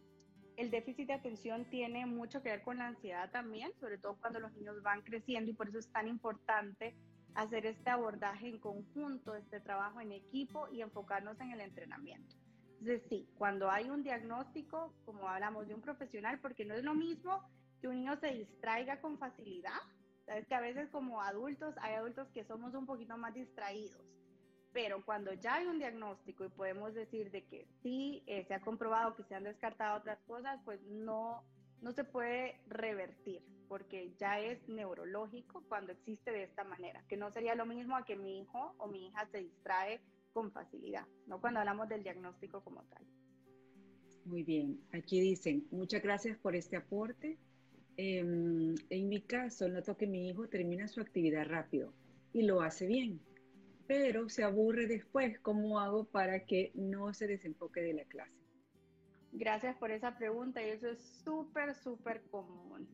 el 0.56 0.70
déficit 0.70 1.08
de 1.08 1.14
atención 1.14 1.64
tiene 1.66 2.06
mucho 2.06 2.42
que 2.42 2.50
ver 2.50 2.62
con 2.62 2.78
la 2.78 2.86
ansiedad 2.86 3.30
también, 3.30 3.72
sobre 3.80 3.98
todo 3.98 4.16
cuando 4.20 4.38
los 4.38 4.52
niños 4.52 4.82
van 4.82 5.02
creciendo 5.02 5.50
y 5.50 5.54
por 5.54 5.68
eso 5.68 5.78
es 5.78 5.90
tan 5.90 6.08
importante 6.08 6.94
hacer 7.34 7.66
este 7.66 7.90
abordaje 7.90 8.48
en 8.48 8.58
conjunto, 8.58 9.34
este 9.34 9.60
trabajo 9.60 10.00
en 10.00 10.12
equipo 10.12 10.68
y 10.68 10.82
enfocarnos 10.82 11.40
en 11.40 11.50
el 11.52 11.60
entrenamiento. 11.60 12.36
Es 12.80 12.86
decir, 12.86 13.26
cuando 13.38 13.70
hay 13.70 13.88
un 13.88 14.02
diagnóstico, 14.02 14.92
como 15.04 15.28
hablamos 15.28 15.68
de 15.68 15.74
un 15.74 15.80
profesional, 15.80 16.40
porque 16.40 16.64
no 16.64 16.74
es 16.74 16.84
lo 16.84 16.94
mismo 16.94 17.48
que 17.82 17.88
un 17.88 17.96
niño 17.96 18.16
se 18.20 18.28
distraiga 18.28 19.00
con 19.00 19.18
facilidad. 19.18 19.80
Sabes 20.24 20.46
que 20.46 20.54
a 20.54 20.60
veces 20.60 20.88
como 20.90 21.20
adultos 21.20 21.74
hay 21.82 21.94
adultos 21.94 22.28
que 22.28 22.44
somos 22.44 22.72
un 22.74 22.86
poquito 22.86 23.18
más 23.18 23.34
distraídos, 23.34 24.00
pero 24.72 25.04
cuando 25.04 25.34
ya 25.34 25.56
hay 25.56 25.66
un 25.66 25.78
diagnóstico 25.78 26.44
y 26.44 26.48
podemos 26.48 26.94
decir 26.94 27.32
de 27.32 27.44
que 27.44 27.66
sí 27.82 28.22
eh, 28.26 28.44
se 28.46 28.54
ha 28.54 28.60
comprobado 28.60 29.16
que 29.16 29.24
se 29.24 29.34
han 29.34 29.42
descartado 29.42 29.98
otras 29.98 30.20
cosas, 30.28 30.60
pues 30.64 30.80
no, 30.82 31.42
no 31.80 31.90
se 31.90 32.04
puede 32.04 32.60
revertir, 32.68 33.42
porque 33.68 34.14
ya 34.16 34.38
es 34.38 34.66
neurológico 34.68 35.64
cuando 35.68 35.90
existe 35.90 36.30
de 36.30 36.44
esta 36.44 36.62
manera, 36.62 37.04
que 37.08 37.16
no 37.16 37.32
sería 37.32 37.56
lo 37.56 37.66
mismo 37.66 37.96
a 37.96 38.04
que 38.04 38.14
mi 38.14 38.40
hijo 38.40 38.74
o 38.78 38.86
mi 38.86 39.08
hija 39.08 39.26
se 39.26 39.38
distrae 39.38 40.00
con 40.32 40.52
facilidad, 40.52 41.06
no 41.26 41.40
cuando 41.40 41.58
hablamos 41.58 41.88
del 41.88 42.04
diagnóstico 42.04 42.62
como 42.62 42.84
tal. 42.84 43.04
Muy 44.24 44.44
bien, 44.44 44.80
aquí 44.92 45.20
dicen, 45.20 45.66
muchas 45.72 46.00
gracias 46.00 46.38
por 46.38 46.54
este 46.54 46.76
aporte. 46.76 47.38
Em, 47.96 48.74
en 48.88 49.08
mi 49.08 49.20
caso, 49.22 49.68
noto 49.68 49.96
que 49.96 50.06
mi 50.06 50.28
hijo 50.28 50.48
termina 50.48 50.88
su 50.88 51.00
actividad 51.00 51.46
rápido 51.46 51.92
y 52.32 52.42
lo 52.42 52.62
hace 52.62 52.86
bien, 52.86 53.20
pero 53.86 54.28
se 54.28 54.44
aburre 54.44 54.86
después. 54.86 55.38
¿Cómo 55.40 55.78
hago 55.78 56.04
para 56.04 56.46
que 56.46 56.72
no 56.74 57.12
se 57.12 57.26
desenfoque 57.26 57.82
de 57.82 57.92
la 57.92 58.04
clase? 58.04 58.32
Gracias 59.32 59.76
por 59.76 59.90
esa 59.90 60.16
pregunta 60.16 60.62
y 60.62 60.70
eso 60.70 60.88
es 60.88 61.02
súper, 61.24 61.74
súper 61.74 62.22
común. 62.30 62.88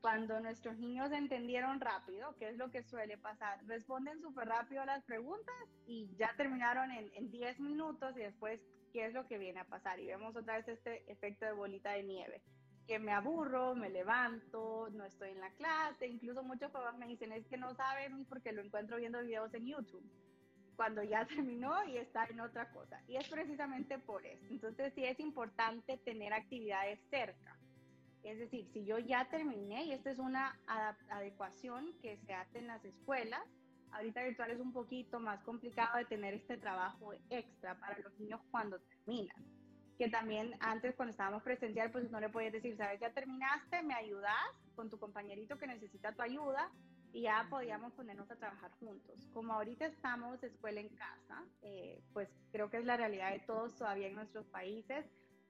Cuando 0.00 0.40
nuestros 0.40 0.78
niños 0.78 1.12
entendieron 1.12 1.78
rápido, 1.78 2.34
¿qué 2.38 2.48
es 2.48 2.56
lo 2.56 2.70
que 2.70 2.82
suele 2.82 3.18
pasar? 3.18 3.64
Responden 3.66 4.20
súper 4.20 4.48
rápido 4.48 4.82
a 4.82 4.86
las 4.86 5.04
preguntas 5.04 5.54
y 5.86 6.08
ya 6.16 6.32
terminaron 6.36 6.90
en 6.90 7.30
10 7.30 7.60
minutos 7.60 8.16
y 8.16 8.20
después, 8.20 8.60
¿qué 8.92 9.06
es 9.06 9.12
lo 9.12 9.28
que 9.28 9.36
viene 9.36 9.60
a 9.60 9.64
pasar? 9.64 10.00
Y 10.00 10.06
vemos 10.06 10.34
otra 10.34 10.56
vez 10.56 10.68
este 10.68 11.10
efecto 11.12 11.44
de 11.44 11.52
bolita 11.52 11.92
de 11.92 12.04
nieve 12.04 12.42
que 12.90 12.98
me 12.98 13.12
aburro, 13.12 13.76
me 13.76 13.88
levanto, 13.88 14.88
no 14.90 15.04
estoy 15.04 15.30
en 15.30 15.38
la 15.38 15.50
clase, 15.50 16.08
incluso 16.08 16.42
muchos 16.42 16.72
papás 16.72 16.98
me 16.98 17.06
dicen, 17.06 17.30
es 17.30 17.46
que 17.46 17.56
no 17.56 17.72
saben 17.76 18.24
porque 18.24 18.50
lo 18.50 18.62
encuentro 18.62 18.96
viendo 18.96 19.22
videos 19.22 19.54
en 19.54 19.68
YouTube, 19.68 20.02
cuando 20.74 21.00
ya 21.04 21.24
terminó 21.36 21.84
y 21.84 21.98
está 21.98 22.24
en 22.24 22.40
otra 22.40 22.68
cosa. 22.72 23.00
Y 23.06 23.14
es 23.14 23.28
precisamente 23.28 24.00
por 24.00 24.26
eso. 24.26 24.44
Entonces 24.50 24.92
sí 24.96 25.04
es 25.04 25.20
importante 25.20 25.98
tener 25.98 26.32
actividades 26.32 26.98
cerca. 27.10 27.56
Es 28.24 28.40
decir, 28.40 28.66
si 28.72 28.84
yo 28.84 28.98
ya 28.98 29.24
terminé, 29.26 29.84
y 29.84 29.92
esta 29.92 30.10
es 30.10 30.18
una 30.18 30.58
adecuación 31.10 31.92
que 32.02 32.16
se 32.26 32.34
hace 32.34 32.58
en 32.58 32.66
las 32.66 32.84
escuelas, 32.84 33.42
ahorita 33.92 34.24
virtual 34.24 34.50
es 34.50 34.58
un 34.58 34.72
poquito 34.72 35.20
más 35.20 35.40
complicado 35.44 35.96
de 35.96 36.06
tener 36.06 36.34
este 36.34 36.56
trabajo 36.56 37.12
extra 37.30 37.78
para 37.78 37.96
los 38.00 38.18
niños 38.18 38.40
cuando 38.50 38.80
terminan 38.80 39.59
que 40.00 40.08
también 40.08 40.56
antes 40.60 40.94
cuando 40.94 41.10
estábamos 41.10 41.42
presencial, 41.42 41.90
pues 41.90 42.10
no 42.10 42.20
le 42.20 42.30
podías 42.30 42.54
decir, 42.54 42.74
sabes, 42.74 42.98
ya 43.00 43.10
terminaste, 43.10 43.82
me 43.82 43.92
ayudas 43.92 44.32
con 44.74 44.88
tu 44.88 44.98
compañerito 44.98 45.58
que 45.58 45.66
necesita 45.66 46.14
tu 46.14 46.22
ayuda 46.22 46.72
y 47.12 47.20
ya 47.24 47.46
podíamos 47.50 47.92
ponernos 47.92 48.30
a 48.30 48.36
trabajar 48.36 48.70
juntos. 48.80 49.28
Como 49.34 49.52
ahorita 49.52 49.84
estamos 49.84 50.42
escuela 50.42 50.80
en 50.80 50.88
casa, 50.88 51.44
eh, 51.60 52.00
pues 52.14 52.30
creo 52.50 52.70
que 52.70 52.78
es 52.78 52.86
la 52.86 52.96
realidad 52.96 53.32
de 53.32 53.40
todos 53.40 53.76
todavía 53.76 54.06
en 54.06 54.14
nuestros 54.14 54.46
países. 54.46 55.04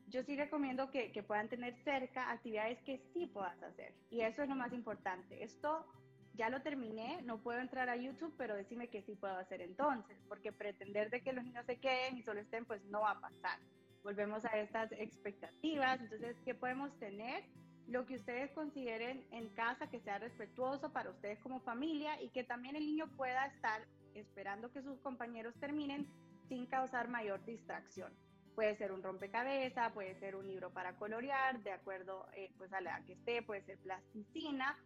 Yo 0.09 0.25
sí 0.25 0.35
recomiendo 0.35 0.91
que, 0.91 1.13
que 1.13 1.23
puedan 1.23 1.49
tener 1.49 1.77
cerca 1.85 2.33
actividades 2.33 2.83
que 2.83 2.99
sí 3.15 3.29
puedas 3.29 3.63
hacer 3.63 3.95
y 4.11 4.23
eso 4.23 4.43
es 4.43 4.49
lo 4.49 4.57
más 4.57 4.73
importante. 4.73 5.45
Esto 5.45 5.87
ya 6.35 6.51
lo 6.51 6.61
terminé, 6.63 7.23
no 7.23 7.41
puedo 7.41 7.61
entrar 7.61 7.89
a 7.89 7.95
YouTube, 7.95 8.35
pero 8.37 8.57
decime 8.57 8.89
que 8.89 9.03
sí 9.03 9.15
puedo 9.15 9.37
hacer 9.37 9.61
entonces, 9.61 10.19
porque 10.27 10.51
pretender 10.51 11.09
de 11.09 11.23
que 11.23 11.33
los 11.33 11.45
niños 11.45 11.67
se 11.67 11.79
queden 11.79 12.19
y 12.19 12.25
solo 12.25 12.41
estén, 12.41 12.65
pues 12.65 12.85
no 12.87 13.03
va 13.03 13.13
a 13.13 13.21
pasar 13.21 13.61
volvemos 14.03 14.45
a 14.45 14.59
estas 14.59 14.93
expectativas. 14.93 16.01
Entonces, 16.01 16.37
¿qué 16.45 16.55
podemos 16.55 16.97
tener? 16.99 17.45
Lo 17.87 18.07
que 18.07 18.15
ustedes 18.15 18.53
consideren 18.53 19.27
en 19.33 19.49
casa 19.51 19.89
que 19.89 20.01
sea 20.01 20.19
respetuoso 20.19 20.93
para 20.93 21.11
ustedes 21.11 21.41
como 21.41 21.61
familia 21.61 22.21
y 22.23 22.29
que 22.29 22.45
también 22.45 22.77
el 22.77 22.87
niño 22.87 23.09
pueda 23.17 23.47
estar 23.47 23.83
esperando 24.15 24.71
que 24.71 24.83
sus 24.83 25.01
compañeros 25.01 25.55
terminen 25.59 26.07
sin 26.49 26.67
causar 26.67 27.09
mayor 27.09 27.45
distracción. 27.45 28.13
Puede 28.55 28.77
ser 28.77 28.93
un 28.93 29.03
rompecabezas, 29.03 29.93
puede 29.93 30.15
ser 30.17 30.37
un 30.37 30.47
libro 30.47 30.71
para 30.71 30.97
colorear, 30.97 31.63
de 31.63 31.73
acuerdo 31.73 32.27
eh, 32.37 32.53
pues 32.59 32.73
a 32.73 32.81
la 32.81 33.03
que 33.05 33.15
esté, 33.15 33.43
puede 33.43 33.63
ser 33.63 33.79
plasticina. 33.79 34.77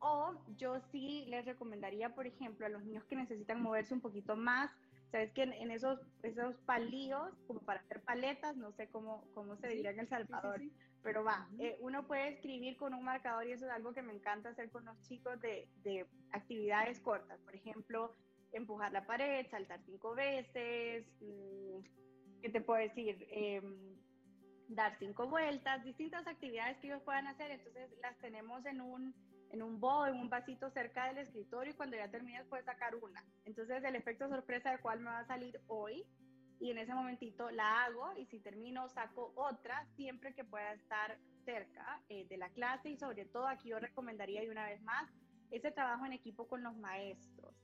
O 0.00 0.34
yo 0.56 0.80
sí 0.90 1.26
les 1.28 1.44
recomendaría, 1.44 2.14
por 2.14 2.26
ejemplo, 2.26 2.64
a 2.64 2.70
los 2.70 2.82
niños 2.82 3.04
que 3.04 3.16
necesitan 3.16 3.62
moverse 3.62 3.92
un 3.92 4.00
poquito 4.00 4.34
más, 4.34 4.70
Sabes 5.10 5.32
que 5.32 5.42
en, 5.42 5.70
esos, 5.70 5.98
esos 6.22 6.56
palillos, 6.66 7.32
como 7.46 7.60
para 7.60 7.80
hacer 7.80 8.00
paletas, 8.02 8.56
no 8.56 8.72
sé 8.72 8.88
cómo, 8.88 9.24
cómo 9.34 9.56
se 9.56 9.68
diría 9.68 9.90
en 9.90 10.00
El 10.00 10.08
Salvador, 10.08 10.60
pero 11.02 11.24
va, 11.24 11.48
eh, 11.58 11.76
uno 11.80 12.06
puede 12.06 12.28
escribir 12.28 12.76
con 12.76 12.94
un 12.94 13.02
marcador 13.02 13.46
y 13.46 13.52
eso 13.52 13.66
es 13.66 13.72
algo 13.72 13.92
que 13.92 14.02
me 14.02 14.12
encanta 14.12 14.50
hacer 14.50 14.70
con 14.70 14.84
los 14.84 15.00
chicos 15.02 15.40
de, 15.40 15.68
de 15.82 16.06
actividades 16.32 17.00
cortas. 17.00 17.40
Por 17.40 17.56
ejemplo, 17.56 18.14
empujar 18.52 18.92
la 18.92 19.06
pared, 19.06 19.46
saltar 19.50 19.80
cinco 19.84 20.14
veces, 20.14 21.06
mm, 21.20 22.40
¿qué 22.42 22.48
te 22.48 22.60
puedo 22.60 22.80
decir? 22.80 23.26
Em, 23.30 23.96
dar 24.68 24.96
cinco 24.98 25.28
vueltas, 25.28 25.84
distintas 25.84 26.26
actividades 26.26 26.78
que 26.78 26.88
ellos 26.88 27.02
puedan 27.02 27.26
hacer. 27.26 27.50
Entonces 27.50 27.90
las 28.00 28.16
tenemos 28.18 28.64
en 28.66 28.80
un 28.80 29.14
en 29.50 29.62
un 29.62 29.80
bowl, 29.80 30.08
en 30.08 30.16
un 30.16 30.28
vasito 30.28 30.70
cerca 30.70 31.06
del 31.06 31.18
escritorio 31.18 31.72
y 31.72 31.76
cuando 31.76 31.96
ya 31.96 32.10
termines 32.10 32.46
puedes 32.46 32.66
sacar 32.66 32.94
una. 32.96 33.24
Entonces 33.44 33.82
el 33.84 33.96
efecto 33.96 34.28
sorpresa 34.28 34.70
de 34.70 34.78
cuál 34.78 35.00
me 35.00 35.10
va 35.10 35.20
a 35.20 35.26
salir 35.26 35.60
hoy 35.66 36.06
y 36.60 36.70
en 36.70 36.78
ese 36.78 36.94
momentito 36.94 37.50
la 37.50 37.84
hago 37.84 38.12
y 38.16 38.26
si 38.26 38.38
termino 38.38 38.88
saco 38.90 39.32
otra 39.34 39.86
siempre 39.96 40.34
que 40.34 40.44
pueda 40.44 40.72
estar 40.74 41.18
cerca 41.44 42.02
eh, 42.08 42.26
de 42.28 42.36
la 42.36 42.50
clase 42.50 42.90
y 42.90 42.98
sobre 42.98 43.24
todo 43.24 43.48
aquí 43.48 43.70
yo 43.70 43.80
recomendaría 43.80 44.44
y 44.44 44.48
una 44.48 44.66
vez 44.66 44.80
más 44.82 45.10
ese 45.50 45.72
trabajo 45.72 46.06
en 46.06 46.12
equipo 46.12 46.46
con 46.46 46.62
los 46.62 46.76
maestros. 46.76 47.54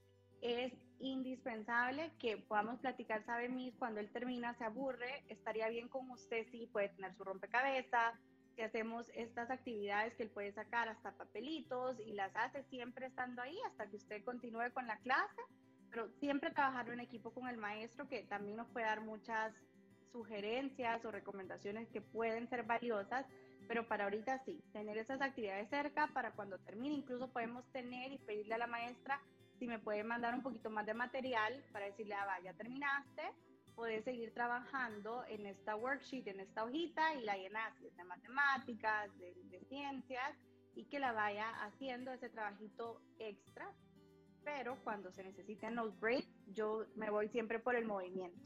Es 0.41 0.73
indispensable 0.99 2.13
que 2.19 2.37
podamos 2.37 2.81
platicar, 2.81 3.25
sabe 3.25 3.49
mis, 3.49 3.75
cuando 3.77 4.01
él 4.01 4.11
termina, 4.11 4.55
se 4.55 4.65
aburre, 4.65 5.25
estaría 5.29 5.69
bien 5.69 5.89
con 5.89 6.11
usted 6.11 6.47
si 6.51 6.67
puede 6.67 6.89
tener 6.91 7.15
su 7.15 7.25
rompecabezas, 7.25 8.15
que 8.57 8.65
hacemos 8.65 9.07
estas 9.15 9.51
actividades 9.51 10.15
que 10.15 10.25
él 10.25 10.31
puede 10.31 10.53
sacar 10.53 10.89
hasta 10.89 11.13
papelitos 11.13 12.01
y 12.01 12.15
las 12.15 12.35
hace 12.35 12.65
siempre 12.65 13.07
estando 13.07 13.43
ahí 13.43 13.57
hasta 13.67 13.87
que 13.87 13.97
usted 13.97 14.25
continúe 14.25 14.73
con 14.73 14.87
la 14.87 14.97
clase, 14.99 15.43
pero 15.91 16.09
siempre 16.19 16.51
trabajar 16.51 16.89
en 16.89 17.01
equipo 17.01 17.33
con 17.33 17.49
el 17.49 17.59
maestro 17.59 18.09
que 18.09 18.23
también 18.25 18.57
nos 18.57 18.69
puede 18.69 18.87
dar 18.87 19.03
muchas 19.03 19.55
sugerencias 20.11 21.05
o 21.05 21.11
recomendaciones 21.11 21.89
que 21.91 22.01
pueden 22.01 22.49
ser 22.49 22.63
valiosas, 22.63 23.27
pero 23.69 23.87
para 23.87 24.05
ahorita 24.05 24.43
sí, 24.45 24.63
tener 24.73 24.97
esas 24.97 25.21
actividades 25.21 25.69
cerca 25.69 26.07
para 26.09 26.33
cuando 26.33 26.59
termine, 26.61 26.95
incluso 26.95 27.29
podemos 27.29 27.65
tener 27.73 28.13
y 28.13 28.19
pedirle 28.19 28.55
a 28.55 28.59
la 28.59 28.67
maestra 28.67 29.21
si 29.59 29.67
me 29.67 29.79
puede 29.79 30.05
mandar 30.05 30.35
un 30.35 30.43
poquito 30.43 30.71
más 30.71 30.87
de 30.87 30.95
material 30.95 31.63
para 31.73 31.87
decirle, 31.87 32.15
ah, 32.15 32.27
va, 32.27 32.41
ya 32.41 32.55
terminaste, 32.55 33.23
puedes 33.77 34.05
seguir 34.05 34.33
trabajando 34.33 35.25
en 35.29 35.47
esta 35.47 35.77
worksheet, 35.77 36.27
en 36.27 36.41
esta 36.41 36.65
hojita 36.65 37.15
y 37.15 37.25
la 37.25 37.37
llenas 37.37 37.73
de 37.81 38.05
matemáticas, 38.05 39.17
de, 39.19 39.61
ciencias 39.69 40.35
y 40.75 40.87
que 40.87 40.99
la 40.99 41.13
vaya 41.13 41.49
haciendo 41.63 42.13
ese 42.13 42.31
trabajito 42.31 43.03
extra. 43.19 43.71
Pero 44.45 44.77
cuando 44.83 45.13
se 45.13 45.23
necesiten 45.23 45.75
los 45.77 45.99
breaks, 46.01 46.27
yo 46.55 46.87
me 46.97 47.11
voy 47.11 47.29
siempre 47.29 47.59
por 47.59 47.77
el 47.77 47.85
movimiento. 47.85 48.41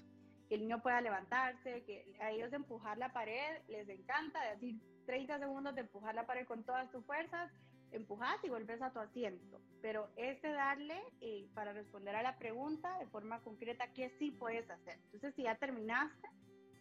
Que 0.49 0.57
el 0.57 0.62
niño 0.62 0.83
pueda 0.83 1.01
levantarse, 1.01 1.85
que 1.85 2.16
a 2.20 2.33
ellos 2.33 2.53
empujar 2.53 2.99
la 2.99 3.12
pared 3.12 3.62
les 3.68 3.89
encanta, 3.89 4.43
decir 4.51 4.81
30 5.07 5.39
segundos 5.39 5.74
de 5.74 5.83
empujar 5.83 6.14
la 6.14 6.26
pared 6.26 6.47
con 6.47 6.64
todas 6.64 6.91
tus 6.91 7.05
fuerzas 7.05 7.53
empujas 7.93 8.36
y 8.43 8.49
vuelves 8.49 8.80
a 8.82 8.93
tu 8.93 8.99
asiento. 8.99 9.61
Pero 9.82 10.09
este 10.16 10.49
darle 10.49 11.01
eh, 11.20 11.49
para 11.55 11.72
responder 11.72 12.16
a 12.16 12.22
la 12.22 12.38
pregunta 12.38 12.99
de 12.99 13.07
forma 13.07 13.41
concreta 13.43 13.93
qué 13.93 14.11
sí 14.18 14.30
puedes 14.30 14.68
hacer. 14.70 14.99
Entonces, 15.05 15.34
si 15.34 15.43
ya 15.45 15.57
terminaste, 15.57 16.28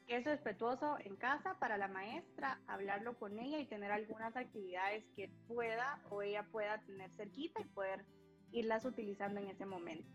que 0.07 0.18
es 0.18 0.26
respetuoso 0.26 0.97
en 1.05 1.16
casa 1.16 1.57
para 1.60 1.78
la 1.78 1.88
maestra, 1.88 2.60
hablarlo 2.68 3.18
con 3.18 3.38
ella 3.38 3.60
y 3.60 3.68
tener 3.68 3.91
algunas 3.91 4.36
actividades 4.36 5.05
que 5.16 5.30
pueda 5.47 6.01
o 6.10 6.22
ella 6.22 6.43
pueda 6.51 6.82
tener 6.82 7.12
cerquita 7.12 7.62
y 7.62 7.66
poder 7.66 8.03
irlas 8.51 8.86
utilizando 8.86 9.39
en 9.39 9.49
ese 9.49 9.66
momento. 9.66 10.10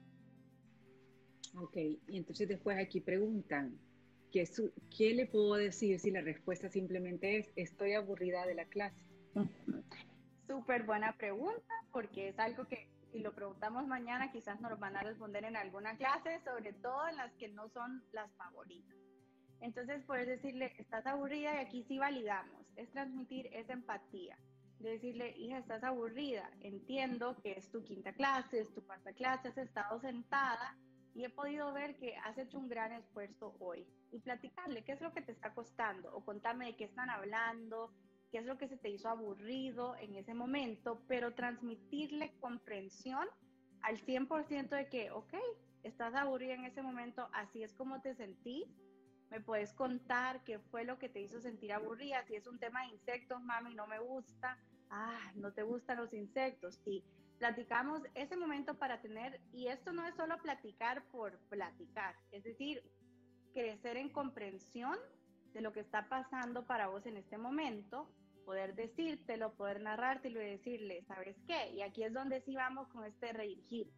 Ok, 1.61 1.77
y 1.77 2.17
entonces 2.17 2.49
después 2.49 2.77
aquí 2.77 3.01
preguntan, 3.01 3.79
¿qué, 4.33 4.49
¿qué 4.97 5.15
le 5.15 5.27
puedo 5.27 5.55
decir 5.55 6.01
si 6.01 6.11
la 6.11 6.21
respuesta 6.21 6.69
simplemente 6.69 7.39
es 7.39 7.53
estoy 7.55 7.93
aburrida 7.93 8.45
de 8.47 8.55
la 8.57 8.65
clase? 8.65 9.01
súper 10.47 10.85
buena 10.85 11.13
pregunta 11.17 11.75
porque 11.93 12.29
es 12.29 12.39
algo 12.39 12.67
que 12.67 12.89
si 13.13 13.21
lo 13.21 13.33
preguntamos 13.33 13.87
mañana 13.87 14.33
quizás 14.33 14.61
nos 14.61 14.73
lo 14.73 14.77
van 14.77 14.97
a 14.97 15.03
responder 15.03 15.45
en 15.45 15.57
alguna 15.57 15.97
clase, 15.97 16.41
sobre 16.45 16.73
todo 16.73 17.07
en 17.09 17.17
las 17.17 17.33
que 17.35 17.49
no 17.49 17.69
son 17.69 18.03
las 18.13 18.33
favoritas. 18.35 18.97
Entonces 19.61 20.03
puedes 20.05 20.27
decirle, 20.27 20.73
estás 20.79 21.07
aburrida 21.07 21.55
y 21.55 21.65
aquí 21.65 21.85
sí 21.85 21.99
validamos, 21.99 22.67
es 22.77 22.91
transmitir 22.91 23.47
esa 23.53 23.73
empatía. 23.73 24.37
De 24.81 24.91
decirle, 24.91 25.31
hija, 25.39 25.59
estás 25.59 25.85
aburrida, 25.85 26.51
entiendo 26.61 27.37
que 27.43 27.53
es 27.53 27.71
tu 27.71 27.83
quinta 27.85 28.13
clase, 28.13 28.61
es 28.61 28.75
tu 28.75 28.85
cuarta 28.85 29.13
clase, 29.13 29.49
has 29.49 29.57
estado 29.57 30.01
sentada 30.01 30.77
y 31.15 31.25
he 31.25 31.31
podido 31.31 31.73
ver 31.73 31.97
que 31.97 32.17
has 32.17 32.37
hecho 32.37 32.59
un 32.59 32.69
gran 32.69 32.93
esfuerzo 32.93 33.55
hoy. 33.61 33.87
Y 34.11 34.19
platicarle 34.19 34.85
qué 34.85 34.93
es 34.93 35.01
lo 35.01 35.13
que 35.13 35.23
te 35.23 35.33
está 35.33 35.55
costando 35.55 36.15
o 36.15 36.25
contame 36.25 36.67
de 36.67 36.77
qué 36.77 36.85
están 36.85 37.09
hablando, 37.09 37.93
qué 38.35 38.41
es 38.41 38.47
lo 38.47 38.59
que 38.59 38.67
se 38.67 38.77
te 38.77 38.91
hizo 38.91 39.09
aburrido 39.09 39.95
en 39.95 40.17
ese 40.17 40.35
momento, 40.35 41.01
pero 41.07 41.35
transmitirle 41.35 42.33
comprensión 42.41 43.29
al 43.83 43.97
100% 44.05 44.71
de 44.71 44.89
que, 44.89 45.13
ok, 45.13 45.35
estás 45.85 46.17
aburrida 46.17 46.55
en 46.55 46.65
ese 46.65 46.83
momento, 46.83 47.29
así 47.33 47.63
es 47.63 47.73
como 47.75 48.01
te 48.01 48.17
sentí, 48.17 48.65
me 49.31 49.41
puedes 49.41 49.73
contar 49.73 50.43
qué 50.43 50.59
fue 50.59 50.85
lo 50.85 50.99
que 50.99 51.09
te 51.09 51.21
hizo 51.21 51.41
sentir 51.41 51.73
aburrida, 51.73 52.25
si 52.27 52.35
es 52.35 52.49
un 52.49 52.59
tema 52.59 52.85
de 52.85 52.95
insectos, 52.95 53.41
mami, 53.41 53.73
no 53.73 53.87
me 53.87 54.01
gusta, 54.01 54.59
ah, 54.91 55.31
no 55.37 55.53
te 55.53 55.63
gustan 55.63 55.99
los 55.99 56.13
insectos, 56.13 56.81
y 56.85 57.05
platicamos 57.39 58.03
ese 58.17 58.37
momento 58.37 58.77
para 58.77 59.01
tener, 59.01 59.41
y 59.53 59.69
esto 59.69 59.93
no 59.93 60.05
es 60.09 60.17
solo 60.17 60.39
platicar 60.39 61.05
por 61.13 61.39
platicar, 61.51 62.17
es 62.33 62.43
decir, 62.43 62.83
crecer 63.53 63.97
en 63.97 64.09
comprensión 64.09 64.99
de 65.53 65.61
lo 65.61 65.73
que 65.73 65.79
está 65.79 66.09
pasando 66.09 66.67
para 66.67 66.89
vos 66.89 67.07
en 67.07 67.17
este 67.17 67.39
momento, 67.39 68.11
poder 68.45 68.75
decírtelo, 68.75 69.55
poder 69.55 69.81
narrártelo 69.81 70.43
y 70.43 70.47
decirle, 70.47 71.05
¿sabes 71.07 71.37
qué? 71.47 71.71
Y 71.73 71.83
aquí 71.83 72.03
es 72.03 72.13
donde 72.13 72.41
sí 72.43 72.55
vamos 72.55 72.89
con 72.89 73.05
este 73.05 73.33
redirigir, 73.33 73.89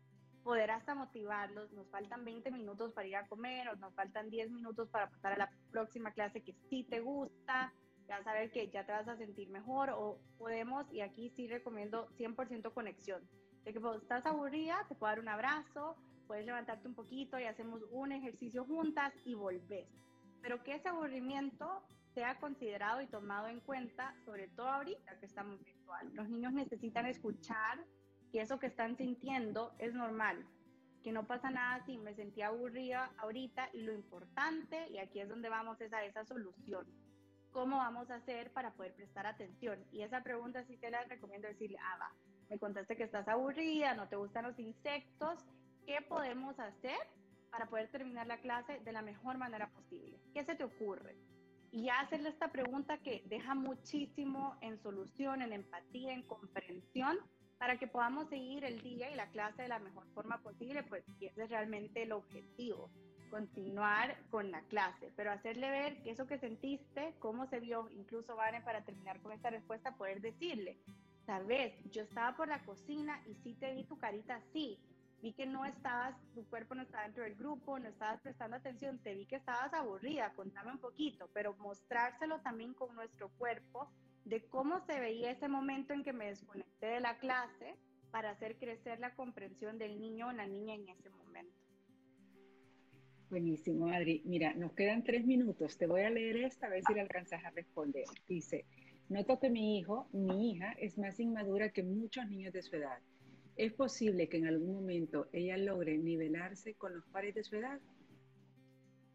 poder 0.42 0.70
hasta 0.70 0.94
motivarlos, 0.94 1.72
nos 1.72 1.88
faltan 1.90 2.24
20 2.24 2.50
minutos 2.50 2.92
para 2.92 3.06
ir 3.06 3.16
a 3.16 3.26
comer, 3.26 3.68
o 3.68 3.76
nos 3.76 3.94
faltan 3.94 4.30
10 4.30 4.50
minutos 4.50 4.88
para 4.90 5.10
pasar 5.10 5.32
a 5.32 5.38
la 5.38 5.50
próxima 5.70 6.12
clase 6.12 6.42
que 6.42 6.54
sí 6.70 6.84
te 6.84 7.00
gusta, 7.00 7.72
ya 8.08 8.22
saber 8.22 8.50
que 8.52 8.68
ya 8.68 8.86
te 8.86 8.92
vas 8.92 9.08
a 9.08 9.16
sentir 9.16 9.48
mejor, 9.48 9.90
o 9.90 10.18
podemos, 10.38 10.86
y 10.92 11.00
aquí 11.00 11.30
sí 11.30 11.48
recomiendo 11.48 12.08
100% 12.18 12.72
conexión, 12.72 13.28
de 13.64 13.72
que 13.72 13.80
pues, 13.80 14.00
estás 14.02 14.24
aburrida, 14.26 14.86
te 14.88 14.94
puedo 14.94 15.10
dar 15.10 15.20
un 15.20 15.28
abrazo, 15.28 15.96
puedes 16.26 16.46
levantarte 16.46 16.88
un 16.88 16.94
poquito 16.94 17.38
y 17.38 17.44
hacemos 17.44 17.82
un 17.90 18.12
ejercicio 18.12 18.64
juntas 18.64 19.12
y 19.24 19.34
volvés. 19.34 19.88
Pero 20.42 20.62
que 20.62 20.74
ese 20.74 20.88
aburrimiento 20.88 21.82
sea 22.16 22.34
considerado 22.36 23.02
y 23.02 23.08
tomado 23.08 23.46
en 23.46 23.60
cuenta, 23.60 24.14
sobre 24.24 24.48
todo 24.48 24.70
ahorita 24.70 25.20
que 25.20 25.26
estamos 25.26 25.62
virtual. 25.62 26.10
Los 26.14 26.30
niños 26.30 26.54
necesitan 26.54 27.04
escuchar 27.04 27.84
que 28.32 28.40
eso 28.40 28.58
que 28.58 28.68
están 28.68 28.96
sintiendo 28.96 29.74
es 29.78 29.92
normal, 29.92 30.46
que 31.04 31.12
no 31.12 31.26
pasa 31.26 31.50
nada 31.50 31.84
si 31.84 31.98
me 31.98 32.14
sentí 32.14 32.40
aburrida 32.40 33.12
ahorita 33.18 33.68
y 33.74 33.82
lo 33.82 33.92
importante, 33.92 34.88
y 34.88 34.96
aquí 34.96 35.20
es 35.20 35.28
donde 35.28 35.50
vamos, 35.50 35.78
es 35.82 35.92
a 35.92 36.06
esa 36.06 36.24
solución. 36.24 36.86
¿Cómo 37.50 37.76
vamos 37.76 38.10
a 38.10 38.14
hacer 38.14 38.50
para 38.50 38.72
poder 38.72 38.94
prestar 38.94 39.26
atención? 39.26 39.84
Y 39.92 40.00
esa 40.00 40.22
pregunta 40.22 40.64
sí 40.64 40.78
te 40.78 40.90
la 40.90 41.04
recomiendo 41.04 41.48
decirle, 41.48 41.76
ah, 41.82 41.98
va, 42.00 42.12
me 42.48 42.58
contaste 42.58 42.96
que 42.96 43.04
estás 43.04 43.28
aburrida, 43.28 43.92
no 43.92 44.08
te 44.08 44.16
gustan 44.16 44.46
los 44.46 44.58
insectos, 44.58 45.44
¿qué 45.84 45.98
podemos 46.08 46.58
hacer 46.60 46.96
para 47.50 47.66
poder 47.66 47.90
terminar 47.90 48.26
la 48.26 48.40
clase 48.40 48.80
de 48.80 48.92
la 48.92 49.02
mejor 49.02 49.36
manera 49.36 49.68
posible? 49.68 50.18
¿Qué 50.32 50.46
se 50.46 50.54
te 50.54 50.64
ocurre? 50.64 51.14
Y 51.72 51.88
hacerle 51.88 52.30
esta 52.30 52.48
pregunta 52.48 52.98
que 52.98 53.22
deja 53.26 53.54
muchísimo 53.54 54.56
en 54.60 54.80
solución, 54.82 55.42
en 55.42 55.52
empatía, 55.52 56.12
en 56.12 56.22
comprensión, 56.22 57.18
para 57.58 57.78
que 57.78 57.86
podamos 57.86 58.28
seguir 58.28 58.64
el 58.64 58.82
día 58.82 59.10
y 59.10 59.14
la 59.14 59.30
clase 59.30 59.62
de 59.62 59.68
la 59.68 59.78
mejor 59.78 60.06
forma 60.14 60.42
posible, 60.42 60.82
pues 60.82 61.04
ese 61.20 61.42
es 61.42 61.50
realmente 61.50 62.02
el 62.02 62.12
objetivo, 62.12 62.90
continuar 63.30 64.16
con 64.30 64.50
la 64.50 64.62
clase, 64.62 65.12
pero 65.16 65.32
hacerle 65.32 65.70
ver 65.70 66.02
que 66.02 66.10
eso 66.10 66.26
que 66.26 66.38
sentiste, 66.38 67.14
cómo 67.18 67.46
se 67.46 67.60
vio, 67.60 67.88
incluso 67.90 68.36
Vane, 68.36 68.60
para 68.60 68.84
terminar 68.84 69.20
con 69.20 69.32
esta 69.32 69.50
respuesta, 69.50 69.96
poder 69.96 70.20
decirle, 70.20 70.78
sabes, 71.24 71.72
yo 71.90 72.02
estaba 72.02 72.36
por 72.36 72.48
la 72.48 72.64
cocina 72.64 73.20
y 73.26 73.34
sí 73.36 73.54
te 73.54 73.74
vi 73.74 73.84
tu 73.84 73.98
carita 73.98 74.36
así, 74.36 74.78
vi 75.22 75.32
que 75.32 75.46
no 75.46 75.64
estabas, 75.64 76.14
tu 76.34 76.44
cuerpo 76.48 76.74
no 76.74 76.82
estaba 76.82 77.04
dentro 77.04 77.24
del 77.24 77.34
grupo, 77.34 77.78
no 77.78 77.88
estabas 77.88 78.20
prestando 78.20 78.56
atención, 78.56 78.98
te 78.98 79.14
vi 79.14 79.26
que 79.26 79.36
estabas 79.36 79.72
aburrida, 79.72 80.32
contame 80.34 80.72
un 80.72 80.78
poquito, 80.78 81.28
pero 81.32 81.54
mostrárselo 81.54 82.40
también 82.40 82.74
con 82.74 82.94
nuestro 82.94 83.30
cuerpo 83.38 83.90
de 84.24 84.44
cómo 84.48 84.80
se 84.86 84.98
veía 84.98 85.30
ese 85.30 85.48
momento 85.48 85.94
en 85.94 86.04
que 86.04 86.12
me 86.12 86.26
desconecté 86.26 86.86
de 86.86 87.00
la 87.00 87.18
clase 87.18 87.76
para 88.10 88.30
hacer 88.30 88.56
crecer 88.56 88.98
la 88.98 89.14
comprensión 89.14 89.78
del 89.78 90.00
niño 90.00 90.28
o 90.28 90.32
la 90.32 90.46
niña 90.46 90.74
en 90.74 90.88
ese 90.88 91.10
momento. 91.10 91.54
Buenísimo, 93.30 93.88
Adri. 93.88 94.22
Mira, 94.24 94.54
nos 94.54 94.72
quedan 94.72 95.02
tres 95.02 95.26
minutos. 95.26 95.76
Te 95.76 95.86
voy 95.86 96.02
a 96.02 96.10
leer 96.10 96.36
esta 96.36 96.66
a 96.66 96.70
ver 96.70 96.84
si 96.86 96.94
le 96.94 97.00
alcanzas 97.00 97.44
a 97.44 97.50
responder. 97.50 98.04
Dice, 98.28 98.64
noto 99.08 99.40
que 99.40 99.50
mi 99.50 99.78
hijo, 99.78 100.08
mi 100.12 100.52
hija, 100.52 100.72
es 100.78 100.96
más 100.96 101.18
inmadura 101.18 101.70
que 101.70 101.82
muchos 101.82 102.28
niños 102.28 102.52
de 102.52 102.62
su 102.62 102.76
edad 102.76 102.98
¿Es 103.56 103.72
posible 103.72 104.28
que 104.28 104.36
en 104.36 104.46
algún 104.46 104.74
momento 104.74 105.28
ella 105.32 105.56
logre 105.56 105.96
nivelarse 105.96 106.74
con 106.74 106.94
los 106.94 107.06
pares 107.06 107.34
de 107.34 107.42
su 107.42 107.56
edad? 107.56 107.80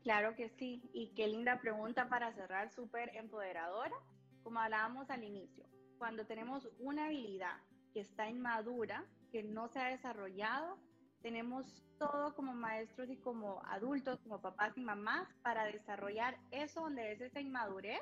Claro 0.02 0.36
que 0.36 0.50
sí, 0.50 0.82
y 0.94 1.14
qué 1.14 1.28
linda 1.28 1.62
pregunta 1.62 2.10
para 2.10 2.34
cerrar, 2.34 2.72
súper 2.72 3.16
empoderadora. 3.16 3.96
Como 4.42 4.60
hablábamos 4.60 5.12
al 5.12 5.24
inicio, 5.24 5.64
cuando 6.00 6.26
tenemos 6.26 6.68
una 6.80 7.06
habilidad 7.06 7.58
que 7.94 8.00
está 8.00 8.28
inmadura, 8.28 9.06
que 9.32 9.44
no 9.44 9.68
se 9.68 9.80
ha 9.80 9.90
desarrollado, 9.90 10.80
tenemos 11.22 11.84
todo 12.00 12.34
como 12.34 12.56
maestros 12.56 13.12
y 13.12 13.18
como 13.18 13.62
adultos, 13.66 14.20
como 14.22 14.42
papás 14.42 14.76
y 14.76 14.82
mamás, 14.82 15.28
para 15.44 15.66
desarrollar 15.66 16.40
eso 16.50 16.82
donde 16.82 17.12
es 17.12 17.22
esa 17.22 17.40
inmadurez. 17.40 18.02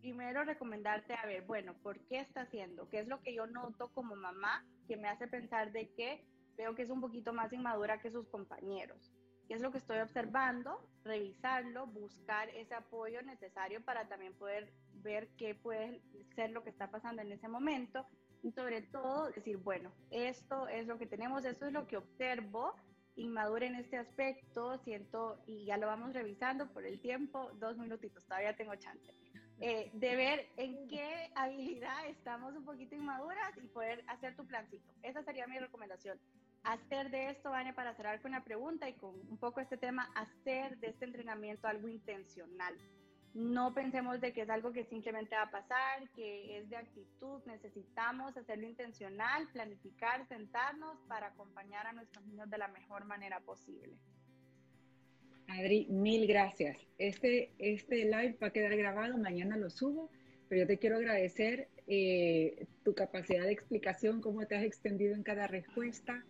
Primero 0.00 0.44
recomendarte 0.44 1.14
a 1.14 1.26
ver, 1.26 1.42
bueno, 1.42 1.74
¿por 1.82 2.00
qué 2.06 2.20
está 2.20 2.42
haciendo? 2.42 2.88
¿Qué 2.88 3.00
es 3.00 3.08
lo 3.08 3.20
que 3.20 3.34
yo 3.34 3.46
noto 3.46 3.92
como 3.92 4.16
mamá 4.16 4.64
que 4.86 4.96
me 4.96 5.08
hace 5.08 5.28
pensar 5.28 5.72
de 5.72 5.92
que 5.94 6.24
veo 6.60 6.74
que 6.74 6.82
es 6.82 6.90
un 6.90 7.00
poquito 7.00 7.32
más 7.32 7.52
inmadura 7.52 8.00
que 8.00 8.10
sus 8.10 8.28
compañeros. 8.28 9.12
¿Qué 9.48 9.54
es 9.54 9.62
lo 9.62 9.72
que 9.72 9.78
estoy 9.78 9.98
observando? 9.98 10.78
Revisarlo, 11.04 11.86
buscar 11.86 12.50
ese 12.50 12.74
apoyo 12.74 13.22
necesario 13.22 13.82
para 13.82 14.06
también 14.08 14.34
poder 14.34 14.70
ver 15.02 15.28
qué 15.38 15.54
puede 15.54 16.02
ser 16.34 16.50
lo 16.50 16.62
que 16.62 16.70
está 16.70 16.90
pasando 16.90 17.22
en 17.22 17.32
ese 17.32 17.48
momento 17.48 18.06
y 18.42 18.52
sobre 18.52 18.82
todo 18.82 19.30
decir, 19.30 19.56
bueno, 19.56 19.90
esto 20.10 20.68
es 20.68 20.86
lo 20.86 20.98
que 20.98 21.06
tenemos, 21.06 21.44
esto 21.46 21.66
es 21.66 21.72
lo 21.72 21.86
que 21.86 21.96
observo, 21.96 22.74
inmadura 23.16 23.66
en 23.66 23.76
este 23.76 23.96
aspecto, 23.96 24.78
siento, 24.84 25.42
y 25.46 25.64
ya 25.64 25.78
lo 25.78 25.86
vamos 25.86 26.12
revisando 26.12 26.70
por 26.72 26.84
el 26.84 27.00
tiempo, 27.00 27.50
dos 27.54 27.78
minutitos, 27.78 28.24
todavía 28.26 28.54
tengo 28.54 28.74
chance. 28.76 29.14
Eh, 29.62 29.90
de 29.92 30.16
ver 30.16 30.48
en 30.56 30.88
qué 30.88 31.30
habilidad 31.34 32.06
estamos 32.06 32.54
un 32.56 32.64
poquito 32.64 32.94
inmaduras 32.94 33.52
y 33.62 33.66
poder 33.68 34.02
hacer 34.08 34.34
tu 34.34 34.46
plancito. 34.46 34.90
Esa 35.02 35.22
sería 35.22 35.46
mi 35.46 35.58
recomendación. 35.58 36.18
Hacer 36.62 37.10
de 37.10 37.28
esto, 37.28 37.50
Vane, 37.50 37.74
para 37.74 37.94
cerrar 37.94 38.22
con 38.22 38.30
una 38.30 38.42
pregunta 38.42 38.88
y 38.88 38.94
con 38.94 39.14
un 39.14 39.36
poco 39.36 39.60
este 39.60 39.76
tema, 39.76 40.10
hacer 40.14 40.78
de 40.78 40.88
este 40.88 41.04
entrenamiento 41.04 41.68
algo 41.68 41.88
intencional. 41.88 42.74
No 43.34 43.74
pensemos 43.74 44.20
de 44.22 44.32
que 44.32 44.42
es 44.42 44.50
algo 44.50 44.72
que 44.72 44.86
simplemente 44.86 45.36
va 45.36 45.42
a 45.42 45.50
pasar, 45.50 46.08
que 46.16 46.58
es 46.58 46.70
de 46.70 46.76
actitud. 46.76 47.42
Necesitamos 47.44 48.34
hacerlo 48.36 48.66
intencional, 48.66 49.46
planificar, 49.52 50.26
sentarnos 50.26 50.98
para 51.06 51.28
acompañar 51.28 51.86
a 51.86 51.92
nuestros 51.92 52.24
niños 52.24 52.48
de 52.48 52.58
la 52.58 52.68
mejor 52.68 53.04
manera 53.04 53.40
posible. 53.40 53.94
Adri, 55.50 55.86
mil 55.88 56.26
gracias. 56.26 56.78
Este, 56.98 57.50
este 57.58 58.04
live 58.04 58.36
va 58.42 58.48
a 58.48 58.52
quedar 58.52 58.76
grabado, 58.76 59.18
mañana 59.18 59.56
lo 59.56 59.68
subo, 59.68 60.10
pero 60.48 60.62
yo 60.62 60.66
te 60.66 60.78
quiero 60.78 60.96
agradecer 60.96 61.68
eh, 61.86 62.66
tu 62.84 62.94
capacidad 62.94 63.44
de 63.44 63.52
explicación, 63.52 64.20
cómo 64.20 64.46
te 64.46 64.56
has 64.56 64.64
extendido 64.64 65.14
en 65.14 65.22
cada 65.22 65.48
respuesta. 65.48 66.24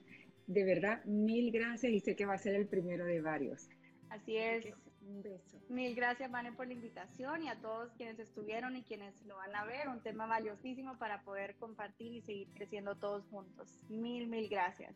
De 0.46 0.64
verdad, 0.64 1.04
mil 1.04 1.52
gracias 1.52 1.92
y 1.92 2.00
sé 2.00 2.16
que 2.16 2.24
va 2.24 2.34
a 2.34 2.38
ser 2.38 2.54
el 2.54 2.66
primero 2.66 3.04
de 3.04 3.20
varios. 3.20 3.68
Así 4.08 4.36
es. 4.36 4.66
Un 5.02 5.22
beso. 5.22 5.58
Mil 5.68 5.94
gracias, 5.94 6.30
Vane, 6.30 6.52
por 6.52 6.66
la 6.66 6.74
invitación 6.74 7.42
y 7.42 7.48
a 7.48 7.60
todos 7.60 7.92
quienes 7.92 8.18
estuvieron 8.18 8.76
y 8.76 8.82
quienes 8.82 9.20
lo 9.26 9.36
van 9.36 9.54
a 9.54 9.64
ver. 9.64 9.88
Un 9.88 10.02
tema 10.02 10.26
valiosísimo 10.26 10.98
para 10.98 11.22
poder 11.22 11.56
compartir 11.56 12.12
y 12.12 12.22
seguir 12.22 12.48
creciendo 12.54 12.96
todos 12.96 13.26
juntos. 13.28 13.68
Mil, 13.88 14.28
mil 14.28 14.48
gracias. 14.48 14.94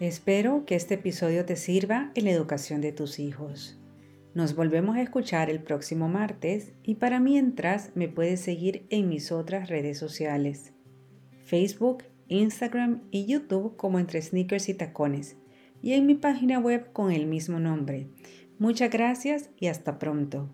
Espero 0.00 0.66
que 0.66 0.74
este 0.74 0.94
episodio 0.94 1.46
te 1.46 1.56
sirva 1.56 2.10
en 2.14 2.26
la 2.26 2.30
educación 2.30 2.82
de 2.82 2.92
tus 2.92 3.18
hijos. 3.18 3.80
Nos 4.34 4.54
volvemos 4.54 4.96
a 4.96 5.00
escuchar 5.00 5.48
el 5.48 5.62
próximo 5.62 6.06
martes 6.06 6.74
y 6.82 6.96
para 6.96 7.18
mientras 7.18 7.92
me 7.94 8.06
puedes 8.06 8.40
seguir 8.40 8.86
en 8.90 9.08
mis 9.08 9.32
otras 9.32 9.70
redes 9.70 9.98
sociales, 9.98 10.74
Facebook, 11.46 12.04
Instagram 12.28 13.04
y 13.10 13.24
YouTube 13.24 13.76
como 13.76 13.98
entre 13.98 14.20
sneakers 14.20 14.68
y 14.68 14.74
tacones 14.74 15.36
y 15.80 15.94
en 15.94 16.04
mi 16.04 16.14
página 16.14 16.58
web 16.58 16.92
con 16.92 17.10
el 17.10 17.24
mismo 17.24 17.58
nombre. 17.58 18.08
Muchas 18.58 18.90
gracias 18.90 19.48
y 19.58 19.68
hasta 19.68 19.98
pronto. 19.98 20.50